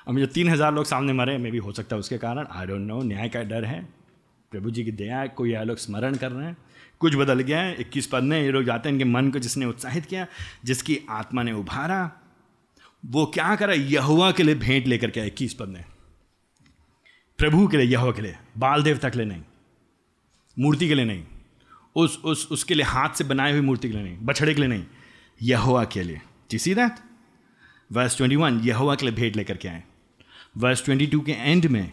अब 0.09 0.19
जो 0.19 0.27
तीन 0.29 0.49
हज़ार 0.49 0.75
लोग 0.75 0.85
सामने 0.85 1.13
मरे, 1.13 1.37
मे 1.39 1.51
भी 1.51 1.59
हो 1.59 1.73
सकता 1.73 1.97
है 1.97 2.01
उसके 2.01 2.19
कारण। 2.19 2.47
आई 2.51 2.67
डोंट 2.67 2.81
नो 2.81 3.03
न्याय 3.03 3.29
का 3.29 3.43
डर 3.45 3.65
है। 3.65 3.81
प्रभु 4.53 4.71
जी 4.71 4.85
की 4.85 4.93
दया 4.93 5.27
कोई 5.29 5.53
यह 5.53 5.63
लोग 5.63 5.77
स्मरण 5.79 6.15
कर 6.15 6.33
रहे 6.33 6.47
हैं। 6.47 6.57
कुछ 7.01 7.15
बदल 7.15 7.41
गया 7.41 7.61
है, 7.61 7.75
इक्कीस 7.75 8.07
पद 8.07 8.23
में 8.23 8.41
ये 8.43 8.51
लोग 8.51 8.65
जाते 8.65 8.89
हैं 8.89 8.95
इनके 8.95 9.05
मन 9.05 9.31
को 9.31 9.39
जिसने 9.39 9.67
उत्साहित 9.67 10.07
किया, 10.07 10.27
जिसकी 10.65 10.99
आत्मा 11.11 11.43
ने 11.43 11.53
उभारा। 11.53 12.11
वो 13.05 13.25
क्या 13.27 13.55
करा? 13.57 13.73
यहुआ 13.73 14.31
के 14.33 14.43
लिए 14.43 14.55
भेंट 14.57 14.87
लेकर 14.87 15.11
के 15.11 15.27
इक्कीस 15.27 15.55
पद 15.55 15.69
में 15.69 15.85
प्रभु 17.39 17.67
के 17.69 17.77
लिए 17.77 17.87
यहुआ 17.87 18.13
के 18.13 18.23
लिए 18.23 18.37
बाल 18.59 18.83
देवता 18.83 19.09
के 19.09 19.19
लिए 19.19 19.27
नहीं, 19.27 19.43
मूर्ति 20.57 20.89
के 20.89 20.95
लिए 20.95 21.05
नहीं, 21.05 21.25
उस 21.97 22.19
उस, 22.19 22.49
उसके 22.51 22.75
लिए 22.75 22.85
हाथ 22.85 23.15
से 23.15 23.25
बनाई 23.25 23.53
हुई 23.53 23.61
मूर्ति 23.61 23.89
के 23.89 23.95
लिए 23.95 24.05
नहीं, 24.05 24.19
बछड़े 24.21 24.55
के 24.55 24.61
लिए 24.61 24.69
नहीं 24.69 24.85
यहुआ 25.41 25.85
के 25.85 26.03
लिए। 26.03 26.21
Gee 26.51 26.59
see 26.59 26.75
that 26.75 26.99
verse 27.91 28.17
twenty 28.17 28.37
one 28.37 28.61
Yahuah 28.65 28.95
के 28.95 29.07
लिए 29.07 29.15
भेंट 29.15 29.37
लेकर 29.37 29.57
के 29.57 29.69
आए। 29.69 29.83
वर्स 30.57 30.85
ट्वेंटी 30.85 31.07
टू 31.07 31.21
के 31.21 31.33
एंड 31.33 31.67
में, 31.67 31.93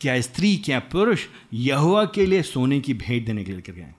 क्या 0.00 0.20
स्त्री, 0.20 0.56
क्या 0.56 0.78
पुरुष 0.80 1.26
यहुआ 1.54 2.04
के 2.04 2.26
लिए 2.26 2.42
सोने 2.44 2.80
की 2.80 2.94
भेंट 2.94 3.26
देने 3.26 3.44
के 3.44 3.50
लिए 3.50 3.56
लेकर 3.56 3.72
के 3.72 3.80
आए? 3.80 3.94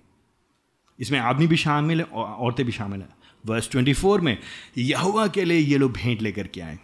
इसमें 0.99 1.19
आदमी 1.19 1.47
भी 1.47 1.57
शामिल 1.57 1.99
है 1.99 2.05
और 2.05 2.27
औरतें 2.27 2.65
भी 2.65 2.71
शामिल 2.71 3.01
हैं। 3.01 3.09
वर्स 3.45 3.69
ट्वेंटी 3.71 3.93
फोर 3.93 4.21
में 4.21 4.37
यहुआ 4.77 5.27
के 5.27 5.45
लिए 5.45 5.57
ये 5.57 5.77
लोग 5.77 5.93
भेंट 5.93 6.21
लेकर 6.21 6.47
के 6.47 6.61
आए। 6.61 6.79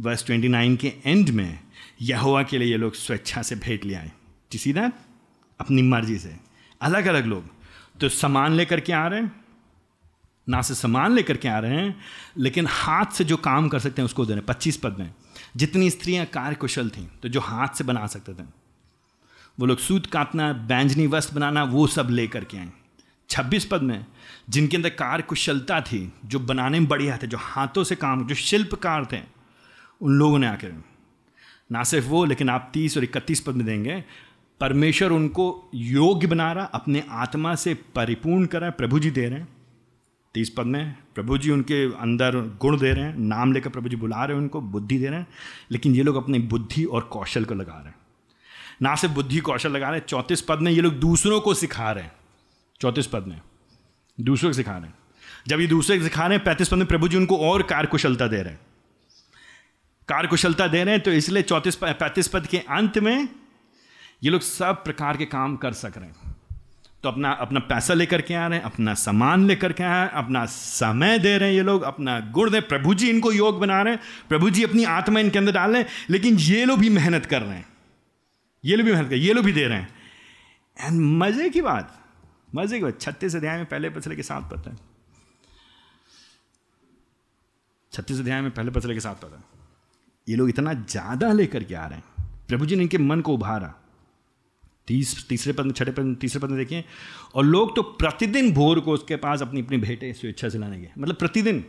वर्स 0.00 0.26
ट्वेंटी 0.26 0.48
नाइन 0.48 0.76
के 0.76 0.92
एंड 1.06 1.28
में 1.28 1.60
यहुआ 2.02 2.42
के 2.42 2.58
लिए 2.58 2.68
ये 2.68 2.76
लोग 2.76 2.94
स्वेच्छा 2.94 3.42
से 3.42 3.56
भेंट 3.56 3.84
ले 3.84 3.94
आए। 3.94 4.12
किसी 4.50 4.72
दैट 4.72 4.92
अपनी 5.60 5.82
मर्ज़ी 5.82 6.18
से। 6.18 6.36
अलग 6.80 7.06
अलग 7.06 7.26
लोग। 7.26 7.48
तो 8.00 8.08
सामान 8.08 8.52
लेकर 8.52 8.80
के 8.80 8.92
आ 8.92 9.06
रहे 9.06 9.20
हैं। 9.20 9.46
ना 10.48 10.62
से 10.62 10.74
सामान 10.74 11.12
लेकर 11.12 11.36
के 11.36 11.48
आ 11.48 11.58
रहे 11.58 11.76
हैं, 11.76 12.00
लेकिन 12.38 12.66
हाथ 12.70 13.06
से 13.06 13.24
जो 13.24 13.36
काम 13.36 13.68
कर 13.68 13.78
सकते 13.78 14.02
हैं, 14.02 14.06
उसको 14.06 14.24
दे 14.26 14.32
रहे 14.32 14.38
हैं। 14.38 14.46
पच्चीस 14.46 14.76
पद 14.76 14.96
में, 14.98 15.14
जितनी 15.56 15.90
स्त्रियाँ 15.90 16.26
कार्यकुशल 16.26 16.90
थीं 16.90 17.06
तो 17.22 17.28
जो 17.28 17.40
हाथ 17.40 17.68
से 17.68 17.84
बना 17.84 18.06
सकते 18.06 18.34
थे। 18.34 18.65
वो 19.60 19.66
लोग 19.66 19.78
सूत 19.78 20.06
काटना, 20.06 20.52
बैंजनी 20.52 21.06
वस्त्र 21.06 21.34
बनाना, 21.34 21.64
वो 21.64 21.86
सब 21.86 22.08
ले 22.10 22.26
करके 22.26 22.58
आए। 22.58 22.70
छब्बीस 23.30 23.64
पद 23.64 23.82
में, 23.82 24.06
जिनके 24.50 24.76
अंदर 24.76 24.88
कार्य 24.88 25.22
कुशलता 25.22 25.80
थी, 25.80 26.12
जो 26.24 26.38
बनाने 26.38 26.80
में 26.80 26.88
बढ़िया 26.88 27.16
थे, 27.16 27.26
जो 27.26 27.38
हाथों 27.40 27.84
से 27.84 27.96
काम, 27.96 28.26
जो 28.26 28.34
शिल्पकार 28.34 29.08
थे, 29.12 29.20
उन 30.00 30.12
लोगों 30.12 30.38
ने 30.38 30.46
आकर 30.46 30.84
ना 31.72 31.82
सिर्फ़ 31.82 32.06
वो, 32.06 32.24
लेकिन 32.24 32.48
आप 32.48 32.70
तीस 32.74 32.96
और 32.96 33.04
इकतीस 33.04 33.40
पद 33.40 33.54
में 33.54 33.66
देंगे, 33.66 34.04
परमेश्वर 34.60 35.10
उनको 35.10 35.70
योग्य 35.74 36.26
बना 36.26 36.52
रहा, 36.52 36.64
अपने 36.64 37.04
आत्मा 37.10 37.54
से 37.54 37.74
परिपूर्ण 37.74 38.46
कर 38.46 38.70
प्रभु 38.70 38.98
जी 38.98 39.10
दे 39.10 39.28
रहे 39.28 39.38
हैं। 39.38 39.48
तीस 40.34 40.50
पद 40.50 40.64
में, 40.64 40.96
प्रभु 41.14 41.38
जी 41.38 41.50
उनके 41.50 41.94
अंदर 41.94 42.36
गुण 42.36 42.78
दे 42.78 42.92
रहे 42.92 43.04
हैं, 43.04 43.18
नाम 43.18 43.52
लेकर 43.52 43.70
प्रभु 43.70 43.88
जी 43.88 43.96
बुला 43.96 44.24
रहे 44.24 44.36
हैं 44.36 44.42
उनको, 44.42 44.60
बुद्धि 44.60 44.98
दे 44.98 45.06
रहे 45.06 45.18
हैं, 45.18 45.26
लेकिन 45.70 45.94
ये 45.94 46.02
लोग 46.02 46.16
अपनी 46.16 46.38
बुद्धि 46.38 46.84
और 46.84 47.00
कौशल 47.00 47.44
को 47.44 47.54
लगा 47.54 47.74
रहे 47.74 47.88
हैं। 47.88 47.94
ना 48.82 48.94
सिर्फ़ 48.94 49.14
बुद्धि 49.14 49.38
कौशल 49.38 49.70
लगा 49.70 49.88
रहे 49.88 49.98
हैं, 49.98 50.06
चौंतीस 50.06 50.40
पद 50.40 50.58
में 50.58 50.70
ये 50.72 50.80
लोग 50.80 50.94
दूसरों 50.94 51.40
को 51.40 51.54
सिखा 51.54 51.90
रहे 51.92 52.04
हैं। 52.04 52.12
चौंतीस 52.80 53.06
पद 53.06 53.26
में 53.26 53.40
दूसरों 54.18 54.50
को 54.50 54.54
सिखा 54.54 54.72
रहे 54.72 54.86
हैं। 54.86 54.94
जब 55.48 55.60
ये 55.60 55.66
दूसरे 55.66 55.98
को 55.98 56.04
सिखा 56.04 56.26
रहे 56.26 56.36
हैं, 56.36 56.44
पैंतीस 56.44 56.68
पद 56.68 56.76
में 56.76 56.86
प्रभु 56.86 57.08
जी 57.08 57.16
उनको 57.16 57.38
और 57.38 57.62
कार्यकुशलता 57.62 58.26
दे 58.26 58.42
रहे 58.42 58.52
हैं। 58.52 58.60
कार्यकुशलता 60.08 60.66
दे 60.66 60.84
रहे 60.84 60.94
हैं 60.94 61.02
तो 61.02 61.12
इसलिए 61.12 61.42
चौंतीस 61.42 61.76
पैंतीस 61.76 62.28
पद 62.28 62.46
के 62.46 62.58
अंत 62.58 62.98
में 62.98 63.28
ये 64.24 64.30
लोग 64.30 64.40
सब 64.40 64.84
प्रकार 64.84 65.16
के 65.16 65.24
काम 65.24 65.56
कर 65.56 65.72
सक 65.72 65.92
रहे 65.96 66.06
हैं। 66.06 66.34
तो 67.02 67.08
अपना 67.08 67.30
अपना 67.30 67.60
पैसा 67.60 67.94
लेकर 67.94 68.20
के 68.20 68.34
आ 68.34 68.46
रहे 68.46 68.58
हैं, 68.58 68.64
अपना 68.64 68.94
सामान 68.94 69.46
लेकर 69.46 69.72
के 69.72 69.84
आ 69.84 69.90
रहे 69.90 70.00
हैं, 70.00 70.10
अपना 70.10 70.44
समय 70.46 71.18
दे 71.18 71.36
रहे 71.38 71.48
हैं 71.48 71.56
ये 71.56 71.62
लोग, 71.62 71.82
अपना 71.82 72.20
गुण 72.20 72.50
दे 72.50 72.60
प्रभु 72.60 72.94
जी 72.94 73.10
इनको 73.10 73.32
योग 73.32 73.60
बना 73.60 73.82
रहे 73.82 73.94
हैं, 73.94 74.00
प्रभु 74.28 74.50
जी 74.50 74.64
अपनी 74.64 74.84
आत्मा 74.84 75.20
इनके 75.20 75.38
अंदर 75.38 75.52
डाल 75.52 75.70
रहे 75.70 75.82
हैं, 75.82 75.88
लेकिन 76.10 76.38
ये 76.38 76.64
लोग 76.64 76.78
भी 76.78 76.90
मेहनत 76.90 77.26
कर 77.26 77.42
रहे 77.42 77.56
हैं। 77.56 77.68
ये 78.64 78.76
लोग 78.76 78.86
भी 78.86 78.92
मेहनत 78.92 79.08
कर, 79.08 79.14
ये 79.14 79.32
लोग 79.32 79.44
भी 79.44 79.52
दे 79.52 79.66
रहे 79.66 79.78
हैं। 79.78 79.88
एंड 80.76 81.00
मज़े 81.18 81.48
की 81.50 81.60
बात, 81.60 81.98
मज़े 82.54 82.78
की 82.78 82.84
बात। 82.84 83.00
छत्तीस 83.00 83.36
अध्याय 83.36 83.56
में 83.56 83.66
पहले 83.66 83.90
पसले 83.90 84.16
के 84.16 84.22
साथ 84.22 84.50
पता 84.50 84.70
है। 84.70 84.76
छत्तीस 87.92 88.20
अध्याय 88.20 88.40
में 88.40 88.50
पहले 88.50 88.70
पसले 88.70 88.94
के 88.94 89.00
साथ 89.00 89.14
पता 89.14 89.42
ये 90.26 90.36
लोग 90.36 90.48
इतना 90.48 90.72
ज़्यादा 90.74 91.32
लेकर 91.32 91.64
के 91.64 91.74
आ 91.74 91.86
रहे 91.86 91.98
हैं। 91.98 92.28
प्रभु 92.48 92.66
जी 92.66 92.76
ने 92.76 92.82
इनके 92.82 92.98
मन 92.98 93.20
को 93.20 93.34
उभारा। 93.34 93.74
तीस, 94.88 95.28
तीसरे 95.28 95.52
पद, 95.52 95.72
छठे 95.74 95.90
पद, 95.90 96.16
तीसरे 96.20 96.40
पद 96.40 96.50
में 96.50 96.58
देखिए। 96.58 96.84
और 97.34 97.44
लोग 97.44 97.74
तो 97.76 97.82
प्रतिदिन 97.82 98.52
भोर 98.52 98.80
को 98.80 98.92
उसके 98.92 99.16
पास 99.16 99.42
अपनी 99.42 99.60
अपनी 99.62 99.78
भेंटें 99.78 100.12
स्वेच्छा 100.12 100.48
से 100.48 100.58
लाने 100.58 100.78
गए। 100.80 100.92
मतलब 100.98 101.16
प्रतिदिन, 101.16 101.64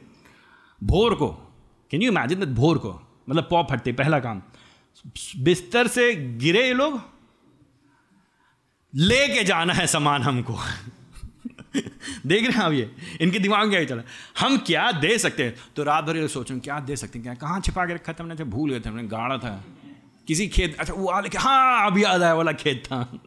भोर 0.82 1.16
को। 1.16 1.28
कैन 1.92 2.02
यू 2.02 2.12
इमेजिन 2.12 2.40
दैट 2.40 2.50
भोर 2.50 2.78
को? 2.78 2.92
मतलब 3.30 3.48
पॉप 3.50 3.72
हटते 3.72 3.92
पहला 3.94 4.20
काम। 4.20 4.42
बिस्तर 5.38 5.88
से 5.88 6.16
गिरे 6.16 6.68
ये 6.68 6.74
लोग। 6.74 7.02
लेके 8.96 9.44
जाना 9.44 9.74
है 9.74 9.88
सामान 9.88 10.22
हमको। 10.22 10.54
देख 12.26 12.44
रहे 12.44 12.52
हैं 12.52 12.62
आप 12.62 12.72
ये? 12.72 12.96
इनके 13.22 13.40
दिमाग 13.40 13.68
में 13.68 13.86
क्या 13.86 13.86
चला 13.86 14.04
हम 14.40 14.58
क्या 14.58 14.92
दे 14.92 15.18
सकते 15.18 15.44
हैं? 15.44 15.56
तो 15.76 15.84
रात 15.84 16.04
भर 16.04 16.18
ये 16.18 16.28
सोचो 16.28 16.60
क्या 16.60 16.80
दे 16.80 16.96
सकते 16.96 17.20
हैं? 17.20 17.24
क्या 17.24 17.34
कहाँ 17.34 17.62
छिपा 17.62 17.86
के 17.86 17.94
रखा 17.94 18.14
था 18.14 18.24
हमने? 18.24 18.44
भूल 18.44 18.72
गए 18.72 18.80
थे 18.80 18.90
हमने 18.90 19.04
गाड़ा 19.04 19.38
था। 19.38 19.66
किसी 20.28 20.48
खेत 20.48 20.80
अच्छा 20.80 20.94
वो 20.94 21.22
लेके 21.22 21.38
हाँ 21.38 21.92
अभी 21.92 22.04
याद 22.04 22.24
आया 22.24 22.34
वाला 22.34 22.52
खेत 22.52 22.84
था। 22.86 23.20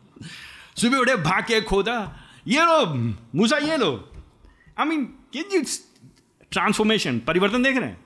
सुबह 0.76 0.96
उठे, 0.96 1.16
भाग 1.16 1.42
के 1.44 1.60
खोदा। 1.60 2.16
ये 2.46 2.60
लो 2.60 2.86
मूसा, 3.34 3.56
ये 3.56 3.76
लो 3.76 4.10
आई 4.78 4.86
मीन 4.86 5.14
ये 5.36 5.64
ट्रांसफॉर्मेशन 6.50 7.18
परिवर्तन 7.18 7.62
देख 7.62 7.76
रहे 7.76 7.88
हैं। 7.88 8.00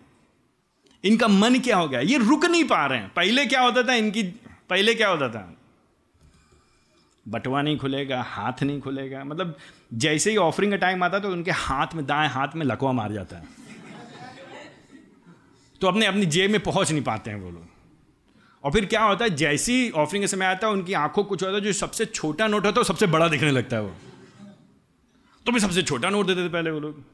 इनका 1.05 1.29
मन 1.29 1.59
क्या 1.59 1.77
हो 1.77 1.89
गया? 1.89 2.01
ये 2.01 2.19
रुक 2.19 2.45
नहीं 2.45 2.65
पा 2.65 2.87
रहे 2.87 2.99
हैं। 2.99 3.09
पहले 3.09 3.47
क्या 3.47 3.61
होता 3.61 3.83
था 3.83 3.95
इनकी, 3.95 4.23
पहले 4.71 4.95
क्या 4.95 5.09
होता 5.09 5.29
था? 5.29 5.57
बटवा 7.29 7.63
नहीं 7.63 7.79
खुलेगा, 7.79 8.23
हाथ 8.23 8.63
नहीं 8.63 8.81
खुलेगा। 8.81 9.25
मतलब 9.25 9.57
जैसे 9.95 10.31
ही 10.31 10.37
ऑफरिंग 10.37 10.73
का 10.73 10.77
टाइम 10.77 11.05
आता 11.05 11.19
तो 11.19 11.29
उनके 11.29 11.51
हाथ 11.51 11.87
में, 11.95 12.07
दाएँ 12.07 12.29
हाथ 12.29 12.49
में 12.57 12.67
लकवा 12.67 12.93
मार 12.93 13.13
जाता 13.13 13.37
है। 13.37 13.45
तो 15.81 15.87
अपने, 15.87 16.07
अपनी 16.07 16.27
जेब 16.27 16.51
में 16.51 16.61
पहुँच 16.61 16.93
नहीं 16.93 17.03
पाते 17.03 17.31
हैं 17.31 17.41
वो 17.41 17.51
लोग। 17.51 17.69
और 18.65 18.73
फिर 18.73 18.85
क्या 18.85 19.03
होता 19.03 19.25
है, 19.25 19.31
जैसी 19.31 19.91
ऑफरिंग 19.91 20.25
का 20.25 20.27
समय 20.27 20.47
आता 20.47 20.67
है, 20.67 20.73
उनकी 20.73 20.93
आँखों 20.93 21.25
कुछ 21.25 21.43
होता 21.43 21.55
है 21.55 21.61
जो 21.61 21.73
सबसे 21.73 22.05
छोटा 22.05 22.47
नोट 22.47 22.67
होता 22.67 22.75
है, 22.75 22.81
वो 22.81 22.85
सबसे 22.85 23.07
बड़ा 23.07 23.29
दिखने 23.29 23.51
लगता 23.51 23.77
है 23.77 23.83
वो। 23.83 23.95
तो 25.47 25.53
भी 25.53 25.61
सबसे 25.61 25.83
छोटा 25.83 26.11
नोट 26.11 26.27
देते 26.27 26.45
थे 26.45 26.49
पहले 26.49 26.71
वो 26.71 26.81
लोग। 26.81 27.14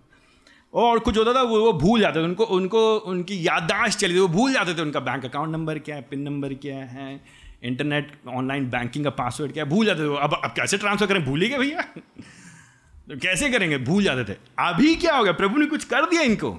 और 0.75 0.99
कुछ 0.99 1.17
होता 1.19 1.33
था, 1.35 1.43
वो 1.43 1.61
वो 1.61 1.73
भूल 1.73 2.01
जाते 2.01 2.19
थे, 2.21 2.25
उनको 2.25 2.45
उनको, 2.45 2.97
उनकी 2.97 3.47
याददाश्त 3.47 3.99
चली 3.99 4.15
थी, 4.15 4.19
वो 4.19 4.29
भूल 4.29 4.53
जाते 4.53 4.75
थे 4.75 4.83
उनका 4.83 5.01
बैंक 5.01 5.25
अकाउंट 5.25 5.53
नंबर 5.53 5.79
क्या 5.79 5.97
है 5.97 6.03
पिन 6.03 6.21
नंबर 6.21 6.55
क्या 6.55 6.77
है 6.77 7.21
इंटरनेट 7.63 8.13
ऑनलाइन 8.29 8.71
बैंकिंग 8.71 9.05
का 9.05 9.11
पासवर्ड 9.11 9.53
क्या 9.53 9.65
है, 9.65 9.71
भूल 9.71 9.87
जाते 9.87 10.01
थे 10.01 10.17
अब 10.17 10.41
अब 10.45 10.53
कैसे 10.57 10.79
ट्रांसफ़र 10.79 11.07
करें 11.07 11.25
भूल 11.25 11.43
ही 11.43 11.49
गए 11.49 11.59
भैया? 11.59 11.81
तो 11.81 13.19
कैसे 13.19 13.51
करेंगे? 13.51 13.79
भूल 13.79 14.05
जाते 14.05 14.33
थे। 14.33 14.37
अभी 14.59 14.95
क्या 14.97 15.17
हो 15.17 15.25
गया? 15.25 15.33
प्रभु 15.33 15.59
ने 15.59 15.67
कुछ 15.67 15.85
कर 15.85 16.07
दिया 16.07 16.23
इनको। 16.23 16.53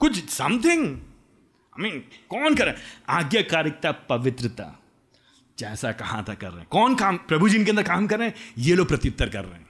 कुछ 0.00 0.28
समथिंग 0.30 0.86
आई 0.86 1.82
मीन 1.82 1.98
कौन 2.30 2.54
कर 2.54 2.74
आज्ञाकारिकता 3.08 3.92
पवित्रता। 3.92 4.76
जैसा 5.58 5.92
कहा 5.92 6.22
था 6.22 6.34
कर 6.34 6.50
रहे 6.50 6.58
हैं। 6.58 6.66
कौन 6.70 6.94
काम, 6.94 7.16
प्रभु 7.16 7.48
जी 7.48 7.56
इनके 7.56 7.70
अंदर 7.70 7.82
काम 7.82 8.06
कर 8.06 8.18
रहे 8.18 8.28
हैं? 8.28 8.34
ये 8.58 8.74
लोग 8.74 8.88
प्रत्युत्तर 8.88 9.28
कर 9.28 9.44
रहे 9.44 9.54
हैं। 9.54 9.69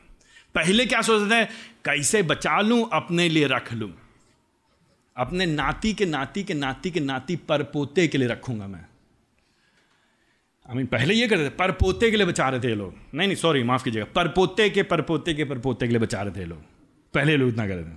पहले 0.54 0.86
क्या 0.86 1.02
सोचते 1.02 1.34
हैं? 1.34 1.48
कैसे 1.84 2.22
बचा 2.22 2.60
लूँ, 2.60 2.88
अपने 2.92 3.28
लिए 3.28 3.46
रख 3.46 3.72
लूँ। 3.72 3.94
अपने 5.16 5.46
नाती 5.46 5.92
के 5.92 6.06
नाती 6.06 6.44
के 6.44 6.54
नाती 6.54 6.90
के 6.90 7.00
नाती 7.00 7.36
पर 7.36 7.62
पोते 7.62 8.08
के 8.08 8.18
लिए 8.18 8.28
रखूँगा 8.28 8.66
मैं। 8.66 8.84
आई 10.70 10.76
मीन 10.76 10.86
पहले 10.86 11.14
ये 11.14 11.28
करते 11.28 11.44
थे, 11.44 11.48
पर 11.48 11.72
पोते 11.72 12.10
के 12.10 12.16
लिए 12.16 12.26
बचा 12.26 12.48
रहे 12.48 12.60
थे 12.60 12.74
लोग। 12.74 12.94
नहीं 13.14 13.28
नहीं 13.28 13.36
सॉरी 13.36 13.62
माफ़ 13.62 13.84
कीजिएगा। 13.84 14.12
पर 14.14 14.28
पोते 14.28 14.70
के, 14.70 14.82
पर 14.82 15.02
पोते 15.02 15.34
के, 15.34 15.44
पर 15.44 15.58
पोते 15.58 15.86
के 15.86 15.90
लिए 15.90 16.00
बचा 16.00 16.22
रहे 16.22 16.40
थे 16.40 16.44
लोग। 16.44 16.62
पहले 17.14 17.36
लोग 17.36 17.48
इतना 17.48 17.66
करते 17.66 17.90
थे। 17.90 17.96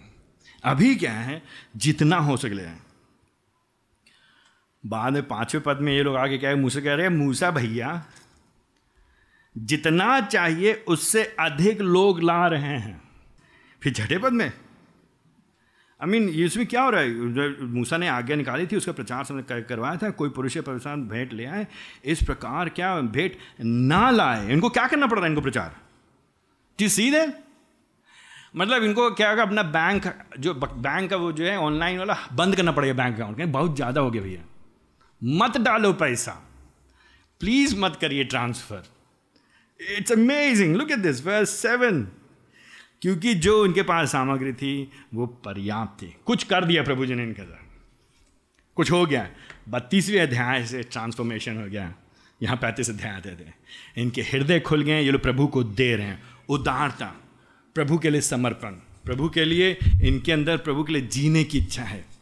अभी 0.64 0.96
क्या 0.96 1.14
है, 1.14 1.44
जितना 1.78 2.18
हो 2.18 2.38
सके। 2.38 2.94
बाद 4.86 5.14
में 5.14 5.28
पाँचवें 5.28 5.64
पद 5.64 5.78
में 5.78 5.94
ये 5.94 6.04
लोग 6.04 6.16
आगे 6.16 6.38
क्या 6.38 6.50
है 6.50 6.56
मूसा 6.56 6.80
कह 6.80 6.94
रहे 6.94 7.08
हैं, 7.08 7.14
मूसा 7.14 7.52
भैया 7.52 8.06
जितना 9.58 10.20
चाहिए 10.22 10.74
उससे 10.88 11.24
अधिक 11.40 11.82
लोग 11.82 12.22
ला 12.24 12.48
रहे 12.48 12.78
हैं। 12.78 13.02
फिर 13.84 13.94
छठे 13.94 14.18
पद 14.18 14.34
में। 14.34 14.52
आई 16.02 16.10
मीन 16.10 16.30
इसमें 16.30 16.66
क्या 16.68 16.82
हो 16.82 16.90
रहा 16.90 17.02
है? 17.02 17.62
मूसा 17.62 17.98
ने 17.98 18.08
आज्ञा 18.08 18.36
निकाली 18.36 18.68
थी, 18.68 18.76
उसका 18.76 18.92
प्रचार 18.92 19.24
समझ 19.24 19.44
करवाया 19.50 19.98
था, 19.98 20.10
कोई 20.10 20.30
पुरुष 20.30 20.58
प्रसाद 20.58 21.00
भेंट 21.00 21.34
ले 21.34 21.46
आए, 21.46 21.68
इस 22.06 22.24
प्रकार 22.24 22.70
क्या 22.70 23.00
भेंट 23.02 23.38
ना 23.62 24.12
लाए। 24.12 24.52
इनको 24.54 24.70
क्या 24.70 24.88
करना 24.88 25.08
पड़ 25.08 25.16
रहा 25.16 25.26
है, 25.26 25.32
इनको 25.32 25.42
प्रचार? 25.42 25.76
टी 26.78 26.90
सीधे? 26.90 27.28
मतलब 28.56 28.84
इनको 28.84 29.12
क्या 29.12 29.30
होगा, 29.30 29.44
अपना 29.44 29.64
बैंक, 29.64 30.04
जो 30.40 30.54
बैंक 30.54 31.10
का 31.10 31.16
वो 31.16 31.32
जो 31.32 31.46
है, 31.46 31.58
ऑनलाइन 31.58 32.00
वाला, 32.00 32.18
बंद 32.34 32.56
करना 32.56 32.72
पड़ेगा 32.72 32.94
बैंक 32.94 33.16
अकाउंट 33.16 33.42
बहुत 33.42 33.76
ज़्यादा 33.76 34.02
हो 34.02 34.12
गया 34.12 34.22
भैया। 34.22 34.42
मत 35.22 35.58
डालो 35.58 35.94
पैसा। 35.94 36.32
प्लीज़ 37.40 37.80
मत 37.80 37.98
करिए 38.02 38.24
transfer. 38.24 38.93
It's 39.90 40.12
amazing 40.12 40.76
look 40.76 40.92
at 40.92 41.00
this 41.00 41.26
verse 41.26 41.50
seven 41.50 42.08
क्योंकि 43.02 43.34
जो 43.34 43.64
उनके 43.64 43.82
पास 43.82 44.12
सामग्री 44.12 44.54
थी, 44.54 44.92
वो 45.14 45.26
पर्याप्त 45.28 46.04
थी। 46.04 46.16
कुछ 46.26 46.44
कर 46.44 46.66
दिया 46.66 46.84
प्रभु 46.84 47.06
जी 47.06 47.16
ने 47.16 47.24
इनके 47.24 47.42
साथ। 47.42 47.64
कुछ 48.76 48.92
हो 48.92 49.06
गया। 49.06 49.30
बत्तीसवें 49.70 50.22
अध्याय 50.22 50.66
से 50.66 50.84
ट्रांसफॉर्मेशन 50.84 51.58
हो 51.58 51.68
गया। 51.68 51.96
यहाँ 52.44 52.58
पैंतीस 52.58 52.90
अध्याय 52.90 53.16
आते 53.16 53.30
थे। 53.30 53.52
इनके 53.98 54.22
हृदय 54.22 54.60
खुल 54.60 54.82
गए, 54.82 55.02
ये 55.02 55.12
लोग 55.12 55.22
प्रभु 55.22 55.48
को 55.48 55.64
दे 55.64 55.96
रहे 55.96 56.08
हैं। 56.08 56.24
उदारता, 56.50 57.16
प्रभु 57.76 57.98
के 57.98 58.10
लिए 58.10 58.22
समर्पण, 58.22 58.72
प्रभु 59.06 59.30
के 59.30 59.46
लिए, 59.46 59.78
इनके 60.04 60.32
अंदर 60.32 60.58
प्रभु 60.58 60.84
के 60.84 60.94
लिए 60.94 61.02
जीने 61.02 61.44
की 61.44 61.58
इच्छा 61.58 61.84
है। 61.84 62.13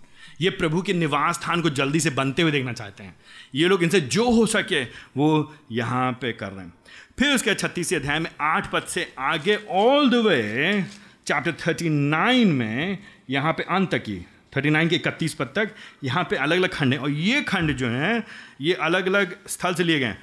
ये 0.42 0.50
प्रभु 0.50 0.82
के 0.82 0.94
निवास 0.94 1.36
स्थान 1.36 1.62
को 1.62 1.70
जल्दी 1.72 2.00
से 2.00 2.10
बनते 2.10 2.42
हुए 2.42 2.52
देखना 2.52 2.74
चाहते 2.74 3.04
हैं। 3.04 3.16
ये 3.56 3.68
लोग 3.68 3.84
इनसे 3.84 4.02
जो 4.02 4.30
हो 4.32 4.46
सके, 4.48 4.84
वो 4.84 5.54
यहाँ 5.72 6.12
पे 6.22 6.32
कर 6.34 6.52
रहे 6.52 6.66
हैं। 6.66 6.74
फिर 7.20 7.34
उसके 7.36 7.54
छत्तीस 7.54 7.94
अध्याय 7.94 8.20
में 8.20 8.30
आठ 8.42 8.72
पद 8.72 8.84
से 8.88 9.08
आगे 9.20 9.56
all 9.72 10.10
the 10.10 10.26
way 10.26 10.84
chapter 11.28 11.56
thirty 11.68 11.90
nine 11.90 12.52
में 12.52 12.98
यहाँ 13.30 13.54
पे 13.54 13.64
अंत 13.70 13.96
की 13.98 14.20
थर्टी 14.54 14.70
नाइन 14.70 14.90
के 14.90 14.96
इकतीस 14.96 15.34
पद 15.34 15.52
तक, 15.56 15.70
यहाँ 16.04 16.24
पे 16.24 16.36
अलग 16.38 16.58
अलग 16.58 16.70
खंड 16.70 16.94
हैं। 16.94 17.00
और 17.00 17.10
ये 17.10 17.42
खंड 17.42 17.72
जो 17.72 17.88
हैं, 17.88 18.24
ये 18.62 18.74
अलग 18.74 19.06
अलग 19.08 19.36
स्थल 19.48 19.74
से 19.74 19.84
लिए 19.84 20.00
गए 20.00 20.06
हैं। 20.06 20.20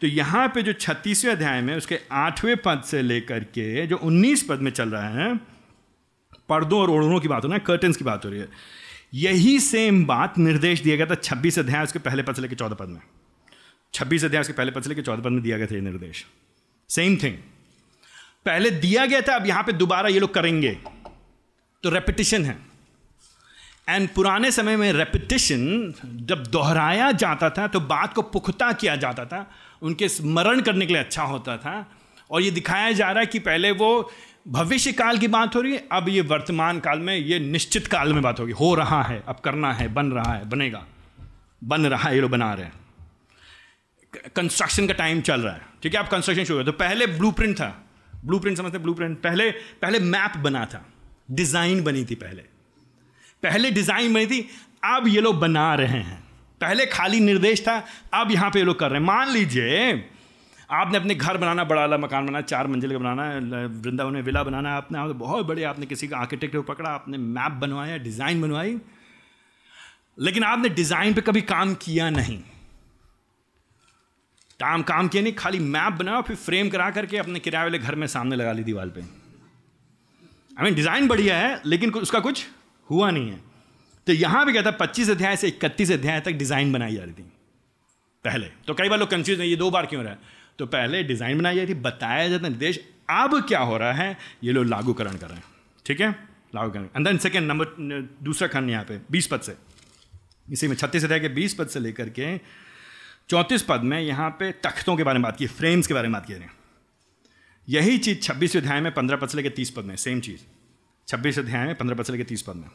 तो 0.00 0.06
यहाँ 0.06 0.46
पे 0.48 0.62
जो 0.62 0.72
छत्तीसवें 0.72 1.32
अध्याय 1.32 1.60
में 1.62 1.74
उसके 1.76 1.98
आठवें 2.12 2.56
पद 2.56 2.82
से 2.86 3.00
लेकर 3.02 3.44
के 3.54 3.86
जो 3.86 3.96
उन्नीस 3.98 4.42
पद 4.48 4.60
में 4.60 4.70
चल 4.70 4.88
रहा 4.88 5.08
है, 5.10 5.34
पर्दों 6.48 6.80
और 6.80 6.90
ओढ़नों 6.90 7.20
की 7.20 7.28
बात 7.28 7.44
हो 7.44 7.48
रही 7.48 7.58
है 7.58 7.64
कर्टन्स 7.66 7.96
की 7.96 8.04
बात 8.04 8.24
हो 8.24 8.30
रही 8.30 8.40
है 8.40 8.48
यही 9.12 9.58
सेम 9.60 10.04
बात 10.06 10.38
निर्देश 10.38 10.80
दिया 10.80 10.96
गया 10.96 11.06
था 11.06 11.14
छब्बीस 11.14 11.58
अध्याय 11.58 11.82
उसके 11.84 11.98
पहले 11.98 12.22
पद 12.22 12.34
से 12.34 12.42
लेकर 12.42 12.54
चौदह 12.54 12.74
पद 12.74 12.88
में। 12.88 13.00
छब्बीस 13.94 14.24
अध्याय 14.24 14.40
उसके 14.40 14.52
पहले 14.52 14.70
पद 14.70 14.82
से 14.82 14.88
लेकर 14.88 15.02
चौदह 15.02 15.22
पद 15.22 15.30
में 15.30 15.42
दिया 15.42 15.56
गया 15.56 15.66
था 15.66 15.74
ये 15.74 15.80
निर्देश। 15.80 16.24
सेम 16.90 17.16
थिंग 17.16 17.34
पहले 18.46 18.70
दिया 18.70 19.06
गया 19.06 19.20
था, 19.20 19.34
अब 19.36 19.46
यहाँ 19.46 19.62
पे 19.62 19.72
दोबारा 19.72 20.08
ये 20.08 20.18
लोग 20.20 20.34
करेंगे। 20.34 20.76
तो 21.84 21.90
रेपिटिशन 21.90 22.44
है। 22.44 22.56
एंड 23.88 24.08
पुराने 24.08 24.50
समय 24.50 24.76
में 24.76 24.92
रेपिटिशन 24.92 25.94
जब 26.22 26.46
दोहराया 26.46 27.10
जाता 27.12 27.50
था 27.50 27.66
तो 27.66 27.80
बात 27.80 28.14
को 28.14 28.22
पुख्ता 28.22 28.72
किया 28.72 28.96
जाता 28.96 29.24
था, 29.24 29.46
उनके 29.82 30.08
स्मरण 30.08 30.60
करने 30.60 30.86
के 30.86 30.92
लिए 30.92 31.02
अच्छा 31.02 31.22
होता 31.22 31.56
था। 31.56 31.74
और 32.30 32.42
ये 32.42 32.50
दिखाया 32.50 32.90
जा 32.92 33.10
रहा 33.10 33.20
है 33.20 33.26
कि 33.26 33.38
पहले 33.38 33.70
वो 33.72 34.10
भविष्य 34.46 34.92
काल 34.92 35.18
की 35.18 35.28
बात 35.28 35.56
हो 35.56 35.60
रही 35.60 35.72
है, 35.72 35.86
अब 35.92 36.08
ये 36.08 36.20
वर्तमान 36.20 36.78
काल 36.80 36.98
में, 36.98 37.16
ये 37.16 37.38
निश्चित 37.38 37.86
काल 37.86 38.12
में 38.12 38.22
बात 38.22 38.40
होगी। 38.40 38.52
हो 38.52 38.74
रहा 38.74 39.02
है, 39.02 39.22
अब 39.28 39.40
करना 39.40 39.72
है, 39.72 39.88
बन 39.88 40.06
रहा 40.06 40.32
है, 40.32 40.48
बनेगा। 40.48 40.84
बन 41.62 41.86
रहा 41.86 42.08
है, 42.08 42.14
ये 42.14 42.20
लोग 42.20 42.30
बना 42.30 42.52
रहे 42.54 42.64
हैं। 42.64 44.32
कंस्ट्रक्शन 44.36 44.86
का 44.86 44.92
टाइम 44.92 45.20
चल 45.20 45.40
रहा 45.40 45.54
है। 45.54 45.60
ठीक 45.82 45.94
है 45.94 46.00
आप 46.00 46.08
कंस्ट्रक्शन 46.08 46.44
शुरू 46.44 46.58
हो 46.58 46.64
तो 46.64 46.72
पहले 46.74 47.06
ब्लू 47.08 47.32
था। 47.32 47.68
ब्लू 48.24 48.38
प्रिंट 48.38 48.56
समझते 48.56 48.78
ब्लू 48.78 48.94
प्रिंट 48.94 49.18
पहले 49.18 49.50
पहले 49.82 49.98
मैप 49.98 50.36
बना 50.36 50.64
था। 50.64 50.84
डिज़ाइन 51.30 51.82
बनी 51.84 52.04
थी 52.04 52.14
पहले। 52.14 52.42
पहले 53.42 53.70
डिज़ाइन 53.70 54.14
बनी 54.14 54.26
थी, 54.26 54.40
अब 54.84 55.08
ये 55.08 55.20
लोग 55.20 55.38
बना 55.40 55.74
रहे 55.74 56.00
हैं। 56.00 56.18
पहले 56.60 56.86
खाली 56.86 57.20
निर्देश 57.20 57.60
था, 57.60 57.76
अब 58.14 58.30
यहाँ 58.32 58.50
पे 58.50 58.58
ये 58.58 58.64
लोग 58.64 58.78
कर 58.78 58.90
रहे 58.90 59.00
हैं। 59.00 59.06
मान 59.06 59.30
लीजिए 59.30 59.92
आपने 60.70 60.98
अपने 60.98 61.14
घर 61.16 61.36
बनाना, 61.36 61.64
बड़ा 61.64 61.80
वाला 61.80 61.96
मकान 61.98 62.26
बनाना, 62.26 62.40
चार 62.42 62.66
मंजिल 62.66 62.92
का 62.92 62.98
बनाना 62.98 63.24
है 63.24 63.66
वृंदावन 63.66 64.12
में 64.12 64.22
विला 64.22 64.42
बनाना 64.44 64.70
है 64.70 64.76
आपने 64.76 64.98
आप 64.98 65.10
बहुत 65.16 65.46
बड़े 65.46 65.62
आपने 65.64 65.86
किसी 65.86 66.08
का 66.08 66.16
आर्किटेक्ट 66.18 66.56
को 66.56 66.62
पकड़ा, 66.64 66.90
आपने 66.90 67.18
मैप 67.18 67.52
बनवाया 67.60 67.96
डिज़ाइन 67.98 68.42
बनवाई, 68.42 68.76
लेकिन 70.18 70.44
आपने 70.44 70.68
डिज़ाइन 70.70 71.14
पे 71.14 71.20
कभी 71.22 71.40
काम 71.44 71.74
किया 71.76 72.08
नहीं। 72.10 72.38
काम 74.60 74.82
काम 74.84 75.08
किया 75.08 75.22
नहीं, 75.22 75.32
खाली 75.34 75.58
मैप 75.58 75.92
बनाया, 75.94 76.20
फिर 76.22 76.36
फ्रेम 76.38 76.68
करा 76.70 76.90
करके 76.92 77.18
अपने 77.18 77.40
किराए 77.40 77.64
वाले 77.64 77.78
घर 77.80 77.94
में 77.94 78.06
सामने 78.08 78.36
लगा 78.36 78.52
ली 78.52 78.64
दीवार 78.64 78.88
पे। 78.88 79.00
आई 79.00 80.64
मीन 80.64 80.74
डिज़ाइन 80.74 81.08
बढ़िया 81.08 81.36
है, 81.38 81.60
लेकिन 81.66 81.92
उसका 81.96 82.20
कुछ 82.20 82.46
हुआ 82.88 83.10
नहीं 83.10 83.30
है। 83.30 83.40
तो 84.06 84.12
यहाँ 84.14 84.44
भी 84.46 84.52
कहता 84.52 84.70
पच्चीस 84.78 85.10
अध्याय 85.10 85.36
से 85.36 85.48
इकतीस 85.48 85.90
अध्याय 85.92 86.20
तक 86.20 86.32
डिज़ाइन 86.34 86.72
बनाई 86.72 86.94
जा 86.94 87.02
रही 87.02 87.12
थी, 87.12 87.22
पहले। 88.24 88.46
तो 88.66 88.74
कई 88.74 88.88
बार 88.88 88.98
लोग 88.98 89.10
कंफ्यूज 89.10 89.38
नहीं 89.38 89.50
ये 89.50 89.56
दो 89.56 89.70
बार 89.70 89.86
क्यों 89.86 90.02
रहा 90.04 90.12
है? 90.12 90.38
तो 90.60 90.66
पहले 90.66 91.02
डिज़ाइन 91.02 91.38
बनाई 91.38 91.56
जाती, 91.56 91.74
बताया 91.74 92.28
जाता 92.28 92.48
निर्देश। 92.48 92.78
अब 93.10 93.38
क्या 93.48 93.60
हो 93.60 93.76
रहा 93.76 93.92
है, 93.92 94.16
ये 94.44 94.52
लोग 94.52 94.66
लागूकरण 94.66 95.16
कर 95.16 95.26
रहे 95.26 95.36
हैं। 95.36 95.44
ठीक 95.86 96.00
है? 96.00 96.10
लागूकरण। 96.54 96.84
एंड 96.86 97.06
देन 97.06 97.18
सेकेंड 97.18 97.46
नंबर 97.46 97.66
दूसरा 98.22 98.48
खंड 98.48 98.70
यहाँ 98.70 98.84
पे, 98.84 99.00
बीस 99.10 99.26
पद 99.26 99.40
से। 99.40 99.56
इसी 100.48 100.68
में 100.68 100.74
छत्तीस 100.76 101.04
अध्याय 101.04 101.20
के 101.20 101.28
बीस 101.30 101.54
पद 101.54 101.68
से 101.68 101.80
लेकर 101.80 102.08
के 102.08 102.36
चौंतीस 103.28 103.62
पद 103.62 103.80
में 103.82 104.00
यहाँ 104.00 104.30
पे 104.30 104.50
तख्तों 104.64 104.96
के 104.96 105.04
बारे 105.04 105.18
में 105.18 105.22
बात 105.22 105.36
की, 105.36 105.46
फ्रेम्स 105.46 105.86
के 105.86 105.94
बारे 105.94 106.08
में 106.08 106.12
बात 106.12 106.26
की 106.26 106.32
रहे 106.32 106.42
हैं। 106.42 106.52
यही 107.68 107.98
चीज़ 107.98 108.20
छब्बीस 108.20 108.56
अध्याय 108.56 108.80
में 108.80 108.92
पंद्रह 108.94 109.16
पद 109.16 109.28
से 109.28 109.36
लेकर 109.36 109.56
तीस 109.56 109.70
पद 109.70 109.84
में 109.84 109.96
सेम 109.96 110.20
चीज़। 110.20 110.40
छब्बीस 111.08 111.38
अध्याय 111.38 111.66
में 111.66 111.74
पंद्रह 111.74 111.96
पद 111.96 112.04
से 112.04 112.12
लेकर 112.12 112.24
तीस 112.24 112.42
पद 112.42 112.56
में। 112.56 112.68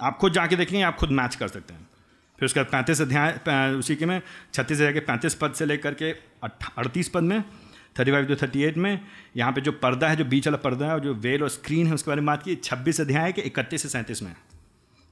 आप 0.00 0.18
खुद 0.18 0.32
जाके 0.32 0.56
देखेंगे 0.56 0.82
आप 0.82 0.96
खुद 0.96 1.10
मैच 1.12 1.34
कर 1.34 1.48
सकते 1.48 1.74
हैं। 1.74 1.88
फिर 2.42 2.46
उसके 2.46 2.60
बाद 2.60 2.70
पैंतीस 2.70 3.00
अध्याय 3.00 3.74
उसी 3.74 3.94
के 3.96 4.06
में, 4.06 4.20
छत्तीस 4.54 4.76
अध्याय 4.76 4.92
के 4.92 5.00
पैंतीस 5.00 5.34
पद 5.34 5.52
से 5.54 5.66
लेकर 5.66 5.94
के 5.94 6.10
अड़तीस 6.42 7.08
पद 7.08 7.22
में 7.22 7.42
thirty 7.98 8.10
five 8.12 8.24
to 8.26 8.34
thirty 8.36 8.62
eight 8.62 8.76
में, 8.76 9.00
यहाँ 9.36 9.52
पे 9.52 9.60
जो 9.60 9.72
पर्दा 9.74 10.08
है, 10.08 10.16
जो 10.16 10.24
बीच 10.24 10.46
वाला 10.46 10.58
पर्दा 10.58 10.86
है, 10.86 10.92
और 10.92 11.00
जो 11.00 11.14
वेल 11.16 11.42
और 11.42 11.48
स्क्रीन 11.50 11.86
है, 11.86 11.94
उसके 11.94 12.10
बारे 12.10 12.20
में 12.20 12.26
बात 12.26 12.42
की, 12.42 12.54
छब्बीस 12.56 13.00
अध्याय 13.00 13.32
के 13.32 13.42
इकतीस 13.42 13.82
से 13.82 13.88
सैंतीस 13.88 14.22
में, 14.22 14.34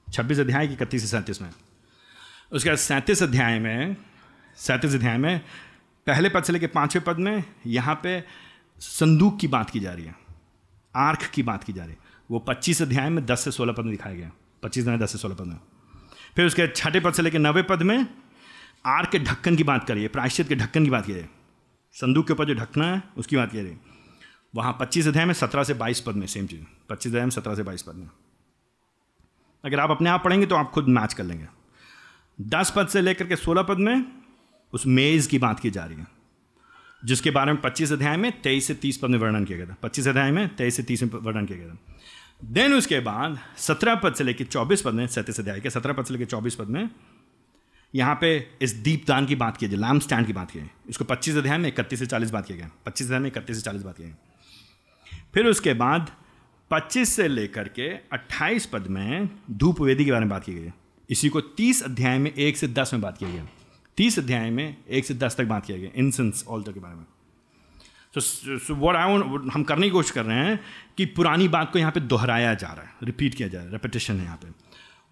छब्बीस 0.07 0.39
अध्याय 0.39 0.67
के 0.67 0.73
इकतीस 0.73 1.01
से 1.01 1.07
सैंतीस 1.07 1.41
में। 1.41 1.49
उसके 2.51 2.69
बाद 2.69 2.77
सैंतीस 2.79 3.23
अध्याय 3.23 3.59
में, 3.59 3.95
सैंतीस 4.57 4.95
अध्याय 4.95 5.17
में, 5.17 5.39
पहले 6.07 6.29
पद 6.29 6.43
से 6.43 6.53
लेकर 6.53 6.67
पाँचवें 6.67 7.03
पद 7.05 7.19
में, 7.19 7.43
यहाँ 7.67 7.99
पे 8.03 8.23
संदूक 8.81 9.39
की 9.39 9.47
बात 9.49 9.69
की 9.69 9.79
जा 9.79 9.93
रही 9.93 10.05
है 10.05 10.15
आर्ख 10.95 11.29
की 11.29 11.43
बात 11.43 11.63
की 11.63 11.73
जा 11.73 11.83
रही 11.83 11.93
है। 11.93 11.99
वो 12.29 12.39
पच्चीस 12.41 12.81
अध्याय 12.81 13.09
में 13.09 13.25
दस 13.25 13.43
से 13.43 13.51
सोलह 13.51 13.73
पद 13.73 13.83
में 13.83 13.91
दिखाया 13.91 14.15
गया 14.15 14.31
पच्चीस 14.63 14.83
अध्याय 14.83 14.97
दस 14.99 15.11
से 15.11 15.17
सोलह 15.17 15.35
पद 15.35 15.45
में। 15.45 15.59
फिर 16.35 16.45
उसके 16.45 16.67
छठे 16.67 16.99
पद 16.99 17.13
से 17.13 17.21
लेकर 17.21 17.39
नवे 17.39 17.63
पद 17.63 17.81
में 17.81 18.05
आर 18.85 19.05
के 19.05 19.19
ढक्कन 19.19 19.55
की 19.55 19.63
बात 19.63 19.87
करिए, 19.87 20.07
प्रायश्चित 20.07 20.47
के 20.47 20.55
ढक्कन 20.55 20.83
की 20.83 20.89
बात 20.89 21.05
करिए। 21.05 21.27
संदूक 21.95 22.27
के 22.27 22.33
ऊपर 22.33 22.45
जो 22.45 22.53
ढकना 22.53 22.85
है, 22.85 23.01
उसकी 23.17 23.35
बात 23.35 23.51
कीजिए 23.51 23.77
वहाँ 24.53 24.77
पच्चीस 24.79 25.07
अध्याय 25.07 25.25
में 25.25 25.33
सत्रह 25.33 25.63
से 25.63 25.73
बाईस 25.73 25.99
पद 25.99 26.15
में 26.15 26.25
सेम 26.27 26.47
चीज़। 26.47 26.61
पच्चीस 26.89 27.11
अध्याय 27.11 27.25
में 27.25 27.31
सत्रह 27.31 27.55
से 27.55 27.63
बाईस 27.63 27.81
पद 27.81 27.95
में। 27.95 28.07
अगर 29.63 29.79
आप 29.79 29.91
अपने 29.91 30.09
आप 30.09 30.23
पढ़ेंगे 30.23 30.45
तो 30.45 30.55
आप 30.55 30.71
खुद 30.71 30.87
मैच 30.87 31.13
कर 31.13 31.23
लेंगे। 31.23 31.47
दस 32.39 32.73
पद 32.75 32.87
से 32.87 33.01
लेकर 33.01 33.27
के 33.27 33.35
सोलह 33.35 33.63
पद 33.63 33.77
में 33.77 34.05
उस 34.73 34.85
मेज़ 34.87 35.29
की 35.29 35.39
बात 35.39 35.59
की 35.59 35.69
जा 35.69 35.85
रही 35.85 35.97
है, 35.97 36.07
जिसके 37.03 37.31
बारे 37.31 37.51
में 37.53 37.61
पच्चीस 37.61 37.91
अध्याय 37.91 38.17
में 38.17 38.31
तेईस 38.41 38.67
से 38.67 38.73
तीस 38.75 38.97
पद 38.97 39.09
में 39.09 39.19
वर्णन 39.19 39.45
किया 39.45 39.57
गया 39.57 39.67
था। 39.67 39.75
पच्चीस 39.83 40.07
अध्याय 40.07 40.31
में 40.31 40.47
तेईस 40.55 40.75
से 40.75 40.83
तीस 40.83 41.03
में 41.03 41.09
वर्णन 41.13 41.45
किया 41.45 41.59
गया 41.59 41.69
था। 41.69 41.90
देन 42.41 42.73
उसके 42.73 42.99
बाद 42.99 43.37
सत्रह 43.57 43.95
पद 43.95 44.13
से 44.15 44.23
लेकर 44.23 44.45
चौबीस 44.45 44.81
पद 44.81 44.93
में, 44.93 45.07
सैंतीस 45.07 45.39
अध्याय 45.39 45.59
के 45.59 45.69
सत्रह 45.69 45.93
पद 45.93 46.05
से 46.05 46.13
लेकर 46.13 46.25
चौबीस 46.25 46.55
पद 46.55 46.67
में, 46.67 46.89
यहाँ 47.93 48.17
पे 48.21 48.49
इस 48.61 48.73
दीपदान 48.73 49.25
की 49.25 49.35
बात 49.35 49.57
की 49.57 49.67
जाए 49.67 49.79
लैम्प 49.79 50.01
स्टैंड 50.01 50.27
की 50.27 50.33
बात 50.33 50.51
की 50.51 50.59
इसको 50.89 51.05
पच्चीस 51.05 51.35
अध्याय 51.37 51.57
में 51.57 51.67
इकतीस 51.69 51.99
से 51.99 52.05
चालीस 52.05 52.31
बात 52.31 52.45
किया 52.45 52.57
गया। 52.57 52.69
पच्चीस 52.85 53.07
अध्याय 53.07 53.19
में 53.19 53.27
इकतीस 53.27 53.55
से 53.55 53.61
चालीस 53.61 53.83
बात 53.83 53.97
किया 53.97 54.07
गया। 54.07 54.17
फिर 55.33 55.47
उसके 55.47 55.73
बाद 55.73 56.11
पच्चीस 56.71 57.15
से 57.15 57.27
लेकर 57.27 57.67
के 57.67 57.89
अट्ठाईस 58.13 58.65
पद 58.65 58.87
में 58.87 59.29
धूप 59.51 59.81
वेदी 59.81 60.05
के 60.05 60.11
बारे 60.11 60.25
में 60.25 60.29
बात 60.29 60.43
की 60.43 60.53
गई 60.53 60.71
इसी 61.09 61.29
को 61.29 61.41
तीस 61.41 61.83
अध्याय 61.83 62.17
में 62.17 62.33
एक 62.33 62.57
से 62.57 62.67
दस 62.67 62.93
में 62.93 63.01
बात 63.01 63.17
किया 63.17 63.29
गया। 63.29 63.47
तीस 63.97 64.19
अध्याय 64.19 64.49
में 64.49 64.77
एक 64.89 65.05
से 65.05 65.13
दस 65.13 65.35
तक 65.37 65.45
बात 65.45 65.65
किया 65.65 65.77
गया। 65.77 65.89
इंसेंस 65.95 66.43
ऑल्टर 66.47 66.71
के 66.71 66.79
बारे 66.79 66.95
में। 66.95 67.05
सो 68.13 68.75
वॉट 68.75 68.95
आई 68.95 69.49
हम 69.53 69.63
करने 69.63 69.87
की 69.87 69.91
कोशिश 69.91 70.11
कर 70.11 70.25
रहे 70.25 70.37
हैं 70.37 70.59
कि 70.97 71.05
पुरानी 71.17 71.47
बात 71.47 71.71
को 71.73 71.79
यहाँ 71.79 71.91
पे 71.91 71.99
दोहराया 72.01 72.53
जा 72.53 72.67
रहा 72.67 72.85
है 72.85 72.91
रिपीट 73.03 73.35
किया 73.35 73.47
जा 73.47 73.57
रहा 73.57 73.65
है 73.65 73.71
रेपिटेशन 73.71 74.19
है 74.19 74.23
यहाँ 74.23 74.37
पे। 74.37 74.47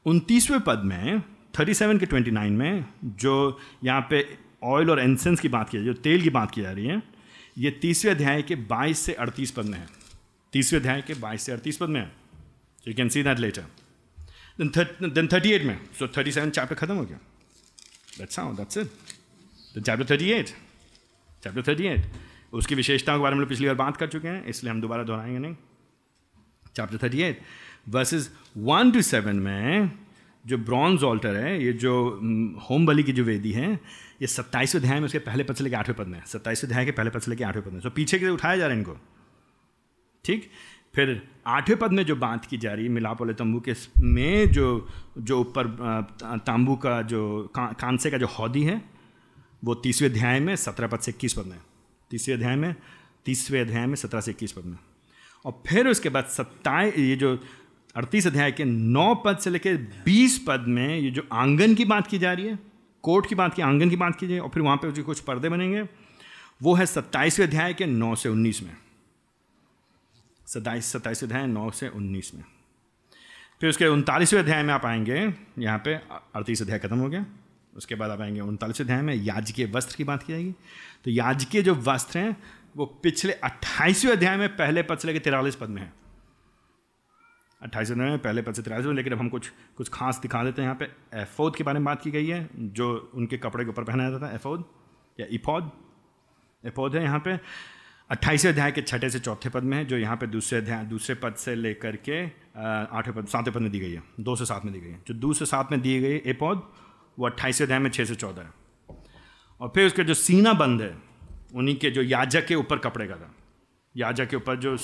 उनतीसवें 0.06 0.60
पद 0.62 0.82
में 0.86 1.22
थर्टी 1.60 1.74
सेवन 1.74 1.98
के 2.00 2.06
ट्वेंटी 2.06 2.32
नाइन 2.32 2.54
में 2.54 2.86
जो 3.04 3.60
यहाँ 3.84 4.02
पे 4.10 4.26
ऑयल 4.64 4.90
और 4.92 5.00
एंसेंस 5.00 5.40
की 5.40 5.48
बात 5.50 5.70
की 5.70 5.78
जा 5.78 5.84
रही 5.84 5.94
जो 5.94 6.02
तेल 6.02 6.22
की 6.22 6.30
बात 6.30 6.52
की 6.52 6.62
जा 6.62 6.72
रही 6.72 6.86
है, 6.86 7.02
ये 7.58 7.72
तीसरे 7.82 8.12
अध्याय 8.12 8.42
के 8.42 8.56
22 8.68 9.00
से 9.00 9.16
38 9.22 9.52
पद 9.52 9.66
में 9.66 9.78
है। 9.78 9.88
तीसरे 10.54 10.80
अध्याय 10.80 11.02
के 11.02 11.14
22 11.16 11.46
से 11.46 11.52
38 11.52 11.78
पद 11.78 11.90
में 11.90 12.00
है। 12.02 12.12
You 12.86 12.94
can 12.94 13.10
see 13.10 13.24
that 13.24 13.40
later 13.40 13.66
then 14.60 15.28
thirty 15.28 15.52
eight 15.52 15.64
में 15.64 15.80
सो 16.00 16.08
थर्टी 16.18 16.32
सेवन 16.32 16.50
चैप्टर 16.50 16.76
खत्म 16.76 16.96
हो 16.96 17.04
गया। 17.04 17.18
That's 18.18 18.40
how 18.40 18.54
that's 18.56 18.78
it 18.78 18.88
chapter 19.78 20.06
thirty 20.10 20.32
eight 20.32 20.50
chapter 21.44 21.62
thirty 21.68 21.86
eight 21.88 22.06
उसकी 22.54 22.76
विशेषताओं 22.76 23.18
के 23.18 23.24
बारे 23.24 23.36
में 23.36 23.48
पिछली 23.48 23.66
बार 23.68 23.76
बात 23.76 23.98
कर 23.98 24.08
चुके 24.08 24.28
हैं, 24.28 24.46
इसलिए 24.46 24.72
हम 24.72 24.82
दोबारा 24.82 25.04
दोहराएँगे 25.04 25.40
नहीं। 25.40 25.56
Chapter 26.76 26.98
thirty 27.04 27.22
eight 27.22 27.42
verses 27.90 28.30
one 28.58 28.92
to 28.92 29.02
seven 29.02 29.36
में 29.36 29.92
जो 30.46 30.58
ब्रॉन्ज 30.58 31.04
ऑल्टर 31.04 31.36
है, 31.36 31.64
ये 31.64 31.74
जो 31.74 31.94
होम 32.70 32.86
बलि 32.86 33.04
की 33.04 33.12
जो 33.12 33.24
वेदी 33.24 33.52
है, 33.52 33.74
ये 34.22 34.28
सत्ताईसवें 34.28 34.82
अध्याय 34.82 35.00
में 35.00 35.06
उसके 35.06 35.20
पहले 35.20 35.44
पद 35.44 35.56
से 35.56 35.64
लेकर 35.64 35.76
आठवें 35.76 35.98
पद 35.98 36.08
में 36.08 36.22
सत्ताईसवें 36.26 36.70
अध्याय 36.70 36.86
के 36.86 36.92
पहले 36.92 37.10
पद 37.10 37.20
से 37.20 37.32
लेकर 37.32 37.46
आठवें 37.46 37.66
पद 37.66 37.74
में 37.74 37.80
सो 37.80 37.90
पीछे 37.90 38.20
के 38.20 38.30
उठाया 38.30 38.58
जा 38.58 38.68
रहा 38.68 38.74
है 38.74 38.80
इनको। 38.80 38.98
ठीक? 40.26 40.50
फिर 40.96 41.22
आठवें 41.48 41.78
पद 41.80 41.92
में 41.92 42.04
जो 42.06 42.16
बात 42.16 42.46
की 42.46 42.58
जा 42.58 42.74
रही 42.74 42.86
है, 42.86 42.92
मिलाप 42.92 43.22
वाले 43.22 43.34
तंबू 43.34 43.60
के 43.60 43.74
में 44.00 44.52
जो 44.52 44.88
जो 45.18 45.40
ऊपर 45.40 45.68
तांबू 46.46 46.76
का 46.76 47.02
जो 47.02 47.52
कांसे 47.56 48.12
का 48.12 48.18
जो 48.18 48.28
हौदी 48.28 48.64
है, 48.64 48.82
वो 49.64 49.76
तीसवें 49.76 50.10
अध्याय 50.10 50.40
में 50.40 50.56
सत्रह 50.56 50.88
पद 50.88 51.00
से 51.00 51.12
इक्कीस 51.12 51.34
पद 51.34 51.46
में 51.46 51.58
तीसरे 52.12 52.34
अध्याय 52.34 52.56
में, 52.56 52.76
तीसवें 53.26 53.62
अध्याय 53.62 53.86
में 53.86 53.96
सत्रह 53.96 54.22
से 54.22 54.32
इक्कीस 54.32 54.52
पद 54.52 54.66
में। 54.66 54.78
और 55.46 55.64
फिर 55.68 55.88
उसके 55.88 56.10
बाद 56.10 56.26
सत्ताईस, 56.26 56.98
ये 56.98 57.16
जो 57.16 57.44
अड़तीस 57.96 58.28
अध्याय 58.28 58.52
के 58.52 58.64
नौ 58.64 59.16
पद 59.16 59.38
से 59.38 59.50
लेकर 59.50 59.76
बीस 60.06 60.46
पद 60.48 60.66
में 60.68 60.98
ये 60.98 61.12
जो 61.12 61.28
आँगन 61.34 61.76
की 61.76 61.86
बात 61.86 62.08
की 62.08 62.20
जा 62.20 62.34
रही 62.34 62.48
है 62.48 62.60
कोर्ट 63.04 63.30
की 63.30 63.36
बात 63.36 63.54
की, 63.54 63.62
आँगन 63.62 63.90
की 63.90 63.96
बात 63.96 64.20
की 64.20 64.28
जाए, 64.28 64.40
और 64.40 64.50
फिर 64.50 64.64
वहाँ 64.64 64.78
पे 64.78 64.92
जो 64.92 65.04
कुछ 65.04 65.20
पर्दे 65.20 65.50
बनेंगे, 65.50 65.82
वो 66.62 66.76
है 66.76 66.86
सत्ताईसवें 66.86 67.48
अध्याय 67.48 67.74
के 67.74 67.86
नौ 67.86 68.16
से 68.16 68.30
उन्नीस 68.30 68.64
में। 68.64 68.78
सत्ताईस, 70.48 70.86
सत्ताईसवें 70.86 71.30
अध्याय 71.30 71.48
नौ 71.48 71.72
से 71.72 71.90
उन्नीस 71.90 72.32
में। 72.36 72.44
फिर 73.62 73.70
उसके 73.70 73.86
उनतालीसवें 73.86 74.40
अध्याय 74.40 74.64
में 74.64 74.74
आप 74.74 74.86
आएँगे, 74.86 75.34
यहाँ 75.60 75.80
पे 75.80 75.94
अड़तीस 76.36 76.62
अध्याय 76.62 76.80
खत्म 76.80 76.98
हो 76.98 77.10
गया। 77.10 77.26
उसके 77.74 77.96
बाद 77.96 78.12
आप 78.12 78.22
आएँगे 78.22 78.40
उनतालीसवें 78.40 78.86
अध्याय 78.86 79.02
में 79.02 79.14
याजकीय 79.16 79.66
वस्त्र 79.66 79.96
की 79.96 80.04
बात 80.04 80.24
की 80.24 80.34
जाएगी। 80.34 80.52
तो 81.06 81.12
याजकीय 81.12 81.62
जो 81.62 81.76
वस्त्र 81.76 82.20
हैं, 82.20 82.36
वो 82.78 82.86
पिछले 83.04 83.34
अट्ठाईसवें 83.34 84.12
अध्याय 84.12 84.38
में 84.38 84.50
पहले 84.50 84.84
पद 84.84 84.98
से 84.98 85.08
लेकर 85.08 85.20
तिरालीस 85.20 85.56
पद 85.56 85.70
में 85.70 85.82
है। 85.82 85.94
अट्ठाईस 87.62 87.90
में 87.92 88.20
पहले 88.20 88.42
पद 88.42 88.54
से 88.54 88.62
तिरालीस 88.62 88.86
में, 88.86 88.94
लेकिन 88.94 89.14
अब 89.14 89.20
हम 89.20 89.30
कुछ 89.30 89.52
कुछ 89.78 89.90
खास 89.90 90.20
दिखा 90.22 90.44
देते 90.44 90.62
हैं 90.62 90.68
यहाँ 90.70 90.78
पे। 90.80 90.86
एफोद 91.22 91.56
के 91.56 91.64
बारे 91.64 91.80
में 91.80 91.86
बात 91.86 92.02
की 92.02 92.12
गई 92.12 92.28
है, 92.28 92.50
जो 92.56 93.12
उनके 93.14 93.38
कपड़े 93.38 93.64
के 93.64 93.70
ऊपर 93.70 93.84
पहना 93.84 94.10
जाता 94.10 94.28
था, 94.28 94.34
एफोद 94.36 94.64
या 95.20 95.26
इफोद। 95.30 95.72
एफोद 96.64 96.96
है 96.96 97.04
यहाँ 97.04 97.20
पे 97.20 97.38
अट्ठाईसवें 98.10 98.52
अध्याय 98.52 98.72
के 98.72 98.82
छठे 98.82 99.10
से 99.10 99.20
चौथे 99.20 99.50
पद 99.50 99.64
में 99.64 99.78
है, 99.78 99.86
जो 99.86 99.98
यहाँ 99.98 100.16
पे 100.18 100.28
दूसरे 100.28 100.58
अध्याय, 100.58 100.86
दूसरे 100.86 101.16
पद 101.16 101.34
से 101.36 101.56
लेकर 101.56 101.96
के 102.10 102.24
आठवें 102.98 103.16
पद, 103.16 103.28
सातवें 103.28 103.54
पद 103.54 103.62
में 103.62 103.72
दी 103.72 103.80
गई 103.80 103.92
है, 103.92 104.04
दो 104.20 104.36
से 104.36 104.46
सात 104.46 104.66
में 104.66 104.74
दी 104.74 104.80
गई 104.80 104.90
है। 104.90 105.04
जो 105.08 105.14
दूसरे 105.14 105.46
सात 105.46 105.72
में 105.72 105.82
दी 105.82 106.00
गई 106.00 106.22
एपौद 106.26 106.62
वो 107.20 107.26
अट्ठाईसवें 107.26 107.66
अध्याय 107.66 107.80
में 107.80 107.90
छः 107.90 108.06
से 108.06 108.16
चौदह 108.16 108.42
है। 108.42 108.54
और 109.62 109.72
फिर 109.76 109.88
उसके 109.88 110.04
जो 110.04 110.14
सीना 110.14 110.54
बंद 110.54 110.82
है, 110.82 110.98
उन्हीं 111.56 111.76
के 111.76 111.90
जो 111.92 112.02
याजक 112.02 112.46
के 112.46 112.56
ऊपर 112.56 112.78
कपड़े 112.78 113.08
का 113.08 113.16
था। 113.16 113.34
याजक 113.96 114.30
के 114.30 114.36
ऊपर 114.36 114.56
जो 114.56 114.76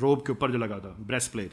रोब 0.00 0.26
के 0.26 0.32
ऊपर 0.32 0.52
जो 0.52 0.58
लगा 0.58 0.78
था 0.78 0.96
ब्रेस्ट 1.00 1.32
प्लेट 1.32 1.50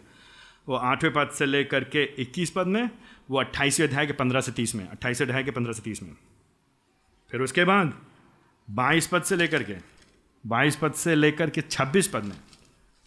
वो 0.67 0.75
आठवें 0.75 1.13
पद 1.13 1.29
से 1.29 1.45
लेकर 1.45 1.83
के 1.83 2.03
इक्कीस 2.03 2.51
पद 2.51 2.67
में, 2.67 2.89
वो 3.29 3.39
अट्ठाईसवें 3.39 3.87
अध्याय 3.87 4.05
के 4.07 4.13
पंद्रह 4.13 4.41
से 4.41 4.51
तीस 4.51 4.75
में, 4.75 4.87
अट्ठाईसवें 4.87 5.27
अध्याय 5.27 5.43
के 5.43 5.51
पंद्रह 5.51 5.73
से 5.73 5.81
तीस 5.81 6.03
में। 6.03 6.15
फिर 7.31 7.41
उसके 7.41 7.63
बाद, 7.65 7.93
बाईस 8.67 9.07
पद 9.07 9.23
से 9.23 9.35
लेकर 9.35 9.63
के, 9.63 9.75
बाईस 10.47 10.75
पद 10.75 10.93
से 10.93 11.15
लेकर 11.15 11.49
के 11.49 11.61
छब्बीस 11.61 12.07
पद 12.07 12.23
में, 12.23 12.35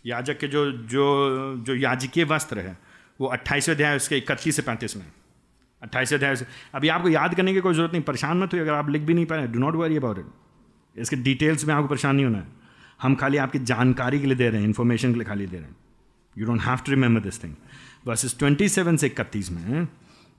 याजक 0.07 0.39
के 0.39 0.49
जो 0.49 0.71
जो 0.73 1.57
जो 1.57 1.75
याजकीय 1.75 2.25
वस्त्र 2.25 2.59
है, 2.59 2.77
वो 3.21 3.27
अट्ठाईसवें 3.27 3.77
अध्याय 3.77 3.97
उसके 3.97 4.19
इकतीस 4.19 4.57
से 4.57 4.63
पैंतीस 4.63 4.97
में। 4.97 5.07
अट्ठाईस 5.87 6.12
अध्याय 6.12 6.37
से। 6.37 6.47
अभी 6.74 6.89
आपको 6.89 7.09
याद 7.09 7.34
करने 7.34 7.53
की 7.55 7.61
कोई 7.61 7.74
ज़रूरत 7.74 7.93
नहीं, 7.93 8.03
परेशान 8.03 8.39
मत 8.39 8.55
हो 8.55 8.59
अगर 8.59 8.72
आप 8.72 8.89
लिख 8.91 9.03
भी 9.03 9.14
नहीं 9.14 9.26
पा 9.26 9.37
पाए 9.37 9.47
do 9.47 9.59
not 9.59 9.74
worry 9.74 9.97
about 9.97 10.18
it 10.18 10.26
इसके 10.97 11.16
डिटेल्स 11.18 11.64
में 11.64 11.74
आपको 11.74 11.89
परेशान 11.89 12.16
नहीं 12.16 12.26
होना 12.26 12.39
है। 12.39 12.47
हम 13.03 13.14
खाली 13.14 13.37
आपकी 13.37 13.59
जानकारी 13.64 14.20
के 14.20 14.26
लिए 14.26 14.37
दे 14.37 14.49
रहे 14.49 14.61
हैं 14.61 14.66
इन्फॉर्मेशन 14.66 15.12
के 15.12 15.18
लिए 15.18 15.24
खाली 15.24 15.47
दे 15.47 15.57
रहे 15.57 15.66
हैं। 15.66 15.76
You 16.37 16.47
don't 16.47 16.61
have 16.62 16.76
to 16.76 16.93
remember 16.93 17.20
this 17.20 17.43
thing 17.45 17.55
verses 18.07 18.39
twenty 18.39 18.68
seven 18.68 18.97
से 18.97 19.07
इकतीस 19.07 19.51
में, 19.51 19.89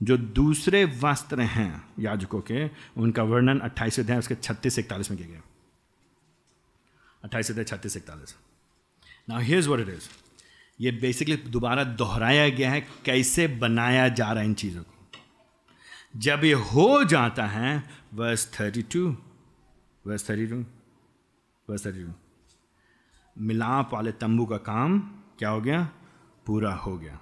जो 0.03 0.17
दूसरे 0.17 0.83
वस्त्र 1.03 1.41
हैं 1.41 1.83
याजकों 1.99 2.41
के, 2.41 2.67
उनका 2.97 3.23
वर्णन 3.23 3.59
अट्ठाईस 3.59 3.99
अध्याय, 3.99 4.19
उसके 4.19 4.35
छत्तीस 4.35 4.75
से 4.75 4.81
इकतालीस 4.81 5.11
में 5.11 5.17
किया 5.17 5.29
गया। 5.29 5.41
अट्ठाईस 7.23 7.49
अध्याय, 7.51 7.65
छत्तीस 7.65 7.97
इकतालीस। 7.97 8.35
Now 9.29 9.39
here's 9.39 9.67
what 9.67 9.79
it 9.79 9.89
is 9.89 10.09
ये 10.79 10.91
बेसिकली 10.91 11.35
दोबारा 11.49 11.83
दोहराया 11.83 12.49
गया 12.49 12.71
है, 12.71 12.81
कैसे 13.05 13.47
बनाया 13.59 14.07
जा 14.09 14.31
रहा 14.31 14.39
है 14.39 14.45
इन 14.45 14.53
चीज़ों 14.53 14.83
को। 14.83 14.96
जब 16.15 16.41
ये 16.43 16.53
हो 16.53 17.03
जाता 17.03 17.45
है 17.45 17.83
verse 18.13 18.59
thirty 18.59 18.81
two 18.81 19.17
verse 20.07 20.29
thirty 20.29 20.47
two 20.47 20.65
verse 21.69 21.85
thirty 21.85 22.03
two 22.03 22.11
मिलाप 23.37 23.93
वाले 23.93 24.11
तंबू 24.11 24.45
का 24.45 24.57
काम 24.57 24.99
क्या 25.39 25.49
हो 25.49 25.61
गया? 25.61 25.89
पूरा 26.45 26.73
हो 26.73 26.97
गया। 26.97 27.19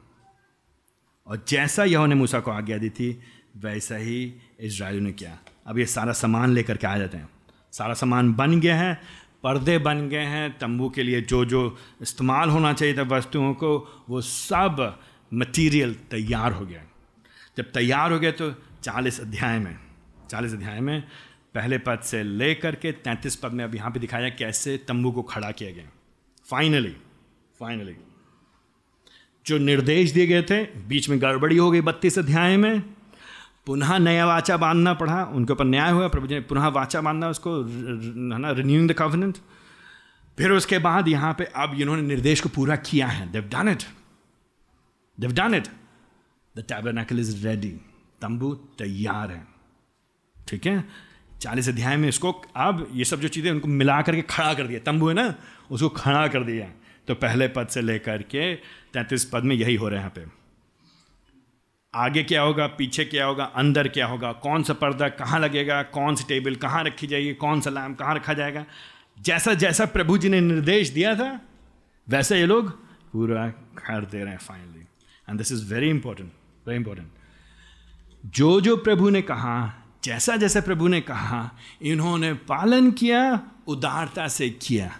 और 1.27 1.45
जैसा 1.47 1.83
यहों 1.83 2.07
ने 2.07 2.15
मूसा 2.15 2.39
को 2.39 2.51
आज्ञा 2.51 2.77
दी 2.77 2.89
थी, 2.89 3.19
वैसा 3.57 3.95
ही 3.95 4.35
इसराइल 4.59 5.03
ने 5.03 5.13
किया। 5.13 5.39
अब 5.67 5.79
ये 5.79 5.85
सारा 5.85 6.13
सामान 6.13 6.51
लेकर 6.51 6.77
के 6.77 6.87
आ 6.87 6.97
जाते 6.97 7.17
हैं। 7.17 7.29
सारा 7.71 7.93
सामान 7.93 8.33
बन 8.33 8.59
गया 8.59 8.75
है, 8.75 9.01
पर्दे 9.43 9.77
बन 9.77 10.09
गए 10.09 10.25
हैं, 10.25 10.59
तंबू 10.59 10.89
के 10.89 11.03
लिए 11.03 11.21
जो 11.21 11.45
जो 11.45 11.77
इस्तेमाल 12.01 12.49
होना 12.49 12.73
चाहिए 12.73 12.97
था 12.97 13.01
वस्तुओं 13.01 13.53
को, 13.53 14.03
वो 14.09 14.21
सब 14.21 14.99
मटेरियल 15.33 15.95
तैयार 15.95 16.51
हो 16.51 16.65
गया। 16.65 16.83
जब 17.57 17.71
तैयार 17.71 18.11
हो 18.11 18.19
गया 18.19 18.31
तो 18.31 18.51
चालीस 18.85 19.19
अध्याय 19.19 19.59
में, 19.59 19.77
चालीस 20.29 20.53
अध्याय 20.53 20.79
में 20.79 21.01
पहले 21.55 21.77
पद 21.77 21.99
से 21.99 22.21
लेकर 22.23 22.75
के 22.75 22.91
तैंतीस 22.91 23.35
पद 23.35 23.51
में 23.51 23.63
अब 23.63 23.75
यहाँ 23.75 23.89
पे 23.91 23.99
दिखाया 23.99 24.27
कैसे 24.31 24.75
तंबू 24.87 25.11
को 25.11 25.21
खड़ा 25.23 25.49
किया 25.51 25.71
गया। 25.71 25.89
फाइनली 26.47 26.95
फाइनली 27.59 27.95
जो 29.45 29.57
निर्देश 29.57 30.11
दिए 30.11 30.27
गए 30.27 30.41
थे, 30.41 30.63
बीच 30.87 31.09
में 31.09 31.21
गड़बड़ी 31.21 31.57
हो 31.57 31.69
गई 31.71 31.81
बत्तीस 31.81 32.19
अध्याय 32.19 32.57
में, 32.57 32.81
पुनः 33.65 33.97
नया 33.97 34.25
वाचा 34.25 34.57
बांधना 34.57 34.93
पड़ा, 34.93 35.23
उनके 35.25 35.53
ऊपर 35.53 35.65
न्याय 35.65 35.91
हुआ, 35.91 36.07
प्रभु 36.07 36.27
जी 36.27 36.35
ने 36.35 36.41
पुनः 36.41 36.67
वाचा 36.69 37.01
बांधना, 37.01 37.29
उसको 37.29 37.55
है 37.63 38.39
ना 38.39 38.51
रिन्यूइंग 38.51 38.89
द 38.89 38.93
कवनेंट 38.93 39.37
फिर 40.37 40.51
उसके 40.51 40.77
बाद 40.79 41.07
यहाँ 41.07 41.33
पे 41.33 41.49
अब 41.55 41.75
इन्होंने 41.81 42.01
निर्देश 42.03 42.41
को 42.41 42.49
पूरा 42.51 42.75
किया 42.83 43.07
है। 43.07 43.31
They've 43.31 43.49
done 43.51 43.69
it 43.69 43.83
they've 45.17 45.33
done 45.33 45.55
it 45.55 45.67
the 46.55 46.65
tabernacle 46.69 47.19
is 47.19 47.45
ready 47.47 47.75
तंबू 48.21 48.53
तैयार 48.53 49.31
है। 49.31 49.47
ठीक 50.47 50.65
है? 50.65 50.83
चालीस 51.41 51.69
अध्याय 51.69 51.97
में 51.97 52.07
इसको 52.09 52.31
अब 52.55 52.87
ये 52.93 53.05
सब 53.05 53.19
जो 53.19 53.27
चीज़ें 53.27 53.51
उनको 53.51 53.67
मिला 53.67 54.01
करके 54.01 54.21
खड़ा 54.21 54.53
कर 54.53 54.67
दिया। 54.67 54.79
तंबू 54.79 55.07
है 55.07 55.13
ना? 55.13 55.35
उसको 55.71 55.89
खड़ा 55.89 56.27
कर 56.27 56.43
दिया। 56.43 56.71
तो 57.07 57.15
पहले 57.15 57.47
पद 57.47 57.67
से 57.67 57.81
लेकर 57.81 58.21
के 58.21 58.55
तैंतीस 58.93 59.25
पद 59.25 59.43
में 59.43 59.55
यही 59.55 59.75
हो 59.75 59.87
रहा 59.87 59.99
है 59.99 60.01
यहाँ 60.01 60.11
पे। 60.15 60.25
आगे 61.93 62.23
क्या 62.23 62.41
होगा? 62.41 62.67
पीछे 62.67 63.05
क्या 63.05 63.25
होगा? 63.25 63.43
अंदर 63.43 63.87
क्या 63.87 64.05
होगा? 64.05 64.31
कौन 64.31 64.63
सा 64.63 64.73
पर्दा 64.73 65.09
कहाँ 65.09 65.39
लगेगा? 65.39 65.81
कौन 65.83 66.15
सी 66.15 66.23
टेबल 66.23 66.55
कहाँ 66.55 66.83
रखी 66.83 67.07
जाएगी? 67.07 67.33
कौन 67.33 67.61
सा 67.61 67.69
लैम्प 67.69 67.99
कहाँ 67.99 68.15
रखा 68.15 68.33
जाएगा? 68.33 68.65
जैसा 69.19 69.53
जैसा 69.53 69.85
प्रभु 69.85 70.17
जी 70.17 70.29
ने 70.29 70.41
निर्देश 70.41 70.89
दिया 70.89 71.15
था, 71.15 71.39
वैसे 72.07 72.39
ये 72.39 72.45
लोग 72.45 72.69
पूरा 73.11 73.47
कर 73.77 74.05
दे 74.05 74.17
रहे 74.17 74.31
हैं 74.31 74.37
finally 74.37 74.79
and 75.29 75.37
this 75.37 75.51
is 75.51 75.73
very 75.73 75.89
important 75.89 76.31
very 76.67 76.79
important 76.79 77.07
जो 78.35 78.61
जो 78.61 78.77
प्रभु 78.77 79.09
ने 79.09 79.21
कहा, 79.21 79.83
जैसा 80.03 80.35
जैसा 80.35 80.61
प्रभु 80.61 80.87
ने 80.87 81.01
कहा, 81.01 81.51
इन्होंने 81.81 82.33
पालन 82.33 82.91
किया, 82.91 83.41
उदारता 83.67 84.27
से 84.27 84.49
किया। 84.49 84.91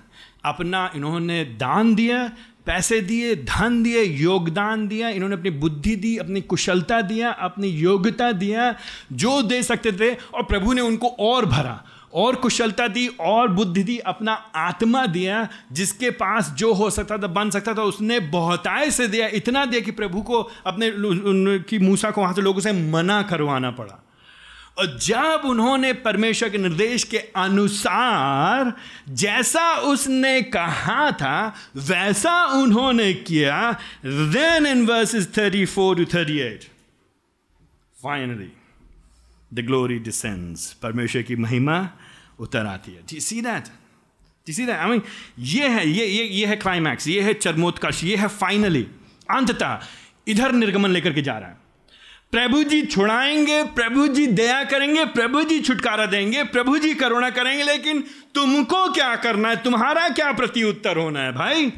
अपना 0.46 0.92
इन्होंने 0.96 1.46
दान 1.46 1.96
दिया, 1.96 2.32
पैसे 2.66 3.02
दिए, 3.02 3.36
धन 3.36 3.84
दिए, 3.84 4.04
योगदान 4.04 4.88
दिया, 4.88 5.10
इन्होंने 5.10 5.36
अपनी 5.36 5.50
बुद्धि 5.50 5.96
दी, 5.96 6.18
अपनी 6.18 6.42
कुशलता 6.42 7.02
दिया, 7.02 7.32
अपनी 7.32 7.68
योग्यता 7.68 8.32
दिया, 8.32 8.76
जो 9.12 9.42
दे 9.42 9.64
सकते 9.64 9.92
थे, 9.92 10.14
और 10.14 10.44
प्रभु 10.44 10.74
ने 10.74 10.82
उनको 10.82 11.08
और 11.08 11.46
भरा। 11.46 11.84
और 12.16 12.36
कुशलता 12.36 12.88
दी, 12.88 13.08
और 13.08 13.48
बुद्धि 13.48 13.84
दी, 13.84 13.98
अपना 13.98 14.34
आत्मा 14.56 15.06
दिया, 15.06 15.48
जिसके 15.72 16.10
पास 16.10 16.50
जो 16.50 16.74
हो 16.74 16.90
सकता 16.90 17.18
था, 17.18 17.28
बन 17.28 17.50
सकता 17.50 17.74
था, 17.74 17.82
उसने 17.82 18.20
बहुताय 18.20 18.92
से 18.92 19.08
दिया, 19.08 19.28
इतना 19.28 19.66
दिया 19.66 19.82
कि 19.82 19.92
प्रभु 19.92 20.22
को 20.22 20.42
अपने 20.66 20.92
की 21.60 21.80
मूसा 21.80 22.12
को 22.12 22.22
वहाँ 22.22 22.34
से 22.34 22.42
लोगों 22.42 22.62
से 22.62 22.92
मना 22.92 23.22
करवाना 23.22 23.72
पड़ा। 23.72 24.02
और 24.78 24.98
जब 24.98 25.42
उन्होंने 25.46 25.94
परमेश्वर 25.94 26.50
के 26.50 26.58
निर्देश 26.58 27.04
के 27.04 27.18
अनुसार 27.18 28.74
जैसा 29.10 29.76
उसने 29.76 30.42
कहा 30.42 31.12
था, 31.12 31.54
वैसा 31.76 32.46
उन्होंने 32.46 33.14
किया 33.14 33.72
then 34.06 34.66
in 34.66 34.86
verses 34.86 35.28
34 35.34 35.96
to 35.96 36.06
38 36.06 36.68
finally 38.04 38.52
the 39.54 39.66
glory 39.66 40.00
descends 40.00 40.74
परमेश्वर 40.74 41.22
की 41.22 41.36
महिमा 41.36 41.90
उतर 42.40 42.66
आती 42.66 42.92
है 42.92 43.02
gee 43.08 43.20
see 43.20 43.42
that 43.42 43.68
gee 44.48 44.54
see 44.54 44.66
that 44.66 44.76
I 44.76 44.90
mean 44.90 45.02
ये 45.40 45.68
है, 45.68 45.88
ये 45.90 46.06
ये 46.06 46.24
ये 46.24 46.46
है 46.46 46.56
क्लाइमैक्स 46.56 47.08
ये 47.08 47.22
है 47.22 47.34
चरमोत्कर्ष, 47.34 48.04
ये 48.04 48.16
है 48.16 48.28
फाइनली 48.28 48.88
अंततः 49.32 49.80
इधर 50.28 50.52
निर्गमन 50.52 50.90
लेकर 50.90 51.14
के 51.14 51.22
जा 51.22 51.38
रहा 51.38 51.50
है। 51.50 51.64
प्रभु 52.32 52.64
जी 52.64 52.82
छुड़ाएँगे 52.82 53.64
प्रभु 53.64 54.08
जी 54.08 54.26
दया 54.28 54.64
करेंगे 54.64 55.06
प्रभु 55.06 55.44
जी 55.44 55.60
छुटकारा 55.62 56.06
देंगे 56.06 56.44
प्रभु 56.44 56.78
जी 56.78 56.94
करुणा 56.94 57.30
करेंगे, 57.30 57.64
लेकिन 57.64 58.04
तुमको 58.36 58.88
क्या 58.94 59.16
करना 59.16 59.50
है? 59.50 59.56
तुम्हारा 59.64 60.08
क्या 60.10 60.32
प्रति 60.32 60.64
उत्तर 60.64 60.98
होना 60.98 61.20
है 61.20 61.32
भाई? 61.32 61.70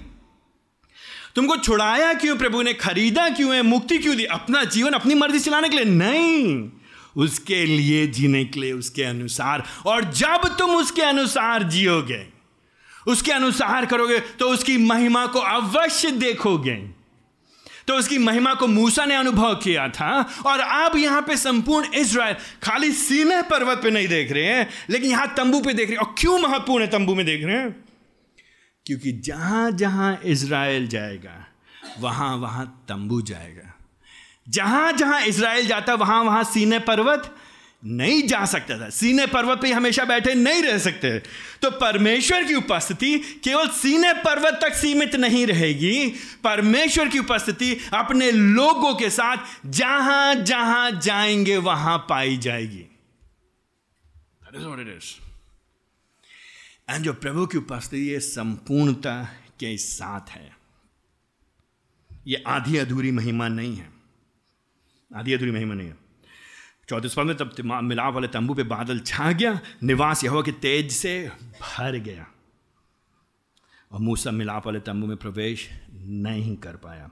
तुमको 1.36 1.58
छुड़ाया 1.58 2.14
क्यों? 2.14 2.38
प्रभु 2.38 2.62
ने 2.62 2.74
खरीदा 2.74 3.30
क्यों 3.30 3.56
है? 3.56 3.62
मुक्ति 3.62 3.98
क्यों 3.98 4.16
दी? 4.18 4.24
अपना 4.24 4.64
जीवन, 4.64 4.92
अपनी 4.92 5.16
मर्ज़ी 5.16 5.40
चलाने 5.40 5.70
के 5.70 5.76
लिए 5.76 5.86
नहीं। 5.86 6.72
उसके 7.18 7.66
लिए 7.66 8.08
जीने 8.08 8.44
के 8.46 8.60
लिए 8.60 8.72
उसके 8.72 9.04
अनुसार। 9.04 9.64
और 9.86 10.12
जब 10.14 10.48
तुम 10.60 10.76
उसके 10.76 11.02
अनुसार 11.02 11.64
जियोगे, 11.64 12.26
उसके 13.08 13.32
अनुसार 13.32 13.86
करोगे 13.86 14.20
तो 14.20 14.50
उसकी 14.50 14.78
महिमा 14.78 15.26
को 15.26 15.40
अवश्य 15.40 16.12
देखोगे। 16.12 16.76
तो 17.88 17.96
उसकी 17.96 18.18
महिमा 18.18 18.54
को 18.54 18.68
मूसा 18.68 19.06
ने 19.06 19.16
अनुभव 19.16 19.54
किया 19.56 19.88
था। 19.90 20.10
और 20.46 20.62
आप 20.62 20.96
यहाँ 20.96 21.22
पे 21.22 21.38
संपूर्ण 21.38 21.94
इसराइल 21.94 22.36
खाली 22.64 22.92
सीने 22.92 23.42
पर्वत 23.42 23.80
पे 23.84 23.90
नहीं 23.90 24.08
देख 24.08 24.32
रहे 24.32 24.46
हैं, 24.46 24.70
लेकिन 24.90 25.12
यहाँ 25.12 25.34
तंबू 25.38 25.62
पे 25.62 25.74
देख 25.74 25.90
रहे 25.90 25.98
हैं। 25.98 26.06
और 26.06 26.16
क्यों 26.18 26.40
महत्वपूर्ण 26.40 26.84
है 26.84 26.90
तंबू 26.90 27.16
में 27.16 27.26
देख 27.26 27.46
रहे 27.46 27.58
हैं? 27.58 27.72
क्योंकि 28.86 29.12
जहाँ 29.12 29.72
जहाँ 29.72 30.20
इसराइल 30.26 30.88
जाएगा 30.88 31.46
वहाँ 32.00 32.36
वहाँ 32.38 32.86
तंबू 32.90 33.22
जाएगा। 33.22 33.74
जहाँ 34.50 34.92
जहाँ 34.94 35.22
इसराइल 35.22 35.68
जाता 35.68 35.94
वहाँ 35.94 36.24
वहाँ 36.24 36.44
सीने 36.44 36.80
पर्वत 36.80 37.36
नहीं 37.86 38.28
जा 38.28 38.46
सकता 38.46 38.80
था। 38.80 38.90
सीने 38.90 39.26
पर्वत 39.28 39.62
पे 39.62 39.72
हमेशा 39.74 40.06
बैठे 40.06 40.34
नहीं 40.36 40.62
रह 40.62 40.78
सकते। 40.78 41.20
तो 41.62 41.72
परमेश्वर 41.72 42.44
की 42.44 42.56
उपस्थिति 42.56 43.20
केवल 43.44 43.68
सीने 43.68 44.14
पर्वत 44.14 44.60
तक 44.62 44.74
सीमित 44.74 45.16
नहीं 45.16 45.48
रहेगी। 45.48 46.10
परमेश्वर 46.44 47.08
की 47.08 47.20
उपस्थिति 47.20 47.78
अपने 47.94 48.32
लोगों 48.32 48.96
के 48.96 49.10
साथ 49.10 49.38
जहाँ 49.66 50.36
जहाँ 50.36 50.92
जाएँगे 50.92 51.58
वहाँ 51.58 51.98
पाई 52.10 52.38
जाएगी। 52.38 52.86
एंड 56.90 57.04
जो 57.04 57.14
प्रभु 57.14 57.46
की 57.46 57.58
उपस्थिति 57.58 57.98
ये 57.98 58.20
संपूर्णता 58.20 59.24
के 59.60 59.78
साथ 59.78 60.30
है। 60.30 60.56
ये 62.28 62.44
आधी 62.48 62.78
अधूरी 62.78 63.12
महिमा 63.12 63.48
नहीं 63.48 63.76
है। 63.78 63.97
आधी 65.12 65.34
अधूरी 65.34 65.52
महिमा 65.52 65.74
नहीं 65.74 65.88
है। 65.88 65.96
चौतीस 66.90 67.14
पद 67.14 67.26
में 67.26 67.36
तब 67.38 67.56
मिलाप 67.84 68.14
वाले 68.14 68.28
तंबू 68.28 68.54
पे 68.54 68.64
बादल 68.66 69.00
छा 69.02 69.32
गया, 69.32 69.60
निवास 69.84 70.24
यहोवा 70.24 70.42
के 70.42 70.52
तेज 70.54 70.92
से 70.92 71.32
भर 71.62 71.98
गया। 72.00 72.26
और 73.92 74.00
मूसा 74.00 74.32
मिलाप 74.32 74.66
वाले 74.66 74.80
तंबू 74.80 75.08
में 75.08 75.18
प्रवेश 75.18 75.68
नहीं 75.94 76.56
कर 76.58 76.76
पाया। 76.78 77.10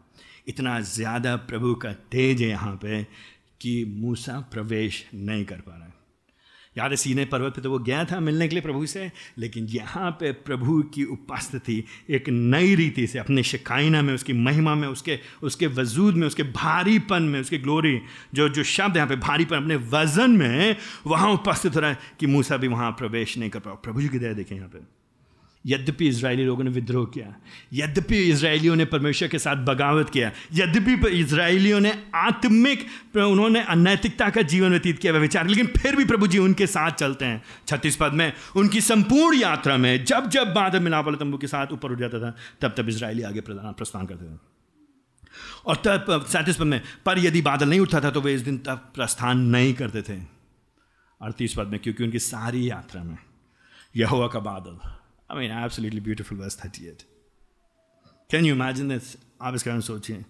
इतना 0.47 0.79
ज़्यादा 0.81 1.35
प्रभु 1.43 1.73
का 1.75 1.91
तेज 2.11 2.41
है 2.41 2.49
यहाँ 2.49 2.75
पे 2.75 3.03
कि 3.61 3.83
मूसा 3.97 4.39
प्रवेश 4.51 5.05
नहीं 5.13 5.45
कर 5.45 5.59
पा 5.59 5.75
रहा। 5.75 5.84
याद 6.78 6.91
है 6.91 6.97
सीने 6.97 7.26
पर्वत 7.26 7.55
पे 7.55 7.61
तो 7.61 7.69
वो 7.71 7.80
गया 7.80 8.03
था 8.05 8.19
मिलने 8.19 8.47
के 8.47 8.55
लिए 8.55 8.61
प्रभु 8.61 8.86
से, 8.86 9.11
लेकिन 9.38 9.67
यहाँ 9.67 10.11
पे 10.11 10.32
प्रभु 10.32 10.82
की 10.93 11.03
उपस्थिति, 11.05 11.84
एक 12.09 12.30
नई 12.30 12.76
रीति 12.76 13.07
से, 13.07 13.19
अपने 13.19 13.43
शिकायना 13.43 14.01
में, 14.01 14.13
उसकी 14.13 14.34
महिमा 14.34 14.76
में, 14.76 14.88
उसके 14.88 15.19
उसके 15.43 15.67
वजूद 15.67 16.15
में, 16.15 16.28
उसके 16.28 16.43
भारीपन 16.43 17.23
में, 17.23 17.39
उसके 17.39 17.57
ग्लोरी 17.57 17.99
जो 18.34 18.49
जो 18.49 18.63
शब्द 18.65 18.97
यहाँ 18.97 19.09
पे 19.09 19.15
भारीपन, 19.17 19.55
अपने 19.55 19.76
वज़न 19.76 20.32
में, 20.32 20.76
वहाँ 21.07 21.32
उपस्थित 21.34 21.76
हो 21.76 21.80
रहा 21.80 21.89
है 21.89 21.97
कि 22.19 22.28
मूसा 22.28 22.57
भी 22.57 22.67
वहाँ 22.67 22.91
प्रवेश 22.91 23.38
नहीं 23.38 23.49
कर 23.49 23.59
पाओ। 23.59 23.76
प्रभु 23.76 24.01
जी 24.01 24.09
की 24.09 24.19
दया 24.19 24.34
देखें 24.34 24.55
यहाँ 24.55 24.69
पर 24.69 24.94
यद्यपि 25.66 26.07
इसराइली 26.07 26.43
लोगों 26.45 26.63
ने 26.63 26.70
विद्रोह 26.70 27.05
किया, 27.05 27.34
यद्यपि 27.74 28.18
इसराइलियों 28.24 28.76
ने 28.76 28.86
परमेश्वर 28.86 29.28
के 29.28 29.39
साथ 29.39 29.63
बगावत 29.66 30.09
किया, 30.09 30.32
यद्यपि 30.53 31.09
इसराइलियों 31.20 31.80
ने 31.80 31.93
आत्मिक 32.16 32.86
उन्होंने 33.18 33.61
अनैतिकता 33.66 34.30
का 34.30 34.41
जीवन 34.43 34.70
व्यतीत 34.70 34.99
किया 34.99 35.13
विचार, 35.16 35.47
लेकिन 35.47 35.68
फिर 35.78 35.95
भी 35.95 36.05
प्रभु 36.05 36.28
जी 36.28 36.38
उनके 36.39 36.68
साथ 36.68 36.91
चलते 36.93 37.26
हैं। 37.26 37.41
छत्तीस 37.68 37.95
पद 37.95 38.13
में, 38.13 38.32
उनकी 38.55 38.82
संपूर्ण 38.82 39.38
यात्रा 39.38 39.78
में, 39.78 40.03
जब 40.05 40.30
जब 40.30 40.53
बादल 40.53 40.80
मिलाप 40.80 41.05
वाले 41.05 41.18
तंबू 41.18 41.38
के 41.38 41.47
साथ 41.47 41.72
ऊपर 41.72 41.91
उठ 41.91 41.99
जाता 41.99 42.20
था, 42.20 42.36
तब 42.61 42.76
तब 42.78 42.89
इसराइली 42.89 43.24
आगे 43.24 43.41
प्रस्थान 43.41 44.05
करते 44.05 44.26
थे। 44.26 44.38
और 45.66 45.76
तब 45.78 46.26
सैंतीस 46.30 46.55
पद 46.55 46.66
में, 46.66 46.82
पर 47.05 47.20
यदि 47.20 47.41
बादल 47.41 47.70
नहीं 47.70 47.80
उठता 47.80 48.01
था 48.01 48.09
तो 48.11 48.22
वे 48.22 48.34
इस 48.34 48.41
दिन 48.41 48.57
तब 48.57 48.91
प्रस्थान 48.95 49.39
नहीं 49.47 49.74
करते 49.74 50.01
थे। 50.03 50.20
अड़तीस 51.22 51.53
पद 51.53 51.68
में, 51.68 51.80
क्योंकि 51.80 52.03
उनकी 52.03 52.20
सारी 52.22 52.70
यात्रा 52.70 53.03
में 53.03 53.18
यह 53.95 54.28
का 54.28 54.39
बादल 54.41 54.78
I 55.34 55.36
mean, 55.38 55.49
absolutely 55.49 55.99
beautiful 56.07 56.38
verse 56.39 56.59
38. 56.65 57.03
Can 58.34 58.45
you 58.45 58.61
imagine 58.61 58.91
this? 58.91 59.17
आप 59.41 59.55
इसके 59.55 59.69
बारे 59.69 59.73
में 59.73 59.82
सोचिए। 59.82 60.26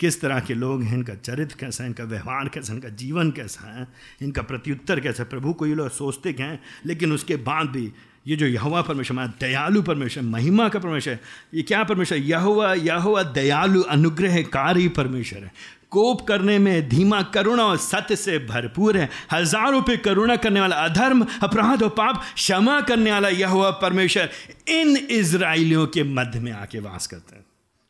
किस 0.00 0.20
तरह 0.20 0.40
के 0.40 0.54
लोग 0.54 0.82
हैं 0.82 0.94
इनका 0.94 1.14
चरित्र 1.14 1.56
कैसा 1.60 1.84
है 1.84 1.88
इनका 1.88 2.04
व्यवहार 2.04 2.48
कैसा 2.48 2.72
है 2.72 2.78
इनका 2.78 2.88
जीवन 2.88 3.30
कैसा 3.30 3.80
है 3.80 3.88
इनका 4.22 4.42
प्रत्युत्तर 4.42 5.00
कैसा 5.00 5.22
है? 5.22 5.28
प्रभु 5.28 5.52
को 5.52 5.66
ये 5.66 5.74
लोग 5.74 5.88
सोचते 5.88 6.32
क्या 6.32 6.46
हैं? 6.46 6.62
लेकिन 6.86 7.12
उसके 7.12 7.36
बाद 7.36 7.66
भी 7.66 7.92
ये 8.26 8.36
जो 8.36 8.46
यहुआ 8.46 8.82
परमेश्वर 8.82 9.14
हमारा 9.14 9.32
दयालु 9.40 9.82
परमेश्वर 9.82 10.24
महिमा 10.24 10.68
का 10.68 10.78
परमेश्वर 10.78 11.12
है 11.12 11.20
ये 11.54 11.62
क्या 11.62 11.84
परमेश्वर? 11.84 12.18
यहुआ 12.18 12.74
यहुआ 12.74 13.22
दयालु 13.22 13.82
अनुग्रहकारी 13.82 14.88
परमेश्वर 14.88 15.44
है। 15.44 15.81
कोप 15.92 16.20
करने 16.26 16.58
में 16.58 16.88
धीमा 16.88 17.22
करुणा 17.22 17.64
और 17.64 17.76
सत्य 17.76 18.16
से 18.16 18.38
भरपूर 18.38 18.96
है। 18.96 19.08
हज़ारों 19.32 19.82
पे 19.82 19.96
करुणा 19.96 20.36
करने 20.36 20.60
वाला 20.60 20.76
अधर्म, 20.76 21.26
अपराध 21.42 21.82
और 21.82 21.88
पाप 21.88 22.22
क्षमा 22.34 22.80
करने 22.80 23.12
वाला 23.12 23.28
यह 23.28 23.48
हुआ 23.48 23.70
परमेश्वर 23.70 24.30
इन 24.68 24.96
इसराइलियों 24.96 25.86
के 25.86 26.02
मध्य 26.02 26.40
में 26.40 26.52
आके 26.52 26.80
वास 26.80 27.06
करते 27.06 27.36
हैं। 27.36 27.44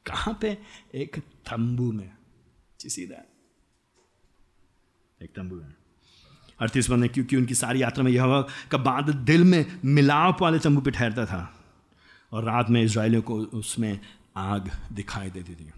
कहाँ 0.07 0.38
पे? 0.40 0.59
एक 0.94 1.16
तंबू 1.46 1.92
में। 1.92 2.11
सीधा। 2.80 3.22
एक 5.20 5.30
तंबू 5.36 5.57
में। 5.57 5.74
अड़तीस 6.61 6.90
बंद 6.90 7.09
क्योंकि 7.09 7.36
उनकी 7.36 7.55
सारी 7.55 7.82
यात्रा 7.82 8.05
में 8.05 8.11
यह 8.12 8.44
का 8.70 8.78
बाद 8.78 9.11
दिल 9.24 9.44
में 9.44 9.64
मिलाप 9.84 10.42
वाले 10.42 10.59
तंबू 10.59 10.80
पे 10.80 10.90
ठहरता 10.90 11.26
था। 11.26 11.42
और 12.32 12.44
रात 12.44 12.70
में 12.70 12.82
इसराइलियों 12.82 13.22
को 13.22 13.38
उसमें 13.55 14.00
आग 14.36 14.70
दिखाई 14.92 15.30
देती 15.30 15.55
थी। 15.55 15.70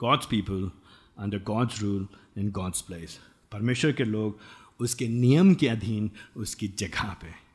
God's 0.00 0.26
people 0.26 0.70
under 1.18 1.38
God's 1.38 1.82
rule 1.82 2.08
in 2.38 2.50
God's 2.50 2.80
place 2.80 3.20
परमेश्वर 3.52 3.92
के 3.92 4.04
लोग 4.04 4.40
उसके 4.80 5.08
नियम 5.08 5.54
के 5.54 5.68
अधीन 5.68 6.10
उसकी 6.36 6.68
जगह 6.68 7.02
पे 7.02 7.46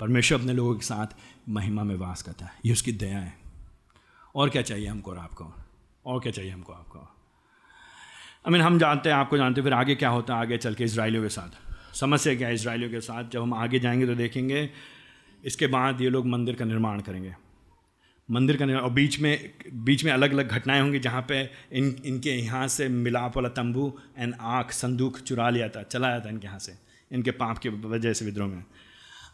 परमेश्वर 0.00 0.40
अपने 0.40 0.52
लोगों 0.52 0.74
के 0.74 0.84
साथ 0.84 1.06
महिमा 1.48 1.84
में 1.84 1.96
वास 1.96 2.22
करता 2.22 2.46
है। 2.46 2.52
ये 2.64 2.72
उसकी 2.72 2.92
दया 2.92 3.18
है। 3.18 3.38
और 4.34 4.50
क्या 4.50 4.62
चाहिए 4.62 4.86
हमको 4.86 5.10
और 5.10 5.18
आपको? 5.18 5.54
और 6.06 6.20
क्या 6.20 6.32
चाहिए 6.32 6.50
हमको 6.50 6.72
आपको? 6.72 6.98
आई 6.98 8.50
मीन 8.50 8.62
हम 8.62 8.78
जानते 8.78 9.08
हैं, 9.08 9.16
आपको 9.16 9.36
जानते 9.36 9.60
हैं, 9.60 9.66
फिर 9.66 9.72
आगे 9.72 9.94
क्या 9.94 10.08
होता 10.08 10.34
है? 10.34 10.40
आगे 10.40 10.58
चल 10.58 10.74
के 10.74 10.84
इसराइलियों 10.84 11.22
के 11.22 11.28
साथ। 11.28 11.70
समस्या 11.94 12.34
क्या 12.34 12.48
है 12.48 12.54
इसराइलियों 12.54 12.90
के 12.90 13.00
साथ? 13.00 13.24
जब 13.30 13.42
हम 13.42 13.54
आगे 13.54 13.78
जाएँगे 13.78 14.06
तो 14.06 14.14
देखेंगे, 14.14 14.70
इसके 15.44 15.66
बाद 15.66 16.00
ये 16.00 16.10
लोग 16.10 16.26
मंदिर 16.26 16.54
का 16.54 16.64
निर्माण 16.64 17.00
करेंगे। 17.00 17.36
मंदिर 18.30 18.56
का 18.56 18.64
निर्माण, 18.64 18.84
और 18.84 18.90
बीच 18.90 19.18
में 19.20 19.50
बीच 19.84 20.04
में 20.04 20.12
अलग 20.12 20.32
अलग 20.32 20.48
घटनाएँ 20.48 20.80
होंगी 20.80 20.98
जहाँ 21.00 21.24
पे 21.28 21.42
इन, 21.72 21.94
इनके 22.04 22.30
यहाँ 22.30 22.66
से 22.68 22.88
मिलाप 22.88 23.36
वाला 23.36 23.48
तंबू 23.50 23.92
एंड 24.18 24.34
आँख 24.40 24.70
संदूक 24.72 25.18
चुरा 25.20 25.48
लिया 25.50 25.68
था, 25.68 25.82
चला 25.84 26.10
जाता 26.10 26.30
इनके 26.30 26.46
यहाँ 26.46 26.58
से, 26.58 26.74
इनके 27.10 27.30
पाप 27.32 27.58
की 27.58 27.68
वजह 27.68 28.12
से 28.12 28.24
विद्रोह 28.24 28.48
में। 28.48 28.64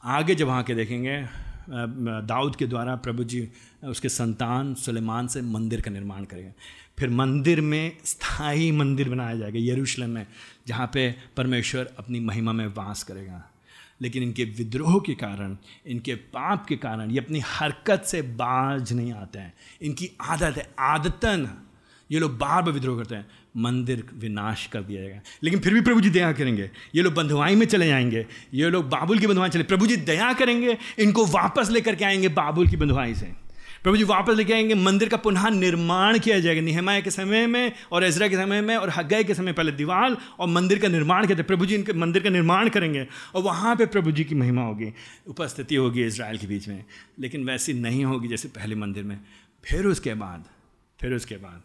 आगे 0.05 0.35
जब 0.35 0.47
वहाँ 0.47 0.63
के 0.63 0.75
देखेंगे 0.75 1.25
दाऊद 1.69 2.57
के 2.57 2.67
द्वारा 2.67 2.95
प्रभु 2.97 3.25
जी, 3.25 3.49
उसके 3.85 4.09
संतान 4.09 4.75
सुलेमान 4.77 5.27
से 5.27 5.41
मंदिर 5.43 5.81
का 5.81 5.91
निर्माण 5.91 6.25
करेंगे। 6.25 6.53
फिर 6.99 7.11
मंदिर 7.11 7.61
में 7.61 7.97
स्थायी 8.05 8.71
मंदिर 8.73 9.09
बनाया 9.09 9.37
जाएगा, 9.37 9.59
यरूशलेम 9.63 10.11
में, 10.11 10.27
जहाँ 10.67 10.87
पे 10.95 11.15
परमेश्वर 11.37 11.91
अपनी 11.99 12.21
महिमा 12.21 12.53
में 12.53 12.67
वास 12.69 13.03
करेगा। 13.03 13.43
लेकिन 14.03 14.23
इनके 14.23 14.45
विद्रोह 14.45 15.03
के 15.07 15.15
कारण, 15.15 15.57
इनके 15.87 16.15
पाप 16.15 16.67
के 16.67 16.77
कारण 16.77 17.11
ये 17.11 17.19
अपनी 17.19 17.41
हरकत 17.41 18.03
से 18.07 18.23
बाज 18.23 18.93
नहीं 18.93 19.13
आते 19.13 19.39
हैं। 19.39 19.55
इनकी 19.83 20.11
आदत 20.21 20.57
है, 20.57 20.75
आदतन। 20.79 21.63
ये 22.11 22.19
लोग 22.19 22.39
बार 22.39 22.63
बार 22.63 22.73
विद्रोह 22.73 22.99
करते 22.99 23.15
हैं। 23.15 23.27
मंदिर 23.57 24.07
विनाश 24.15 24.67
कर 24.67 24.83
दिया 24.83 25.03
जाएगा। 25.03 25.21
लेकिन 25.43 25.61
फिर 25.61 25.75
भी 25.75 25.81
प्रभु 25.81 26.01
जी 26.01 26.11
दया 26.11 26.33
करेंगे। 26.33 26.71
ये 26.95 27.03
लोग 27.03 27.15
बंधुआई 27.15 27.55
में 27.55 27.67
चले 27.67 27.87
जाएँगे। 27.87 28.27
ये 28.55 28.71
लोग 28.71 28.89
बाबुल 28.89 29.19
की 29.19 29.27
बंधुआई 29.27 29.49
चले 29.49 29.63
प्रभु 29.63 29.87
जी 29.87 29.97
दया 29.97 30.33
करेंगे। 30.33 30.79
इनको 30.99 31.27
वापस 31.27 31.71
लेकर 31.71 31.95
के 31.95 32.05
आएँगे 32.05 32.29
बाबुल 32.29 32.69
की 32.69 32.77
बंधुआई 32.77 33.15
से। 33.15 33.46
प्रभु 33.87 33.97
जी 33.97 34.05
वापस 34.05 34.35
लेके 34.35 34.53
आएँगे, 34.53 34.75
मंदिर 34.75 35.09
का 35.09 35.17
पुनः 35.17 35.49
निर्माण 35.49 36.19
किया 36.19 36.39
जाएगा। 36.41 36.61
निहमाया 36.61 37.01
के 37.01 37.11
समय 37.11 37.47
में 37.47 37.73
और 37.93 38.05
एजरा 38.05 38.29
के 38.29 38.37
समय 38.37 38.61
में 38.61 38.77
और 38.77 38.91
हगय 38.91 39.25
के 39.25 39.35
समय 39.35 39.53
पहले 39.53 39.73
दीवार 39.73 40.17
और 40.39 40.49
मंदिर 40.49 40.79
का 40.79 40.89
निर्माण 40.89 41.27
करते 41.27 41.43
प्रभु 41.43 41.67
जी 41.67 41.75
इनके 41.75 41.93
मंदिर 41.93 42.23
का 42.23 42.31
निर्माण 42.31 42.69
करेंगे 42.69 43.07
और 43.35 43.43
वहाँ 43.43 43.77
पर 43.77 43.87
प्रभु 43.87 44.13
जी 44.13 44.25
की 44.25 44.35
महिमा 44.35 44.63
होगी। 44.63 44.93
उपस्थिति 45.27 45.75
होगी 45.75 46.05
इसराइल 46.05 46.39
के 46.39 46.47
बीच 46.47 46.69
में, 46.69 46.85
लेकिन 47.19 47.45
वैसी 47.45 47.73
नहीं 47.73 48.05
होगी 48.05 48.29
जैसे 48.29 48.49
पहले 48.49 48.75
मंदिर 48.75 49.05
में। 49.05 49.21
फिर 49.65 49.87
उसके 49.87 50.15
बाद, 50.15 50.45
फिर 51.01 51.15
उसके 51.15 51.37
बाद 51.37 51.63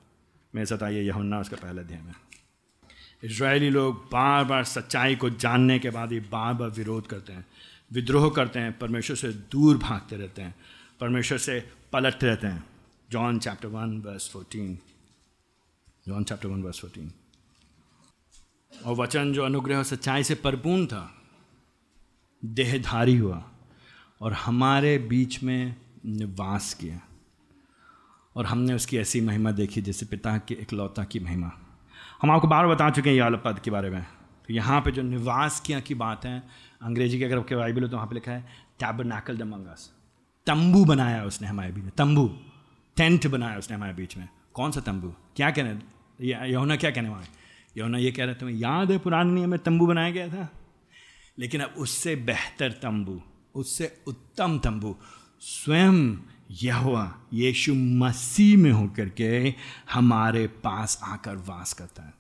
मैं 0.56 0.66
सताइए 0.66 1.02
यहुन्ना, 1.02 1.40
उसका 1.40 1.58
पहला 1.58 1.82
अध्याय 1.82 2.02
में। 2.02 2.14
इसराइली 3.24 3.70
लोग 3.70 3.96
बार 4.12 4.44
बार 4.44 4.64
सच्चाई 4.64 5.16
को 5.16 5.30
जानने 5.30 5.80
के 5.80 5.90
बाद 5.90 6.12
ही 6.12 6.20
बार 6.20 6.54
बार 6.54 6.70
विरोध 6.70 7.08
करते 7.08 7.34
हैं, 7.34 7.46
विद्रोह 7.94 8.30
करते 8.30 8.60
हैं, 8.60 8.78
परमेश्वर 8.80 9.16
से 9.16 9.28
दूर 9.28 9.78
भागते 9.78 10.16
रहते 10.16 10.42
हैं। 10.42 10.56
परमेश्वर 11.02 11.38
से 11.38 11.72
पलटते 11.94 12.28
रहते 12.28 12.48
हैं। 12.48 12.64
John 13.12 13.40
chapter 13.40 13.68
one 13.68 14.02
verse 14.02 14.30
fourteen. 14.30 14.80
John 16.08 16.24
chapter 16.24 16.48
one 16.48 16.64
verse 16.64 16.80
fourteen. 16.80 17.12
और 18.86 18.96
वचन 18.96 19.34
जो 19.34 19.44
अनुग्रह 19.44 19.78
और 19.78 19.84
सच्चाई 19.84 20.24
से 20.24 20.36
परिपूर्ण 20.36 20.86
था, 20.86 21.22
देहधारी 22.46 23.18
हुआ 23.18 23.52
और 24.22 24.34
हमारे 24.34 24.98
बीच 24.98 25.44
में 25.44 25.76
निवास 26.06 26.74
किया। 26.74 27.02
और 28.36 28.46
हमने 28.46 28.74
उसकी 28.74 28.98
ऐसी 28.98 29.22
महिमा 29.22 29.52
देखी 29.52 29.82
जैसे 29.82 30.06
पिता 30.06 30.38
की 30.38 30.54
इकलौता 30.54 31.04
की 31.04 31.20
महिमा। 31.20 31.52
हम 32.22 32.32
आपको 32.32 32.48
बार 32.48 32.68
बता 32.68 32.90
चुके 32.90 33.10
हैं 33.10 33.18
ये 33.18 33.38
पद 33.38 33.60
के 33.60 33.72
बारे 33.72 33.90
में। 33.90 34.04
तो 34.48 34.54
यहाँ 34.54 34.82
पे 34.82 34.92
जो 34.92 35.02
निवास 35.02 35.60
किया 35.60 35.80
की 35.80 35.96
बात 35.96 36.26
है, 36.26 36.44
अंग्रेज़ी 36.82 37.18
की 37.18 37.24
अगर 37.24 37.38
आपके 37.38 37.56
बाइबल 37.56 37.82
हो 37.82 37.88
तो 37.88 37.96
वहाँ 37.96 38.08
पे 38.08 38.16
लिखा 38.16 38.32
है 38.32 38.42
टैबरनैकल 38.80 39.38
द 39.38 39.42
मंगस 39.42 40.01
तंबू 40.46 40.86
बनाया 40.86 41.24
उसने 41.24 41.48
हमारे 41.48 41.72
बीच 41.72 41.84
में, 41.84 41.92
तंबू, 41.98 42.40
टेंट 42.96 43.28
बनाया 43.28 43.58
उसने 43.58 43.76
हमारे 43.76 43.94
बीच 43.94 44.18
में। 44.18 44.30
कौन 44.54 44.72
सा 44.72 44.82
तंबू? 44.82 45.14
क्या 45.36 45.52
कहने 45.52 45.80
यमुना 46.54 46.76
क्या 46.76 46.92
कहने 46.92 47.10
वाले 47.10 47.42
यमुना 47.82 47.98
ये 47.98 48.12
कह 48.12 48.26
रहे 48.26 48.36
तुम्हें 48.36 48.58
याद 48.58 48.92
है 48.92 48.98
पुराने 48.98 49.32
नियम 49.32 49.50
में 49.50 49.60
तंबू 49.60 49.88
बनाया 49.88 50.12
गया 50.12 50.28
था? 50.28 50.50
लेकिन 51.40 51.62
अब 51.62 51.74
उससे 51.78 52.16
बेहतर 52.16 52.72
तंबू, 52.72 53.22
उससे 53.56 54.04
उत्तम 54.08 54.60
तंबू, 54.60 54.96
स्वयं 55.42 56.18
यहुआ 56.52 57.16
यीशु 57.34 57.74
मसीह 57.76 58.58
में 58.58 58.72
होकर 58.72 59.10
के 59.10 59.56
हमारे 59.94 60.48
पास 60.48 61.00
आकर 61.04 61.36
वास 61.36 61.74
करता 61.74 62.04
है। 62.04 62.14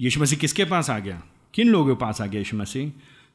यीशु 0.00 0.20
मसीह 0.20 0.38
किसके 0.38 0.64
पास 0.64 0.90
आ 0.90 0.98
गया? 0.98 1.22
किन 1.54 1.68
लोगों 1.68 1.96
के 1.96 2.00
पास 2.00 2.20
आ 2.20 2.26
गया 2.26 2.38
यीशु 2.38 2.56
मसीह? 2.56 2.92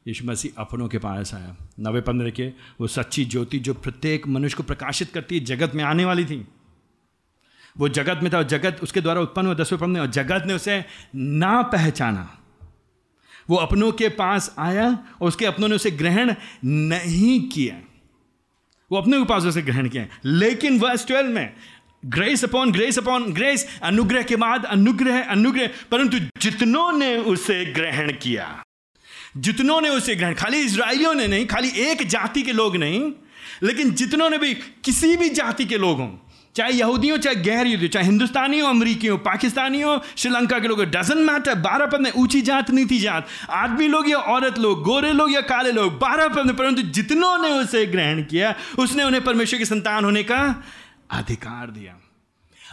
यीशु 0.08 0.24
मसीह 0.24 0.60
अपनों 0.60 0.88
के 0.88 0.98
पास 0.98 1.34
आया। 1.34 1.56
नवे 1.80 2.00
पंद्रह 2.00 2.30
के, 2.30 2.48
वो 2.48 2.86
सच्ची 2.86 3.24
ज्योति 3.24 3.58
जो 3.58 3.74
प्रत्येक 3.74 4.28
मनुष्य 4.28 4.56
को 4.56 4.62
प्रकाशित 4.62 5.12
करती 5.12 5.38
है, 5.38 5.44
जगत 5.44 5.74
में 5.74 5.84
आने 5.84 6.04
वाली 6.04 6.24
थी। 6.24 6.48
वो 7.78 7.88
जगत 7.88 8.20
में 8.22 8.32
था 8.32 8.36
और 8.36 8.44
जगत 8.44 8.80
उसके 8.82 9.00
द्वारा 9.00 9.20
उत्पन्न 9.20 9.46
हुआ 9.46 9.54
दसवें 9.54 9.80
पद 9.80 9.98
और 9.98 10.06
जगत 10.06 10.44
ने 10.46 10.54
उसे 10.54 10.84
ना 11.14 11.62
पहचाना। 11.62 12.38
वो 13.50 13.56
अपनों 13.56 13.92
के 13.92 14.08
पास 14.08 14.54
आया 14.58 14.98
और 15.22 15.28
उसके 15.28 15.44
अपनों 15.44 15.68
ने 15.68 15.74
उसे 15.74 15.90
ग्रहण 15.90 16.34
नहीं 16.64 17.48
किया। 17.48 17.80
वो 18.92 18.98
अपने 18.98 19.18
के 19.18 19.24
पास 19.24 19.44
उसे 19.44 19.62
ग्रहण 19.62 19.88
किया। 19.88 20.06
लेकिन 20.24 20.78
वर्स 20.78 21.06
ट्वेल्व 21.06 21.30
में 21.30 21.52
grace 22.06 22.44
upon 22.44 22.72
grace 22.72 22.98
upon 22.98 23.32
grace 23.32 23.80
अनुग्रह 23.82 24.22
के 24.22 24.36
बाद 24.36 24.64
अनुग्रह 24.64 25.24
अनुग्रह, 25.24 25.70
परंतु 25.90 26.18
जितनों 26.18 26.92
ने 26.92 27.16
उसे 27.18 27.64
ग्रहण 27.64 28.12
किया। 28.12 28.62
जितनों 29.34 29.80
ने 29.80 29.88
उसे 29.88 30.14
ग्रहण 30.16 30.34
खाली 30.34 30.58
इसराइलियों 30.58 31.14
ने 31.14 31.26
नहीं, 31.26 31.46
खाली 31.46 31.68
एक 31.80 32.06
जाति 32.08 32.42
के 32.42 32.52
लोग 32.52 32.76
नहीं, 32.76 33.12
लेकिन 33.62 33.90
जितनों 33.94 34.28
ने 34.30 34.38
भी 34.38 34.54
किसी 34.84 35.16
भी 35.16 35.28
जाति 35.30 35.64
के 35.64 35.78
लोग 35.78 35.98
हों 35.98 36.10
चाहे 36.56 36.72
यहूदियों, 36.72 37.16
चाहे 37.18 37.36
गैर 37.36 37.66
यहूदी 37.66 37.88
चाहे 37.88 38.06
हिंदुस्तानी 38.06 38.58
हो 38.60 38.68
अमरीकी 38.68 39.06
हो 39.06 39.16
पाकिस्तानी 39.18 39.80
हो 39.80 40.00
श्रीलंका 40.16 40.58
के 40.58 40.68
लोग 40.68 40.82
डजन 40.86 41.18
मैटर 41.18 41.54
बारह 41.54 41.86
पद 41.86 42.00
में 42.00 42.10
ऊँची 42.12 42.42
जात 42.42 42.70
नीति 42.70 42.98
जात, 42.98 43.26
आदमी 43.50 43.88
लोग 43.88 44.10
या 44.10 44.18
औरत 44.18 44.58
लोग, 44.58 44.82
गोरे 44.82 45.12
लोग 45.12 45.32
या 45.32 45.40
काले 45.40 45.72
लोग, 45.72 45.98
बारह 45.98 46.28
पद 46.28 46.46
में 46.46 46.56
परंतु 46.56 46.82
जितनों 46.82 47.36
ने 47.38 47.50
उसे 47.52 47.86
ग्रहण 47.86 48.22
किया, 48.22 48.54
उसने 48.78 49.04
उन्हें 49.04 49.24
परमेश्वर 49.24 49.58
की 49.58 49.64
संतान 49.64 50.04
होने 50.04 50.22
का 50.22 50.62
अधिकार 51.10 51.70
दिया। 51.70 51.98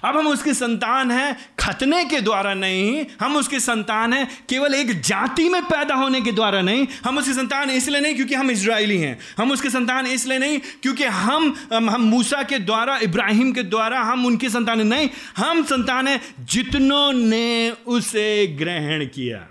अब 0.06 0.18
हम 0.18 0.28
उसके 0.28 0.54
संतान 0.54 1.12
हैं 1.12 1.36
खतने 1.60 2.04
के 2.06 2.20
द्वारा 2.22 2.54
नहीं, 2.54 3.06
हम 3.22 3.36
उसके 3.36 3.60
संतान 3.60 4.14
हैं 4.14 4.28
केवल 4.50 4.74
एक 4.76 5.00
जाति 5.02 5.48
में 5.50 5.62
पैदा 5.64 5.96
होने 5.96 6.22
के 6.22 6.32
द्वारा 6.32 6.62
नहीं, 6.62 6.88
हम 7.06 7.18
उसके 7.18 7.34
संतान 7.34 7.70
इसलिए 7.70 8.02
नहीं 8.02 8.16
क्योंकि 8.16 8.36
हम 8.36 8.52
इसराइली 8.52 8.98
हैं, 8.98 9.18
हम 9.38 9.52
उसके 9.52 9.70
संतान 9.70 10.08
इसलिए 10.08 10.38
नहीं 10.38 10.60
क्योंकि 10.82 11.04
हम 11.04 11.54
हम 11.74 12.02
मूसा 12.02 12.42
के 12.44 12.60
द्वारा, 12.60 12.98
इब्राहिम 12.98 13.52
के 13.52 13.64
द्वारा 13.64 14.02
हम 14.02 14.26
उनके 14.26 14.50
संतान 14.50 14.88
नहीं, 14.88 15.10
हम 15.38 15.64
संतान 15.64 16.08
हैं 16.08 16.22
जितनों 16.46 17.12
ने 17.14 17.72
उसे 17.72 18.48
ग्रहण 18.60 19.06
किया। 19.06 19.48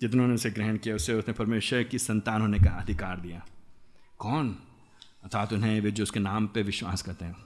जितनों 0.00 0.26
ने 0.28 0.34
उसे 0.34 0.50
ग्रहण 0.50 0.76
किया, 0.76 0.94
उसे 0.94 1.12
उसने 1.14 1.34
परमेश्वर 1.34 1.82
की 1.82 1.98
संतान 1.98 2.40
होने 2.40 2.58
का 2.58 2.70
अधिकार 2.70 3.16
दिया। 3.16 3.40
कौन? 4.18 4.48
अर्थात 5.24 5.52
उन्हें 5.52 5.80
वे 5.80 5.90
जो 5.90 6.02
उसके 6.02 6.20
नाम 6.20 6.46
पे 6.46 6.62
विश्वास 6.62 7.02
करते 7.02 7.24
हैं। 7.24 7.36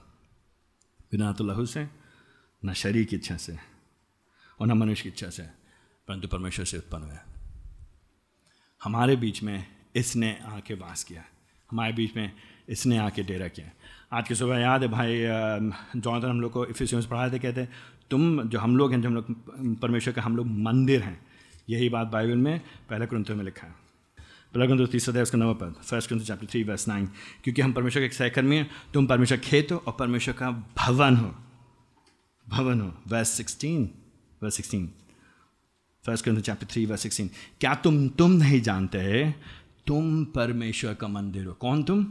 बिना 1.11 1.31
तो 1.33 1.43
लहू 1.43 1.65
से, 1.65 1.87
न 2.63 2.73
शरीर 2.73 3.05
की 3.05 3.15
इच्छा 3.15 3.37
से 3.37 3.57
और 4.59 4.67
न 4.67 4.71
मनुष्य 4.73 5.03
की 5.03 5.09
इच्छा 5.09 5.29
से, 5.29 5.43
परंतु 6.07 6.27
परमेश्वर 6.27 6.65
से 6.65 6.77
उत्पन्न 6.77 7.03
हुआ 7.03 7.19
हमारे 8.81 9.15
बीच 9.15 9.41
में 9.43 9.65
इसने 9.95 10.37
आके 10.47 10.73
वास 10.75 11.03
किया। 11.03 11.23
हमारे 11.69 11.93
बीच 11.93 12.15
में 12.15 12.31
इसने 12.69 12.97
आके 12.97 13.23
डेरा 13.23 13.47
किया। 13.47 13.69
आज 14.13 14.27
की 14.27 14.35
सुबह 14.35 14.57
याद 14.57 14.81
है 14.81 14.87
भाई 14.87 15.17
जौन 15.97 16.25
हम 16.25 16.41
लोग 16.41 16.51
को 16.51 16.65
इफिसियंस 16.67 17.05
पढ़ाए 17.05 17.31
थे, 17.31 17.39
कहते 17.39 17.67
तुम 18.11 18.41
जो 18.43 18.59
हम 18.59 18.77
लोग 18.77 18.91
हैं, 18.91 19.01
जो 19.01 19.09
हम 19.09 19.15
लोग, 19.15 19.79
परमेश्वर 19.81 20.13
के 20.13 20.21
हम 20.21 20.37
लोग 20.37 20.47
मंदिर 20.47 21.01
हैं। 21.03 21.19
यही 21.69 21.89
बात 21.89 22.07
बाइबल 22.07 22.37
में 22.37 22.59
पहले 22.89 23.05
क्रंथों 23.05 23.35
में 23.35 23.43
लिखा 23.45 23.67
है। 23.67 23.88
क्रंथ 24.53 24.87
तीसरा 24.87 25.11
अध्याय 25.11 25.23
उसका 25.23 25.37
नवा 25.37 25.53
पद 25.53 25.73
first 25.83 26.09
Corinthians 26.09 26.21
chapter 26.21 26.47
three 26.47 26.63
verse 26.63 26.87
nine 26.87 27.05
क्योंकि 27.43 27.61
हम 27.61 27.73
परमेश्वर 27.73 28.07
के 28.07 28.13
सहकर्मी 28.15 28.55
हैं 28.55 28.69
तुम 28.93 29.07
परमेश्वर 29.07 29.37
खेत 29.39 29.71
हो 29.71 29.77
और 29.77 29.95
परमेश्वर 29.99 30.33
का 30.33 30.49
भवन 30.77 31.15
हो 31.15 31.33
भवन 32.47 32.81
हो 32.81 32.91
verse 33.07 33.29
sixteen 33.29 33.89
verse 34.43 34.55
sixteen 34.55 34.89
first 36.03 36.23
Corinthians 36.23 36.41
chapter 36.41 36.67
three 36.67 36.85
verse 36.85 37.01
sixteen 37.01 37.29
क्या 37.61 37.73
तुम 37.83 38.07
तुम 38.17 38.31
नहीं 38.31 38.61
जानते 38.61 39.03
तुम 39.87 40.23
परमेश्वर 40.35 40.93
का 40.93 41.07
मंदिर 41.07 41.45
हो 41.45 41.53
कौन 41.59 41.83
तुम 41.83 42.03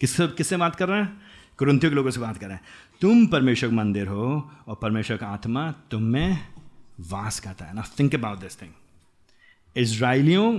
किस 0.00 0.16
किससे 0.36 0.56
बात 0.56 0.76
कर 0.76 0.88
रहे 0.88 1.00
हैं 1.02 1.20
कुरंतियों 1.58 1.90
के 1.90 1.96
लोगों 1.96 2.10
से 2.10 2.20
बात 2.20 2.38
कर 2.38 2.46
रहे 2.46 2.56
हैं 2.56 2.64
तुम 3.00 3.26
परमेश्वर 3.26 3.70
का 3.70 3.76
मंदिर 3.76 4.06
हो 4.06 4.26
और 4.68 4.78
परमेश्वर 4.82 5.16
का 5.16 5.26
आत्मा 5.28 5.70
तुम 5.90 6.02
में 6.12 6.38
वास 7.10 7.40
करता 7.40 7.64
है 7.64 7.74
ना 7.74 7.84
थिंक 7.98 8.14
अबाउट 8.14 8.40
दिस 8.40 8.60
थिंग 8.62 8.72
इसराइलियों 9.76 10.50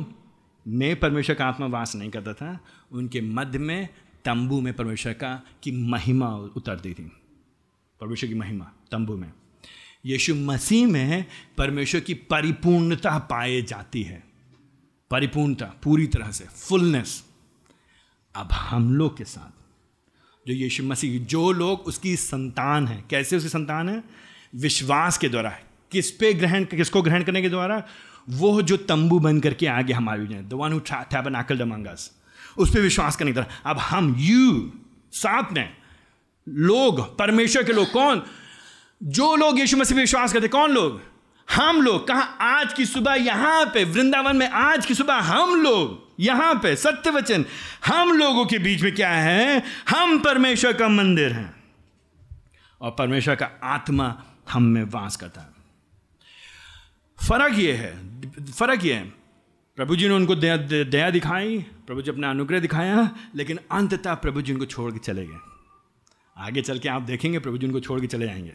में 0.70 1.00
परमेश्वर 1.00 1.36
का 1.36 1.46
आत्मा 1.46 1.66
वास 1.66 1.96
नहीं 1.96 2.10
करता 2.10 2.34
था, 2.34 2.60
उनके 2.92 3.22
मध्य 3.22 3.60
में, 3.60 3.90
तंबू 4.26 4.62
में 4.62 4.74
परमेश्वर 4.74 5.14
का, 5.14 5.42
की 5.64 5.72
महिमा 5.72 6.30
उतरती 6.36 6.94
थी। 6.94 7.12
परमेश्वर 8.02 8.30
की 8.30 8.36
महिमा, 8.36 8.72
तंबू 8.92 9.18
में। 9.18 9.34
यीशु 10.06 10.36
मसीह 10.36 10.88
में 10.88 11.26
परमेश्वर 11.58 12.02
की 12.02 12.14
परिपूर्णता 12.14 13.18
पाए 13.18 13.62
जाती 13.62 14.04
है। 14.04 14.24
परिपूर्णता, 15.12 15.66
पूरी 15.66 16.08
तरह 16.08 16.32
से 16.32 16.46
फुलनेस 16.46 17.26
अब 18.36 18.52
हम 18.52 18.96
लोग 18.96 19.18
के 19.18 19.24
साथ, 19.24 19.60
जो 20.48 20.54
यीशु 20.54 20.84
मसीह, 20.84 21.20
जो 21.20 21.52
लोग 21.52 21.80
उसकी 21.80 22.16
संतान 22.16 22.88
है, 22.88 23.04
कैसे 23.10 23.38
उसकी 23.38 23.50
संतान 23.50 23.90
है? 23.90 24.04
विश्वास 24.56 25.18
के 25.18 25.30
द्वारा 25.30 25.50
किस 25.92 26.12
पे 26.12 26.34
ग्रहण, 26.34 26.64
किसको 26.64 27.02
ग्रहण 27.02 27.24
करने 27.24 27.42
के 27.42 27.50
द्वारा? 27.50 27.88
वो 28.30 28.62
जो 28.62 28.78
तंबू 28.78 29.20
बन 29.20 29.40
करके 29.40 29.68
आगे 29.68 29.94
हमारे 29.94 30.22
the 30.22 30.50
one 30.54 30.74
who 30.74 30.80
tabernacle 30.90 31.60
among 31.60 31.88
उस 32.58 32.70
पर 32.70 32.80
विश्वास 32.80 33.16
करने 33.16 33.32
की 33.32 33.42
अब 33.66 33.78
हम 33.78 34.16
यू 34.18 34.72
साथ 35.12 35.54
में, 35.54 35.78
लोग, 36.50 37.18
परमेश्वर 37.18 37.64
के 37.64 37.74
लोग, 37.74 37.92
कौन? 37.92 38.24
जो 39.04 39.36
लोग 39.36 39.60
यीशु 39.60 39.78
मसीह 39.78 39.98
विश्वास 39.98 40.34
करते, 40.34 40.48
कौन 40.48 40.72
लोग? 40.72 41.02
हम 41.56 41.82
लोग। 41.82 42.08
कहा? 42.08 42.22
आज 42.22 42.74
की 42.74 42.86
सुबह 42.86 43.14
यहाँ 43.14 43.66
पे, 43.66 43.84
वृंदावन 43.84 44.36
में 44.36 44.50
आज 44.50 44.86
की 44.86 44.94
सुबह 44.94 45.14
हम 45.14 45.62
लोग, 45.62 46.08
यहाँ 46.20 46.56
पे, 46.56 46.76
सत्य 46.76 47.10
वचन। 47.10 47.46
हम 47.86 48.12
लोगों 48.12 48.46
के 48.46 48.60
बीच 48.60 48.82
में 48.82 48.96
क्या 48.96 49.10
है? 49.10 49.64
हम 49.90 50.20
परमेश्वर 50.20 50.74
का 50.74 50.90
मंदिर 50.90 51.34
हैं। 51.34 51.64
और 52.82 52.92
परमेश्वर 52.92 53.36
का 53.36 53.50
आत्मा 53.64 54.24
हम 54.52 54.64
में 54.64 54.84
वास 54.84 55.16
करता 55.16 55.42
है। 55.42 55.59
फ़र्क 57.20 57.58
ये 57.60 57.72
है, 57.74 57.92
फ़र्क 58.52 58.86
ये 58.86 58.94
है। 58.94 59.04
प्रभु 59.78 59.96
जी 59.96 60.08
ने 60.08 60.14
उनको 60.14 60.36
दया 60.36 60.56
दया 60.58 61.10
दिखाई, 61.10 61.58
प्रभु 61.88 62.02
जी 62.02 62.12
अपना 62.12 62.30
अनुग्रह 62.30 62.60
दिखाया, 62.60 63.10
लेकिन 63.36 63.60
अंततः 63.72 64.14
प्रभु 64.14 64.42
जी 64.42 64.54
उनको 64.54 64.66
छोड़ 64.66 64.92
के 64.92 65.00
चले 65.00 65.26
गए। 65.26 65.40
आगे 66.38 66.62
चल 66.62 66.80
के 66.80 66.90
आप 66.90 67.02
देखेंगे, 67.02 67.40
प्रभु 67.40 67.58
जी 67.58 67.68
उनको 67.68 67.80
छोड़ 67.80 68.00
के 68.02 68.08
चले 68.08 68.26
जाएँगे 68.26 68.54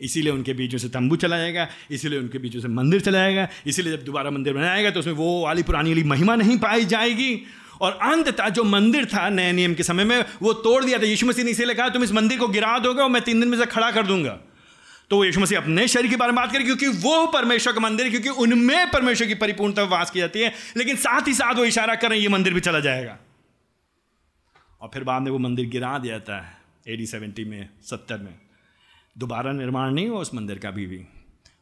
इसीलिए 0.00 0.32
उनके 0.32 0.52
बीचों 0.52 0.78
से 0.78 0.88
तंबू 0.88 1.16
चला 1.16 1.38
जाएगा 1.38 1.66
इसीलिए 1.90 2.18
उनके 2.18 2.38
बीचों 2.38 2.60
से 2.60 2.68
मंदिर 2.68 3.00
चला 3.00 3.18
जाएगा 3.18 3.48
इसीलिए 3.66 3.96
जब 3.96 4.04
दोबारा 4.04 4.30
मंदिर 4.30 4.54
बनाएगा 4.54 4.90
तो 4.90 5.00
उसमें 5.00 5.14
वो 5.14 5.42
वाली 5.42 5.62
पुरानी 5.62 5.90
वाली 5.90 6.02
महिमा 6.04 6.34
नहीं 6.36 6.58
पाई 6.58 6.84
जाएगी। 6.84 7.42
और 7.80 7.92
अंततः 7.92 8.48
जो 8.48 8.64
मंदिर 8.64 9.04
था 9.04 9.28
नए 9.28 9.52
नियम 9.52 9.74
के 9.74 9.82
समय 9.82 10.04
में, 10.04 10.24
वो 10.42 10.52
तोड़ 10.52 10.84
दिया 10.84 10.98
था। 10.98 11.02
यीशु 11.02 11.26
मसीह 11.26 11.44
ने 11.44 11.50
इसीलिए 11.50 11.74
कहा, 11.74 11.88
तुम 11.88 12.04
इस 12.04 12.12
मंदिर 12.12 12.38
को 12.38 12.48
गिरा 12.48 12.78
दोगे 12.78 13.02
और 13.02 13.10
मैं 13.10 13.22
तीन 13.22 13.40
दिन 13.40 13.48
में 13.48 13.58
से 13.58 13.66
खड़ा 13.66 13.90
कर 13.90 14.06
दूँगा। 14.06 14.38
तो 15.12 15.24
यीशु 15.24 15.40
मसीह 15.40 15.58
अपने 15.58 15.86
शरीर 15.88 16.10
के 16.10 16.16
बारे 16.16 16.32
में 16.32 16.36
बात 16.36 16.52
करें, 16.52 16.64
क्योंकि 16.64 16.86
वो 16.88 17.26
परमेश्वर 17.26 17.72
का 17.72 17.80
मंदिर 17.80 18.06
है, 18.06 18.10
क्योंकि 18.10 18.28
उनमें 18.42 18.90
परमेश्वर 18.90 19.26
की 19.26 19.34
परिपूर्णता 19.34 19.82
वास 19.84 20.10
की 20.10 20.18
जाती 20.18 20.40
है, 20.40 20.52
लेकिन 20.76 20.96
साथ 20.96 21.28
ही 21.28 21.34
साथ 21.34 21.54
वो 21.54 21.64
इशारा 21.64 21.94
करें 21.94 22.16
ये 22.16 22.28
मंदिर 22.28 22.54
भी 22.54 22.60
चला 22.60 22.80
जाएगा। 22.80 23.18
और 24.80 24.90
फिर 24.94 25.04
बाद 25.04 25.22
में 25.22 25.30
वो 25.30 25.38
मंदिर 25.38 25.68
गिरा 25.68 25.98
दिया 25.98 26.18
जाता 26.18 26.40
है 26.40 26.56
एडी 26.88 27.06
सेवेंटी 27.06 27.44
में, 27.44 27.68
सत्तर 27.82 28.18
में। 28.18 28.34
दोबारा 29.16 29.52
निर्माण 29.52 29.94
नहीं 29.94 30.08
हुआ 30.08 30.20
उस 30.20 30.34
मंदिर 30.34 30.58
का 30.58 30.68
अभी 30.68 30.86
भी। 30.86 31.04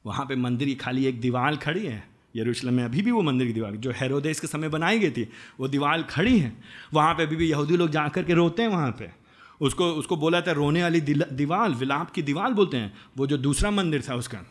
वहाँ 0.06 0.26
पे 0.26 0.36
मंदिर 0.36 0.68
की 0.68 0.74
खाली 0.74 1.06
एक 1.06 1.20
दीवार 1.20 1.56
खड़ी 1.56 1.86
है, 1.86 2.02
यरूशलेम 2.36 2.74
में 2.74 2.84
अभी 2.84 3.02
भी 3.02 3.10
वो 3.10 3.22
मंदिर 3.22 3.46
की 3.46 3.52
दीवार 3.52 3.76
जो 3.76 3.90
हेरोदेश 3.90 4.40
के 4.40 4.46
समय 4.46 4.68
बनाई 4.68 4.98
गई 4.98 5.10
थी, 5.10 5.28
वो 5.60 5.68
दीवार 5.68 6.02
खड़ी 6.02 6.38
है। 6.38 6.52
वहाँ 6.94 7.14
पे 7.14 7.22
अभी 7.22 7.36
भी 7.36 7.50
यहूदी 7.50 7.76
लोग 7.76 7.90
जा 7.90 8.08
कर 8.08 8.24
के 8.24 8.34
रोते 8.34 8.62
हैं 8.62 8.68
वहाँ 8.68 8.90
पे। 8.98 9.19
उसको 9.60 9.92
उसको 9.92 10.16
बोला 10.16 10.40
था, 10.40 10.52
रोने 10.52 10.82
वाली 10.82 11.00
दीवाल, 11.00 11.74
विलाप 11.74 12.10
की 12.10 12.22
दीवाल 12.22 12.52
बोलते 12.52 12.76
हैं। 12.76 12.98
वो 13.16 13.26
जो 13.26 13.38
दूसरा 13.38 13.70
मंदिर 13.70 14.02
था 14.08 14.14
उसका। 14.14 14.42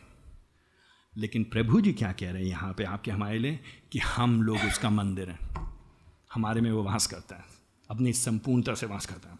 लेकिन 1.17 1.43
प्रभु 1.43 1.81
जी 1.81 1.93
क्या 1.93 2.11
कह 2.11 2.31
रहे 2.31 2.41
हैं? 2.41 2.49
यहाँ 2.49 2.73
पे 2.73 2.83
आपके, 2.83 3.11
हमारे 3.11 3.39
लिए 3.39 3.59
कि 3.91 3.99
हम 3.99 4.43
लोग 4.43 4.57
उसका 4.57 4.89
मंदिर 4.89 5.29
हैं। 5.29 5.69
हमारे 6.33 6.61
में 6.61 6.71
वो 6.71 6.83
वास 6.83 7.07
करता 7.07 7.35
है। 7.35 7.43
अपनी 7.91 8.13
संपूर्णता 8.13 8.73
से 8.73 8.85
वास 8.85 9.05
करता 9.05 9.29
है। 9.29 9.39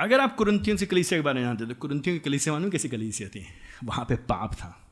अगर 0.00 0.20
आप 0.20 0.36
कुरंतियों 0.36 0.76
से 0.76 0.86
कलीसिया 0.86 1.20
के 1.20 1.24
बारे 1.24 1.40
में 1.40 1.46
जानते 1.46 1.66
तो 1.66 1.74
कुरंतियों 1.74 2.16
की 2.16 2.20
कलीसिया 2.20 2.54
मालूम 2.54 2.70
कैसी 2.70 2.88
कलीसिया 2.88 3.28
थी? 3.28 3.46
वहाँ 3.84 4.04
पे 4.04 4.16
पाप 4.16 4.54
था। 4.54 4.88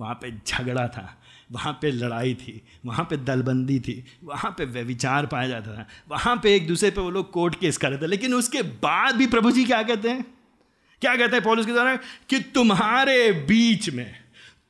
वहाँ 0.00 0.14
पे 0.14 0.40
झगड़ा 0.48 0.88
था। 0.88 1.22
वहाँ 1.52 1.72
पे 1.82 1.90
लड़ाई 1.90 2.34
थी, 2.34 2.62
वहाँ 2.84 3.04
पे 3.04 3.16
दलबंदी 3.16 3.80
थी, 3.80 4.04
वहाँ 4.24 4.54
पे 4.58 4.64
व्यविचार 4.64 5.26
पाया 5.26 5.48
जाता 5.48 5.74
था, 5.74 5.86
वहाँ 6.08 6.40
पे 6.42 6.54
एक 6.56 6.66
दूसरे 6.68 6.90
पे 6.90 7.00
वो 7.00 7.10
लोग 7.10 7.30
कोर्ट 7.30 7.60
केस 7.60 7.76
कर 7.76 7.90
रहे 7.90 7.98
थे, 7.98 8.06
लेकिन 8.06 8.34
उसके 8.34 8.62
बाद 8.62 9.14
भी 9.14 9.26
प्रभु 9.26 9.50
जी 9.50 9.64
क्या 9.64 9.82
कहते 9.82 10.08
हैं? 10.08 10.22
क्या 11.00 11.16
कहते 11.16 11.36
हैं 11.36 11.44
पॉलिस 11.44 11.66
के 11.66 11.72
द्वारा? 11.72 11.96
कि 11.96 12.40
तुम्हारे 12.40 13.32
बीच 13.32 13.90
में 13.90 14.14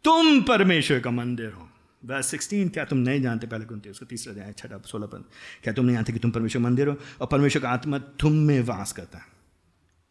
तुम 0.04 0.42
परमेश्वर 0.42 1.00
का 1.00 1.10
मंदिर 1.10 1.52
हो। 1.52 1.68
वह 2.04 2.20
सिक्सटीन 2.20 2.68
क्या 2.68 2.84
तुम 2.84 2.98
नहीं 2.98 3.22
जानते? 3.22 3.46
पहले 3.46 3.80
थे 3.80 3.90
उसका 3.90 4.06
तीसरा 4.06 4.32
अध्याय, 4.32 4.52
छठा, 4.52 4.82
सोलह 4.86 5.06
पद 5.06 5.24
क्या 5.62 5.74
तुम 5.74 5.84
नहीं 5.84 5.96
जानते 5.96 6.12
कि 6.12 6.18
तुम 6.18 6.30
परमेश्वर 6.30 6.62
मंदिर 6.62 6.88
हो? 6.88 6.96
और 7.20 7.26
परमेश्वर 7.26 7.62
का 7.62 7.70
आत्मा 7.70 7.98
तुम 7.98 8.32
में 8.32 8.60
वास 8.60 8.92
करता 8.92 9.18
है। 9.18 9.24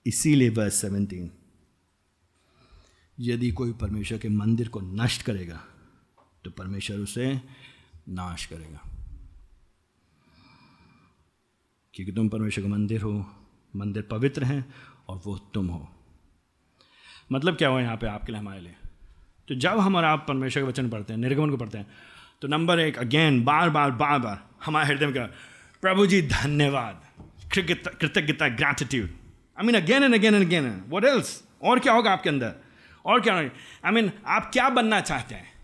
इसीलिए 0.06 0.50
वर्स 0.50 0.76
सेवनटीन 0.76 1.32
यदि 3.20 3.52
कोई 3.52 3.72
परमेश्वर 3.72 4.18
के 4.18 4.30
मंदिर 4.30 4.68
को 4.68 4.82
नष्ट 4.82 5.22
करेगा 5.22 5.64
तो 6.46 6.52
परमेश्वर 6.52 6.98
उसे 6.98 7.42
नाश 8.10 8.46
करेगा। 8.46 8.82
क्योंकि 11.94 12.12
तुम 12.12 12.30
परमेश्वर 12.30 12.64
का 12.64 12.70
मंदिर 12.70 13.02
हो, 13.02 13.14
मंदिर 13.74 14.04
पवित्र 14.04 14.44
है 14.44 14.66
और 15.10 15.22
वो 15.26 15.38
तुम 15.54 15.68
हो। 15.68 15.88
मतलब 17.32 17.56
क्या 17.56 17.70
हुआ 17.70 17.82
यहाँ 17.82 17.98
पे 17.98 18.08
आपके 18.08 18.32
लिए, 18.32 18.40
हमारे 18.42 18.62
लिए? 18.62 18.76
तो 19.48 19.56
जब 19.56 19.80
हम 19.80 19.96
और 19.96 20.06
आप 20.06 20.26
परमेश्वर 20.28 20.64
के 20.64 20.70
वचन 20.70 20.90
पढ़ते 20.90 21.14
हैं, 21.14 21.20
निर्गमन 21.20 21.50
को 21.50 21.58
पढ़ते 21.58 21.78
हैं 21.78 21.88
तो 22.42 22.48
नंबर 22.48 22.80
एक 22.80 22.98
अगेन 22.98 23.44
बार 23.44 23.70
बार 23.70 23.92
बार 23.94 24.20
बार, 24.20 24.44
हमारे 24.66 24.88
हृदय 24.88 25.06
में 25.06 25.14
क्या? 25.14 25.26
प्रभु 25.84 26.06
जी, 26.08 26.22
धन्यवाद। 26.22 27.02
कृतज्ञता 27.56 28.48
gratitude 28.48 29.10
I 29.58 29.66
mean 29.66 29.76
again 29.76 30.04
and 30.04 30.14
again 30.14 30.36
and 30.36 30.46
again 30.46 30.84
what 30.90 31.06
else 31.06 31.44
और 31.64 31.80
क्या 31.80 31.94
होगा 31.94 32.12
आपके 32.12 32.30
अंदर? 32.30 32.56
और 33.06 33.22
क्या 33.22 33.36
आई 33.36 33.92
मीन 33.92 34.12
आप 34.28 34.50
क्या 34.54 34.70
बनना 34.70 35.02
चाहते 35.02 35.36
हैं? 35.36 35.55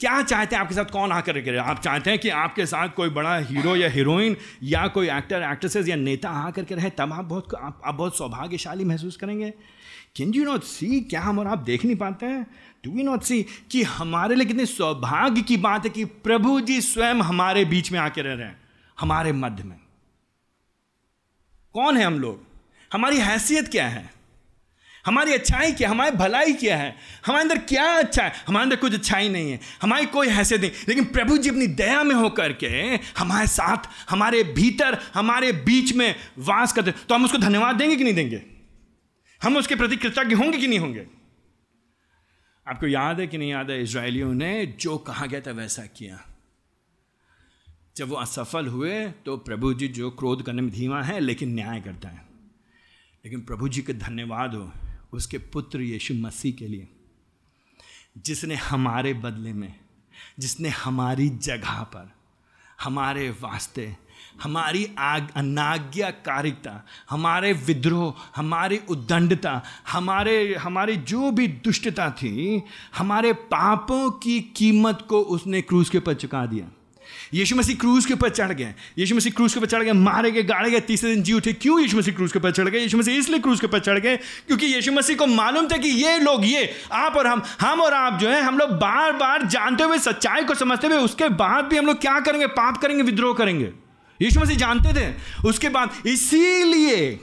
क्या 0.00 0.22
चाहते 0.22 0.56
हैं 0.56 0.62
आपके 0.62 0.74
साथ 0.74 0.84
कौन 0.84 1.12
आकर 1.12 1.40
करे 1.40 1.56
आप 1.56 1.80
चाहते 1.80 2.10
हैं 2.10 2.18
कि 2.18 2.28
आपके 2.28 2.66
साथ 2.66 2.88
कोई 2.88 3.08
बड़ा 3.08 3.36
हीरो 3.36 3.76
या 3.76 3.88
हीरोइन 3.88 4.36
या 4.62 4.86
कोई 4.88 5.10
एक्टर 5.10 5.42
एक्ट्रेसेस 5.42 5.88
या 5.88 5.96
नेता 5.96 6.30
आकर 6.30 6.64
के 6.64 6.74
रहे 6.74 6.90
तब 6.90 7.12
आप 7.12 7.24
बहुत 7.24 7.54
आप, 7.54 7.82
आप 7.84 7.94
बहुत 7.94 8.16
सौभाग्यशाली 8.16 8.84
महसूस 8.84 9.16
करेंगे। 9.16 9.50
कैन 10.16 10.34
यू 10.34 10.44
नॉट 10.44 10.62
सी 10.62 11.00
क्या 11.00 11.20
हम 11.20 11.38
और 11.38 11.46
आप 11.46 11.58
देख 11.58 11.84
नहीं 11.84 11.96
पाते 11.96 12.26
हैं? 12.26 12.46
डू 12.84 12.98
यू 12.98 13.04
नॉट 13.04 13.22
सी 13.22 13.46
कि 13.70 13.82
हमारे 13.82 14.34
लिए 14.34 14.46
कितने 14.46 14.66
सौभाग्य 14.66 15.42
की 15.42 15.56
बात 15.56 15.84
है 15.84 15.90
कि 15.90 16.04
प्रभु 16.04 16.60
जी 16.60 16.80
स्वयं 16.80 17.14
हमारे 17.14 17.64
बीच 17.64 17.92
में 17.92 17.98
आके 17.98 18.22
रह 18.22 18.34
रहे 18.34 18.46
हैं 18.46 18.60
हमारे 19.00 19.32
मध्य 19.32 19.64
में। 19.64 19.78
कौन 21.72 21.96
है 21.96 22.04
हम 22.04 22.18
लोग? 22.18 22.46
हमारी 22.92 23.18
हैसियत 23.18 23.68
क्या 23.68 23.88
है? 23.88 24.19
हमारी 25.06 25.32
अच्छाई 25.32 25.72
क्या 25.72 25.90
हमारी 25.90 26.16
भलाई 26.16 26.52
क्या 26.52 26.76
है? 26.76 26.96
हमारे 27.26 27.42
अंदर 27.42 27.58
क्या 27.58 27.84
अच्छा 27.98 28.22
है? 28.22 28.32
हमारे 28.46 28.62
अंदर 28.62 28.76
कुछ 28.76 28.94
अच्छाई 28.94 29.28
नहीं 29.28 29.52
है। 29.52 29.60
हमारी 29.82 30.06
कोई 30.06 30.28
हैसियत 30.28 30.60
नहीं। 30.60 30.70
लेकिन 30.88 31.04
प्रभु 31.04 31.38
जी 31.38 31.48
अपनी 31.48 31.66
दया 31.66 32.02
में 32.02 32.14
होकर 32.14 32.52
के 32.52 32.66
हमारे 33.18 33.46
साथ, 33.46 34.10
हमारे 34.10 34.42
भीतर, 34.42 34.98
हमारे 35.14 35.52
बीच 35.52 35.94
में 35.94 36.14
वास 36.38 36.72
करते 36.72 36.90
तो 36.90 37.14
हम 37.14 37.24
उसको 37.24 37.38
धन्यवाद 37.38 37.76
देंगे 37.76 37.96
कि 37.96 38.04
नहीं 38.04 38.14
देंगे? 38.14 38.42
हम 39.42 39.56
उसके 39.56 39.74
प्रति 39.74 39.96
कृतज्ञ 39.96 40.34
होंगे 40.34 40.58
कि 40.58 40.66
नहीं 40.66 40.78
होंगे? 40.78 41.06
आपको 42.68 42.86
याद 42.86 43.20
है 43.20 43.26
कि 43.26 43.38
नहीं 43.38 43.50
याद 43.50 43.70
है? 43.70 43.82
इसराइलियों 43.82 44.34
ने 44.34 44.66
जो 44.66 44.98
कहा 44.98 45.26
गया 45.26 45.40
था, 45.40 45.50
वैसा 45.50 45.82
किया। 45.82 46.24
जब 47.96 48.08
वो 48.08 48.16
असफल 48.16 48.66
हुए 48.66 49.08
तो 49.08 49.36
प्रभु 49.36 49.74
जी 49.74 49.88
जो 49.88 50.10
क्रोध 50.10 50.42
करने 50.42 50.62
में 50.62 50.70
धीमा 50.70 51.02
है, 51.02 51.20
लेकिन 51.20 51.54
न्याय 51.54 51.80
करता 51.80 52.08
है। 52.08 52.22
लेकिन 53.24 53.40
प्रभु 53.40 53.68
जी 53.68 53.82
के 53.82 53.92
धन्यवाद 53.92 54.54
हो। 54.54 54.72
उसके 55.12 55.38
पुत्र 55.38 55.80
यीशु 55.80 56.14
मसीह 56.14 56.52
के 56.52 56.68
लिए, 56.68 56.88
जिसने 58.18 58.54
हमारे 58.54 59.14
बदले 59.14 59.52
में, 59.52 59.74
जिसने 60.38 60.68
हमारी 60.68 61.28
जगह 61.28 61.82
पर, 61.82 62.12
हमारे 62.80 63.30
वास्ते, 63.30 63.96
हमारी 64.42 64.88
आग, 64.98 65.28
अनाज्ञाकारिता, 65.36 66.86
हमारे 67.10 67.52
विद्रोह, 67.52 68.14
हमारी 68.36 68.80
उद्दंडता, 68.88 69.62
हमारे, 69.88 70.54
हमारी 70.54 70.96
जो 70.96 71.30
भी 71.30 71.48
दुष्टता 71.48 72.10
थी, 72.10 72.62
हमारे 72.96 73.32
पापों 73.32 74.10
की 74.10 74.40
कीमत 74.40 75.06
को 75.08 75.20
उसने 75.20 75.62
क्रूज 75.62 75.88
के 75.88 75.98
ऊपर 75.98 76.14
चुका 76.14 76.46
दिया। 76.46 76.70
यीशु 77.34 77.56
मसीह 77.56 77.76
क्रूज 77.76 78.06
के 78.06 78.14
ऊपर 78.14 78.28
चढ़ 78.28 78.52
गए। 78.52 78.74
यीशु 78.98 79.16
मसीह 79.16 79.32
क्रूज 79.32 79.52
के 79.54 79.60
ऊपर 79.60 79.66
चढ़ 79.66 79.82
गए, 79.82 79.92
मारे 79.92 80.30
गए, 80.30 80.42
गाड़े 80.42 80.70
गए, 80.70 80.80
तीसरे 80.80 81.14
दिन 81.14 81.22
जी 81.22 81.32
उठे, 81.32 81.52
क्यों 81.52 81.80
यीशु 81.80 81.96
मसीह 81.98 82.14
क्रूज 82.14 82.32
के 82.32 82.38
ऊपर 82.38 82.50
चढ़ 82.50 82.68
गए? 82.68 82.78
यीशु 82.78 82.98
मसीह 82.98 83.18
इसलिए 83.18 83.38
क्रूज 83.38 83.60
के 83.60 83.66
ऊपर 83.66 83.78
चढ़ 83.78 83.98
गए 83.98 84.16
क्योंकि 84.16 84.66
यीशु 84.66 84.92
मसीह 84.92 85.16
को 85.16 85.26
मालूम 85.26 85.66
था 85.66 85.76
कि 85.76 85.88
ये 85.88 86.18
लोग, 86.18 86.46
ये 86.46 86.70
आप 86.92 87.16
और 87.16 87.26
हम 87.26 87.42
हम 87.60 87.80
और 87.80 87.94
आप 87.94 88.18
जो 88.20 88.28
है, 88.28 88.42
हम 88.42 88.58
लोग 88.58 88.70
बार 88.70 89.12
बार 89.12 89.46
जानते 89.46 89.84
हुए, 89.84 89.98
सच्चाई 89.98 90.44
को 90.44 90.54
समझते 90.54 90.86
हुए, 90.86 90.96
उसके 90.96 91.28
बाद 91.28 91.64
भी 91.64 91.76
हम 91.76 91.86
लोग 91.86 92.00
क्या 92.00 92.18
करेंगे? 92.20 92.46
पाप 92.46 92.76
करेंगे, 92.76 93.02
विद्रोह 93.02 93.34
करेंगे। 93.34 93.70
यीशु 94.20 94.40
मसीह 94.40 94.56
जानते 94.56 95.00
थे। 95.00 95.14
उसके 95.48 95.68
बाद 95.68 96.06
इसीलिए 96.06 97.18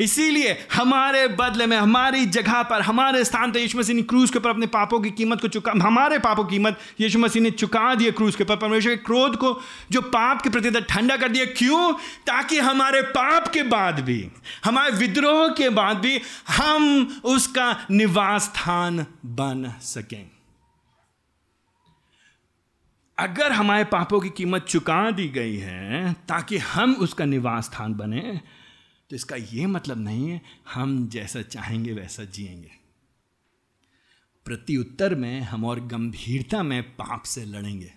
इसीलिए 0.00 0.66
हमारे 0.74 1.28
बदले 1.28 1.66
में, 1.66 1.76
हमारी 1.76 2.26
जगह 2.26 2.62
पर, 2.62 2.80
हमारे 2.80 3.24
स्थान 3.24 3.52
पर 3.52 3.58
यीशु 3.58 3.78
मसीह 3.78 3.96
ने 3.96 4.02
क्रूज 4.02 4.30
के 4.30 4.38
ऊपर 4.38 4.50
अपने 4.50 4.66
पापों 4.66 5.00
की 5.00 5.10
कीमत 5.10 5.40
को 5.40 5.48
चुका, 5.48 5.72
हमारे 5.72 6.18
पापों 6.18 6.44
की 6.44 6.56
कीमत 6.56 6.78
यीशु 7.00 7.18
मसीह 7.18 7.42
ने 7.42 7.50
चुका 7.50 7.94
दिया 7.94 8.10
क्रूज 8.10 8.36
के 8.36 8.42
ऊपर। 8.42 8.56
परमेश्वर 8.56 8.94
के 8.94 9.04
क्रोध 9.04 9.36
को, 9.36 9.60
जो 9.90 10.00
पाप 10.00 10.42
के 10.42 10.50
प्रति 10.50 10.80
ठंडा 10.80 11.16
कर 11.16 11.28
दिया, 11.28 11.44
क्यों? 11.44 11.92
ताकि 12.26 12.58
हमारे 12.58 13.02
पाप 13.02 13.48
के 13.48 13.62
बाद 13.62 14.00
भी, 14.00 14.28
हमारे 14.64 14.92
विद्रोह 14.92 15.48
के 15.48 15.68
बाद 15.68 15.96
भी 15.96 16.20
हम 16.48 17.06
उसका 17.24 17.86
निवास 17.90 18.42
स्थान 18.42 19.06
बन 19.26 19.74
सकें। 19.82 20.30
अगर 23.18 23.52
हमारे 23.52 23.84
पापों 23.84 24.20
की 24.20 24.28
कीमत 24.28 24.62
चुका 24.62 25.10
दी 25.10 25.28
गई 25.28 25.56
है, 25.56 26.12
ताकि 26.12 26.58
हम 26.58 26.94
उसका 26.94 27.24
निवास 27.24 27.64
स्थान 27.64 27.94
बने 27.94 28.40
तो 29.10 29.16
इसका 29.16 29.36
ये 29.36 29.66
मतलब 29.66 29.98
नहीं 29.98 30.28
है, 30.28 30.40
हम 30.74 31.08
जैसा 31.08 31.42
चाहेंगे 31.42 31.92
वैसा 31.92 32.24
जिएँगे। 32.24 32.70
प्रति 34.44 34.76
उत्तर 34.76 35.14
में 35.14 35.40
हम 35.40 35.64
और 35.64 35.80
गंभीरता 35.80 36.62
में 36.62 36.82
पाप 36.82 37.22
से 37.22 37.44
लड़ेंगे, 37.44 37.92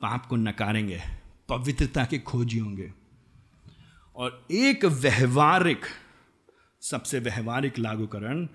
पाप 0.00 0.26
को 0.26 0.36
नकारेंगे, 0.36 1.02
पवित्रता 1.48 2.04
के 2.04 2.18
खोजी 2.18 2.58
होंगे। 2.58 2.92
और 4.16 4.46
एक 4.50 4.84
व्यवहारिक, 4.84 5.80
सबसे 6.80 7.18
व्यवहारिक 7.18 7.78
लागूकरण 7.78 8.48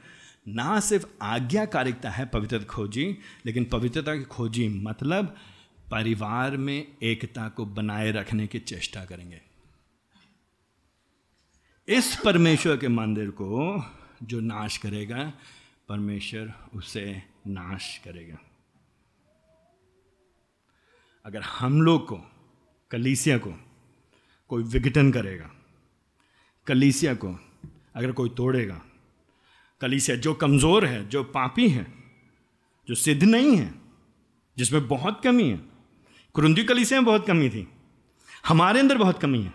ना 0.48 0.80
सिर्फ़ 0.80 1.06
आज्ञाकारिकता 1.22 2.10
है 2.10 2.26
पवित्रता 2.26 2.66
खोजी, 2.66 3.18
लेकिन 3.46 3.66
पवित्रता 3.66 4.16
की 4.16 4.24
खोजी 4.24 4.70
मतलब 4.70 5.36
परिवार 5.92 6.58
में 6.58 6.88
एकता 7.04 7.50
को 7.50 7.66
बनाए 7.66 8.12
रखने 8.12 8.48
की 8.48 8.60
चेष्टा 8.60 9.06
करेंगे। 9.06 9.42
इस 11.88 12.16
परमेश्वर 12.16 12.78
के 12.78 12.88
मंदिर 12.88 13.30
को 13.30 13.84
जो 14.24 14.40
नाश 14.40 14.78
करेगा, 14.78 15.34
परमेश्वर 15.90 16.54
उसे 16.74 17.24
नाश 17.48 17.98
करेगा। 17.98 18.38
अगर 21.26 21.42
हम 21.42 21.82
लोग 21.82 22.08
को, 22.08 22.22
कलीसिया 22.92 23.38
को 23.38 23.54
कोई 24.48 24.64
विघटन 24.64 25.12
करेगा, 25.12 25.50
कलीसिया 26.68 27.14
को 27.14 27.40
अगर 27.96 28.12
कोई 28.12 28.30
तोड़ेगा, 28.30 28.82
कलीसिया 29.82 30.18
जो 30.18 30.34
कमज़ोर 30.34 30.86
है, 30.86 31.10
जो 31.10 31.24
पापी 31.24 31.70
है, 31.70 31.94
जो 32.88 32.96
सिद्ध 32.96 33.24
नहीं 33.24 33.58
है, 33.58 33.74
जिसमें 34.58 34.88
बहुत 34.88 35.22
कमी 35.24 35.50
है, 35.50 35.62
कुरुंदी 36.34 36.64
कलीसिया 36.64 37.00
में 37.00 37.06
बहुत 37.06 37.28
कमी 37.28 37.50
थी, 37.50 37.68
हमारे 38.48 38.80
अंदर 38.80 38.98
बहुत 38.98 39.22
कमी 39.22 39.42
है, 39.42 39.54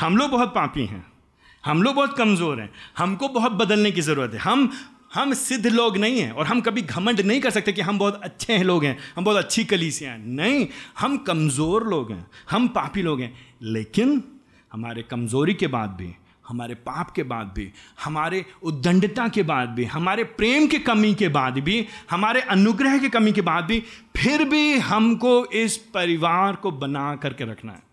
हम 0.00 0.16
लोग 0.16 0.30
बहुत 0.30 0.54
पापी 0.54 0.86
हैं 0.86 1.17
हम 1.64 1.82
लोग 1.82 1.94
बहुत 1.94 2.16
कमज़ोर 2.18 2.60
हैं। 2.60 2.70
हमको 2.98 3.28
बहुत 3.28 3.52
बदलने 3.52 3.90
की 3.90 4.00
ज़रूरत 4.00 4.34
है। 4.34 4.40
हम 4.40 4.70
हम 5.14 5.32
सिद्ध 5.34 5.66
लोग 5.66 5.96
नहीं 5.96 6.20
हैं 6.20 6.32
और 6.32 6.46
हम 6.46 6.60
कभी 6.60 6.82
घमंड 6.82 7.20
नहीं 7.20 7.40
कर 7.40 7.50
सकते 7.50 7.72
कि 7.72 7.80
हम 7.80 7.98
बहुत 7.98 8.20
अच्छे 8.24 8.52
हैं 8.52 8.64
लोग 8.64 8.84
हैं, 8.84 8.98
हम 9.16 9.24
बहुत 9.24 9.36
अच्छी 9.36 9.64
कलीसियाँ 9.64 10.12
हैं। 10.12 10.26
नहीं, 10.26 10.66
हम 10.98 11.16
कमज़ोर 11.16 11.86
लोग 11.88 12.10
हैं, 12.12 12.26
हम 12.50 12.68
पापी 12.68 13.02
लोग 13.02 13.20
हैं। 13.20 13.32
लेकिन 13.62 14.22
हमारे 14.72 15.02
कमज़ोरी 15.02 15.54
के 15.54 15.66
बाद 15.66 15.90
भी, 15.90 16.14
हमारे 16.48 16.74
पाप 16.74 17.10
के 17.10 17.22
बाद 17.22 17.52
भी, 17.56 17.72
हमारे 18.04 18.44
उद्दंडता 18.62 19.28
के 19.28 19.42
बाद 19.42 19.68
भी, 19.68 19.84
हमारे 19.84 20.24
प्रेम 20.24 20.66
की 20.66 20.78
कमी 20.78 21.14
के 21.14 21.28
बाद 21.28 21.58
भी, 21.58 21.86
हमारे 22.10 22.40
अनुग्रह 22.40 22.98
की 22.98 23.08
कमी 23.08 23.32
के 23.32 23.40
बाद 23.40 23.64
भी, 23.64 23.82
फिर 24.16 24.44
भी 24.44 24.78
हमको 24.78 25.44
इस 25.46 25.76
परिवार 25.76 26.56
को 26.56 26.70
बना 26.70 27.14
करके 27.16 27.44
रखना 27.44 27.72
है। 27.72 27.87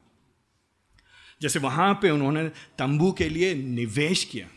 जैसे 1.46 1.60
वहाँ 1.60 1.94
पे 2.02 2.10
उन्होंने 2.10 2.50
तंबू 2.50 3.12
के 3.12 3.30
लिए 3.30 3.56
निवेश 3.56 4.24
किया। 4.24 4.48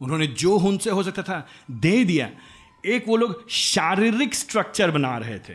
उन्होंने 0.00 0.26
जो 0.26 0.58
उनसे 0.58 0.90
हो 0.90 1.02
सकता 1.02 1.22
था, 1.22 1.48
दे 1.70 2.04
दिया। 2.04 2.30
एक 2.86 3.04
वो 3.08 3.16
लोग 3.16 3.50
शारीरिक 3.50 4.34
स्ट्रक्चर 4.34 4.90
बना 4.90 5.18
रहे 5.18 5.38
थे। 5.38 5.54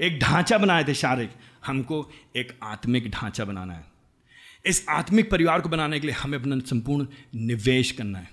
एक 0.00 0.20
ढांचा 0.20 0.58
बनाए 0.58 0.84
थे 0.84 0.94
शारीरिक। 0.94 1.30
हमको 1.66 2.10
एक 2.36 2.58
आत्मिक 2.62 3.10
ढांचा 3.10 3.44
बनाना 3.44 3.74
है। 3.74 3.84
इस 4.66 4.86
आत्मिक 4.88 5.30
परिवार 5.30 5.60
को 5.60 5.68
बनाने 5.68 6.00
के 6.00 6.06
लिए 6.06 6.16
हमें 6.16 6.38
अपना 6.38 6.58
संपूर्ण 6.58 7.06
निवेश 7.34 7.92
करना 7.92 8.18
है। 8.18 8.30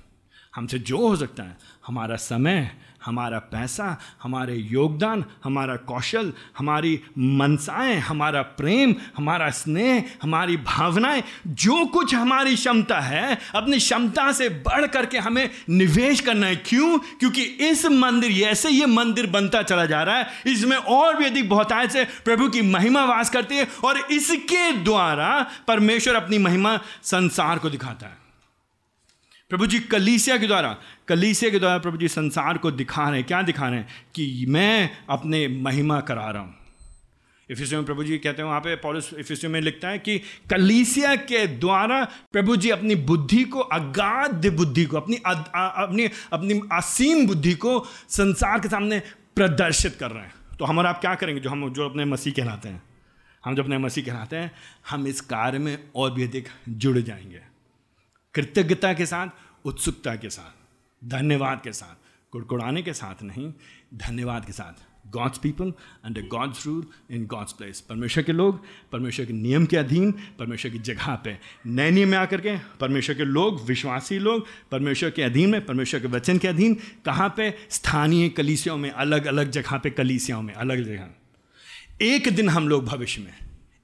हमसे 0.60 0.80
जो 0.80 0.98
हो 0.98 1.16
सकता 1.16 1.44
है। 1.44 1.58
हमारा 1.88 2.16
समय, 2.16 2.72
हमारा 3.06 3.40
पैसा, 3.40 4.00
हमारे 4.24 4.56
योगदान, 4.56 5.26
हमारा 5.44 5.76
कौशल, 5.76 6.34
हमारी 6.58 7.02
मनसाएँ, 7.18 7.98
हमारा 7.98 8.42
प्रेम, 8.42 8.96
हमारा 9.18 9.50
स्नेह, 9.50 10.04
हमारी 10.24 10.58
भावनाएँ, 10.58 11.24
जो 11.48 11.86
कुछ 11.86 12.16
हमारी 12.16 12.56
क्षमता 12.56 13.00
है, 13.00 13.40
अपनी 13.56 13.78
क्षमता 13.78 14.32
से 14.32 14.50
बढ़ 14.50 14.88
करके 14.88 15.18
हमें 15.18 15.50
निवेश 15.70 16.20
करना 16.20 16.48
है। 16.48 16.56
क्यों? 16.56 17.00
क्योंकि 17.00 17.42
इस 17.42 17.86
मंदिर, 17.86 18.32
ऐसे 18.32 18.70
ये 18.70 18.86
मंदिर 18.86 19.28
बनता 19.28 19.64
चला 19.64 19.86
जा 19.86 20.04
रहा 20.04 20.18
है, 20.18 20.28
इसमें 20.48 20.78
और 20.78 21.18
भी 21.18 21.26
अधिक 21.26 21.50
बहुतायत 21.50 21.92
से 21.92 22.06
प्रभु 22.06 22.50
की 22.50 22.62
महिमा 22.62 23.06
वास 23.06 23.30
करती 23.30 23.56
है 23.56 23.68
और 23.84 23.98
इसके 23.98 24.72
द्वारा 24.72 25.48
परमेश्वर 25.68 26.16
अपनी 26.16 26.38
महिमा 26.38 26.80
संसार 27.04 27.60
को 27.60 27.70
दिखाता 27.70 28.08
है। 28.08 28.29
प्रभु 29.50 29.68
जी, 29.68 29.80
कलीसिया 29.80 30.38
के 30.38 30.48
द्वारा, 30.48 30.78
कलीसिया 31.08 31.52
के 31.52 31.60
द्वारा 31.60 31.78
प्रभु 31.78 31.98
जी 31.98 32.08
संसार 32.08 32.58
को 32.58 32.72
दिखा 32.72 33.10
रहे 33.10 33.20
हैं। 33.20 33.28
क्या 33.28 33.42
दिखा 33.42 33.70
रहे 33.70 33.80
हैं? 33.80 33.88
कि 34.16 34.46
मैं 34.50 34.90
अपने 35.10 35.48
महिमा 35.48 36.02
करा 36.02 36.30
रहा 36.30 36.42
हूँ। 36.42 36.56
इफिसियो 37.52 37.80
में 37.80 37.86
प्रभु 37.86 38.04
जी 38.04 38.18
कहते 38.18 38.42
हैं, 38.42 38.50
वहाँ 38.50 38.60
पे 38.60 38.76
पॉलिस 38.76 39.14
इफिसियो 39.14 39.52
में 39.52 39.62
लिखता 39.62 39.88
है 39.88 40.00
कि 40.00 40.20
कलीसिया 40.50 41.16
के 41.16 41.48
द्वारा 41.48 42.08
प्रभु 42.32 42.56
जी 42.56 42.70
अपनी 42.70 42.96
बुद्धि 42.96 43.44
को, 43.44 43.60
अगाध 43.60 44.46
बुद्धि 44.46 44.86
को, 44.86 44.98
अपनी 44.98 45.16
अपनी 45.26 46.10
अपनी 46.34 46.62
असीम 46.72 47.28
बुद्धि 47.28 47.54
को 47.54 47.88
संसार 48.10 48.60
के 48.60 48.70
सामने 48.70 49.00
प्रदर्शित 49.36 49.98
कर 50.00 50.12
रहे 50.12 50.24
हैं। 50.24 50.34
तो 50.60 50.66
हम 50.66 50.78
और 50.78 50.86
आप 50.86 51.02
क्या 51.02 51.16
करेंगे? 51.16 51.42
जो 51.42 51.50
हम, 51.50 51.74
जो 51.74 51.90
अपने 51.90 52.06
मसीह 52.06 52.34
कहलाते 52.34 52.70
हैं। 52.70 52.84
हम 53.46 53.56
जो 53.56 53.64
अपने 53.64 53.78
मसीह 53.78 54.06
कहलाते 54.06 54.36
हैं, 54.36 54.52
हम 54.90 55.08
इस 55.08 55.22
कार्य 55.22 55.60
में 55.60 55.84
और 55.96 56.12
भी 56.12 56.24
अधिक 56.24 56.48
जुड़ 56.70 56.98
जाएँगे। 56.98 57.49
कृतज्ञता 58.34 58.94
के 58.94 59.06
साथ, 59.06 59.28
उत्सुकता 59.66 60.16
के 60.16 60.30
साथ, 60.30 60.56
धन्यवाद 61.08 61.62
के 61.64 61.72
साथ, 61.72 61.96
कुड़कुड़ाने 62.32 62.82
के 62.82 62.94
साथ 62.94 63.24
नहीं, 63.24 63.54
धन्यवाद 63.94 64.46
के 64.46 64.52
साथ। 64.52 64.74
God's 65.08 65.38
people 65.38 65.74
under 66.04 66.22
God's 66.22 66.66
rule 66.66 66.88
in 67.12 67.26
God's 67.26 67.52
place 67.52 67.82
परमेश्वर 67.82 68.24
के 68.24 68.32
लोग, 68.32 68.66
परमेश्वर 68.92 69.26
के 69.26 69.34
नियम 69.34 69.66
के 69.66 69.78
अधीन, 69.78 70.12
परमेश्वर 70.12 70.72
की 70.72 70.80
जगह 70.80 71.16
पे। 71.16 71.40
नए 71.66 71.92
नियम 71.92 72.10
में 72.10 72.18
आकर 72.18 72.42
के 72.42 72.58
परमेश्वर 72.80 73.16
के 73.16 73.24
लोग, 73.24 73.66
विश्वासी 73.66 74.20
लोग, 74.20 74.46
परमेश्वर 74.72 75.10
के 75.10 75.22
अधीन 75.22 75.50
में, 75.50 75.66
परमेश्वर 75.66 76.00
के 76.00 76.08
वचन 76.08 76.38
के 76.38 76.48
अधीन, 76.48 76.78
कहाँ 77.06 77.34
पे? 77.38 77.58
स्थानीय 77.70 78.30
कलीसियों 78.30 78.78
में 78.78 78.92
अलग 78.92 79.26
अलग 79.26 79.52
जगह 79.52 79.78
पे 79.78 79.90
कलीसियाओं 79.90 80.42
में, 80.42 80.54
अलग 80.54 80.84
जगह। 80.84 81.10
एक 82.02 82.36
दिन 82.36 82.50
हम 82.50 82.70
लोग 82.70 82.86
भविष्य 82.86 83.22
में, 83.22 83.34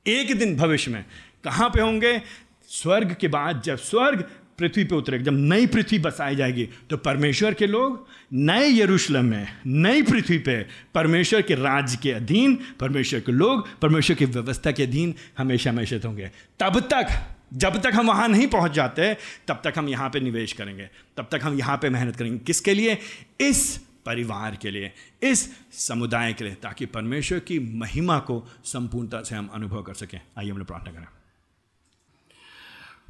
एक 0.07 0.39
दिन 0.39 0.57
भविष्य 0.57 0.91
में 0.91 1.05
कहाँ 1.43 1.69
पे 1.69 1.81
होंगे? 1.81 2.21
स्वर्ग 2.69 3.15
के 3.21 3.27
बाद 3.27 3.61
जब 3.65 3.75
स्वर्ग 3.75 4.29
पृथ्वी 4.59 4.83
पे 4.83 4.95
उतरेगा, 4.95 5.23
जब 5.23 5.33
नई 5.33 5.67
पृथ्वी 5.67 5.99
बसाई 5.99 6.35
जाएगी 6.35 6.69
तो 6.89 6.97
परमेश्वर 6.97 7.53
के 7.53 7.67
लोग 7.67 8.07
नए 8.33 8.69
यरूशलेम 8.69 9.25
में, 9.25 9.47
नई 9.67 10.01
पृथ्वी 10.01 10.37
पे 10.37 10.65
परमेश्वर 10.95 11.41
के 11.41 11.55
राज्य 11.55 11.97
के 12.03 12.11
अधीन, 12.11 12.59
परमेश्वर 12.79 13.19
के 13.19 13.31
लोग, 13.31 13.79
परमेश्वर 13.79 14.15
की 14.15 14.25
व्यवस्था 14.25 14.71
के 14.71 14.83
अधीन 14.83 15.13
हमेशा 15.37 15.69
हमेशा 15.69 15.95
होंगे। 16.05 16.31
तब 16.59 16.79
तक, 16.79 17.07
जब 17.53 17.81
तक 17.81 17.91
हम 17.93 18.07
वहाँ 18.07 18.27
नहीं 18.27 18.47
पहुँच 18.47 18.71
जाते, 18.71 19.13
तब 19.47 19.61
तक 19.63 19.73
हम 19.77 19.89
यहाँ 19.89 20.09
पे 20.09 20.19
निवेश 20.19 20.53
करेंगे। 20.53 20.89
तब 21.17 21.27
तक 21.31 21.39
हम 21.43 21.59
यहाँ 21.59 21.77
पे 21.77 21.89
मेहनत 21.89 22.15
करेंगे। 22.15 22.37
किसके 22.37 22.73
लिए? 22.73 22.97
इस 23.39 23.85
परिवार 24.05 24.57
के 24.61 24.71
लिए, 24.71 24.91
इस 25.23 25.59
समुदाय 25.71 26.33
के 26.33 26.43
लिए, 26.43 26.53
ताकि 26.53 26.85
परमेश्वर 26.85 27.39
की 27.39 27.59
महिमा 27.59 28.19
को 28.19 28.47
संपूर्णता 28.65 29.21
से 29.21 29.35
हम 29.35 29.47
अनुभव 29.47 29.81
कर 29.81 29.93
सकें। 29.93 30.21
आइए 30.37 30.51
हम 30.51 30.57
लोग 30.57 30.67
प्रार्थना 30.67 30.91
करें। 30.91 31.05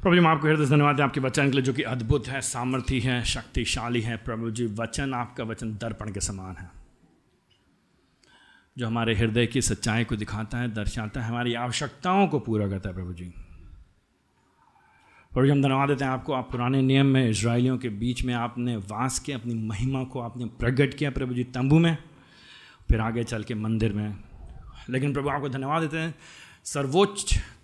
प्रभु 0.06 0.16
जी, 0.16 0.20
मैं 0.20 0.30
आपको 0.30 0.48
हृदय 0.48 0.66
धन्यवाद 0.66 1.00
आपके 1.00 1.20
वचन 1.20 1.46
के 1.46 1.52
लिए 1.52 1.62
जो 1.62 1.72
कि 1.72 1.82
अद्भुत 1.82 2.28
है 2.28 2.40
सामर्थ्य 2.40 2.98
है, 2.98 3.24
शक्तिशाली 3.24 4.00
है। 4.00 4.16
प्रभु 4.16 4.50
जी, 4.50 4.66
वचन 4.66 5.14
आपका, 5.14 5.44
वचन 5.44 5.72
दर्पण 5.72 6.12
के 6.12 6.20
समान 6.20 6.56
है। 6.56 6.70
जो 8.78 8.86
हमारे 8.86 9.14
हृदय 9.14 9.46
की 9.46 9.62
सच्चाई 9.62 10.04
को 10.04 10.16
दिखाता 10.16 10.58
है, 10.58 10.74
दर्शाता 10.74 11.20
है, 11.20 11.28
हमारी 11.28 11.54
आवश्यकताओं 11.54 12.28
को 12.28 12.38
पूरा 12.38 12.68
करता 12.68 12.88
है, 12.88 12.94
प्रभु 12.94 13.12
जी। 13.12 13.24
प्रभु 15.32 15.44
जी, 15.44 15.50
हम 15.50 15.62
धन्यवाद 15.62 15.88
देते 15.88 16.04
हैं 16.04 16.10
आपको। 16.10 16.32
आप 16.32 16.50
पुराने 16.50 16.82
नियम 16.82 17.06
में 17.06 17.30
इसराइलियों 17.30 17.78
के 17.78 17.88
बीच 17.88 18.24
में 18.24 18.34
आपने 18.34 18.76
वास 18.76 19.18
किया, 19.18 19.38
अपनी 19.38 19.54
महिमा 19.54 20.04
को 20.04 20.20
आपने 20.20 20.44
प्रकट 20.44 20.94
किया, 20.94 21.10
प्रभु 21.10 21.34
जी, 21.34 21.44
तंबू 21.44 21.78
में, 21.78 21.96
फिर 22.88 23.00
आगे 23.00 23.24
चल 23.24 23.42
के 23.42 23.54
मंदिर 23.54 23.92
में। 23.92 24.16
लेकिन 24.90 25.12
प्रभु, 25.12 25.28
आपको 25.28 25.48
धन्यवाद 25.48 25.82
देते 25.82 25.96
हैं 25.96 26.14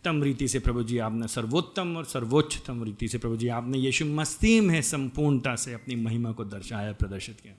सर्वोच्चतम 0.05 0.23
रीति 0.23 0.49
से 0.49 0.59
प्रभु 0.59 0.83
जी 0.83 0.99
आपने 0.99 1.29
सर्वोत्तम 1.29 1.97
और 1.97 2.05
सर्वोच्चतम 2.05 2.85
रीति 2.85 3.09
से 3.09 3.19
प्रभु 3.19 3.37
जी 3.37 3.49
आपने 3.49 3.79
यीशु 3.79 4.07
मसीह 4.07 4.63
में 4.63 4.83
संपूर्णता 4.83 5.55
से 5.55 5.73
अपनी 5.73 5.97
महिमा 5.97 6.33
को 6.33 6.45
दर्शाया, 6.45 6.93
प्रदर्शित 6.93 7.41
किया। 7.41 7.55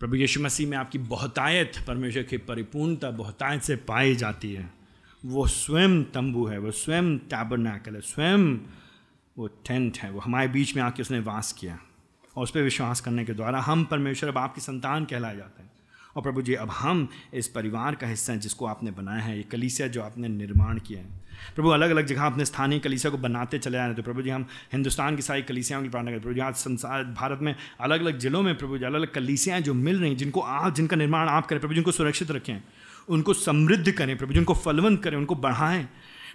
प्रभु 0.00 0.16
यीशु 0.16 0.40
मसीह 0.40 0.68
में 0.68 0.76
आपकी 0.78 0.98
बहुतायत 0.98 1.72
परमेश्वर 1.86 2.22
की 2.22 2.36
परिपूर्णता 2.36 3.10
बहुतायत 3.10 3.62
से 3.62 3.76
पाई 3.76 4.14
जाती 4.14 4.52
है। 4.52 4.72
वो 5.24 5.46
स्वयं 5.46 6.04
तंबू 6.04 6.46
है, 6.46 6.58
वो 6.58 6.70
स्वयं 6.70 7.18
टैबरनैकल 7.18 7.94
है, 7.94 8.00
स्वयं 8.00 8.56
वो 9.38 9.46
टेंट 9.46 9.98
है, 9.98 10.10
वो 10.10 10.20
हमारे 10.20 10.48
बीच 10.48 10.76
में 10.76 10.82
आके 10.82 11.02
उसने 11.02 11.18
वास 11.18 11.52
किया। 11.52 11.78
और 12.36 12.42
उस 12.42 12.50
पर 12.50 12.62
विश्वास 12.62 13.00
करने 13.00 13.24
के 13.24 13.32
द्वारा 13.32 13.60
हम 13.60 13.84
परमेश्वर 13.84 14.30
अब 14.30 14.38
आपकी 14.38 14.60
संतान 14.60 15.04
कहलाए 15.04 15.36
जाते 15.36 15.62
हैं। 15.62 15.75
और 16.16 16.22
प्रभु 16.22 16.42
जी, 16.42 16.54
अब 16.54 16.70
हम 16.70 17.08
इस 17.34 17.48
परिवार 17.48 17.94
का 17.94 18.06
हिस्सा 18.06 18.32
हैं 18.32 18.40
जिसको 18.40 18.66
आपने 18.66 18.90
बनाया 18.90 19.22
है, 19.22 19.36
ये 19.36 19.42
कलीसिया 19.42 19.88
जो 19.88 20.02
आपने 20.02 20.28
निर्माण 20.28 20.78
किया 20.78 21.00
है। 21.00 21.24
प्रभु 21.54 21.68
अलग 21.68 21.90
अलग 21.90 22.06
जगह 22.06 22.22
अपने 22.22 22.44
स्थानीय 22.44 22.78
कलीसिया 22.78 23.10
को 23.10 23.18
बनाते 23.18 23.58
चले 23.58 23.78
आ 23.78 23.84
रहे 23.86 23.94
तो 23.94 24.02
प्रभु 24.02 24.22
जी, 24.22 24.30
हम 24.30 24.46
हिंदुस्तान 24.72 25.16
की 25.16 25.22
सारी 25.22 25.42
कलीसियाओं 25.42 25.82
की 25.82 25.88
प्रार्थना 25.88 26.10
करते 26.10 26.22
प्रभु 26.22 26.34
जी, 26.34 26.40
आज 26.40 26.54
संसार, 26.54 27.04
भारत 27.04 27.38
में 27.42 27.54
अलग 27.80 28.00
अलग 28.00 28.18
जिलों 28.18 28.42
में 28.42 28.56
प्रभु 28.58 28.78
जी 28.78 28.84
अलग 28.84 28.94
अलग 28.94 29.12
कलीसियाँ 29.12 29.60
जो 29.60 29.74
मिल 29.74 29.98
रही 30.00 30.10
हैं, 30.10 30.16
जिनको 30.16 30.40
आप 30.40 30.74
जिनका 30.74 30.96
निर्माण 30.96 31.28
आप 31.28 31.46
करें, 31.46 31.60
प्रभु 31.60 31.74
जी, 31.74 31.80
उनको 31.80 31.92
सुरक्षित 31.92 32.30
रखें, 32.30 32.62
उनको 33.08 33.34
समृद्ध 33.34 33.92
करें, 33.92 34.16
प्रभु 34.18 34.32
जी, 34.32 34.38
उनको 34.38 34.54
फलवंत 34.54 35.02
करें, 35.02 35.16
उनको 35.16 35.34
बढ़ाएँ। 35.34 35.88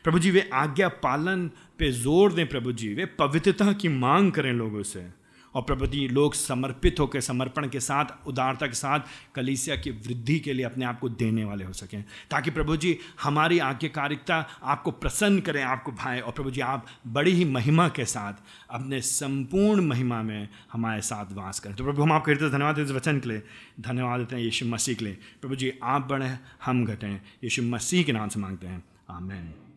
प्रभु 0.04 0.20
जी, 0.20 0.32
वे 0.32 0.50
आज्ञा 0.54 0.88
पालन 0.90 1.48
पे 1.80 1.92
ज़ोर 1.92 2.34
दें 2.34 2.48
प्रभु 2.48 2.72
जी, 2.72 2.94
वे 2.94 3.06
पवित्रता 3.06 3.74
की 3.74 3.90
मांग 3.90 4.32
करें 4.32 4.54
लोगों 4.54 4.84
से। 4.84 5.21
और 5.56 5.62
प्रभु 5.62 5.88
जी 5.88 6.08
लोग 6.08 6.34
समर्पित 6.34 6.96
होकर 7.00 7.22
समर्पण 7.22 7.70
के 7.70 7.80
साथ, 7.80 8.06
उदारता 8.28 8.68
के 8.68 8.74
साथ 8.74 9.00
कलीसिया 9.36 9.76
की 9.76 9.92
वृद्धि 9.92 10.40
के 10.40 10.54
लिए 10.54 10.66
अपने 10.66 10.86
आप 10.86 11.00
को 11.00 11.10
देने 11.10 11.44
वाले 11.44 11.66
हो 11.66 11.74
सकें। 11.74 12.06
ताकि 12.32 12.52
प्रभु 12.52 12.78
जी 12.78 12.98
हमारी 13.24 13.60
आज्ञाकारिकता 13.60 14.46
आपको 14.64 14.92
प्रसन्न 14.92 15.40
करें, 15.40 15.64
आपको 15.64 15.92
भाए। 15.92 16.20
और 16.20 16.32
प्रभु 16.32 16.52
जी 16.52 16.62
आप 16.62 16.88
बड़ी 17.08 17.32
ही 17.32 17.46
महिमा 17.46 17.88
के 17.88 18.06
साथ, 18.06 18.34
अपने 18.70 19.02
संपूर्ण 19.02 19.82
महिमा 19.82 20.22
में 20.22 20.50
हमारे 20.74 21.02
साथ 21.02 21.26
वास 21.32 21.60
करें। 21.60 21.76
तो 21.76 21.84
प्रभु, 21.84 22.02
हम 22.02 22.12
आपको 22.12 22.32
हृदय 22.32 22.50
धन्यवाद 22.50 22.80
इस 22.80 22.92
वचन 22.92 23.20
के 23.20 23.30
लिए। 23.30 23.44
धन्यवाद 23.80 24.20
देते 24.20 24.36
हैं 24.36 24.44
यीशु 24.44 24.66
मसीह 24.66 24.96
के 24.96 25.06
लिए। 25.06 25.18
प्रभु 25.42 25.56
जी 25.56 25.74
आप 25.84 26.08
बढ़ें, 26.08 26.40
हम 26.66 26.86
घटें। 26.86 27.16
यीशु 27.44 27.64
मसीह 27.64 28.04
के 28.04 28.12
नाम 28.12 28.30
से 28.30 28.40
मांगते 28.40 28.68
हैं। 28.68 28.84
आमेन। 29.10 29.71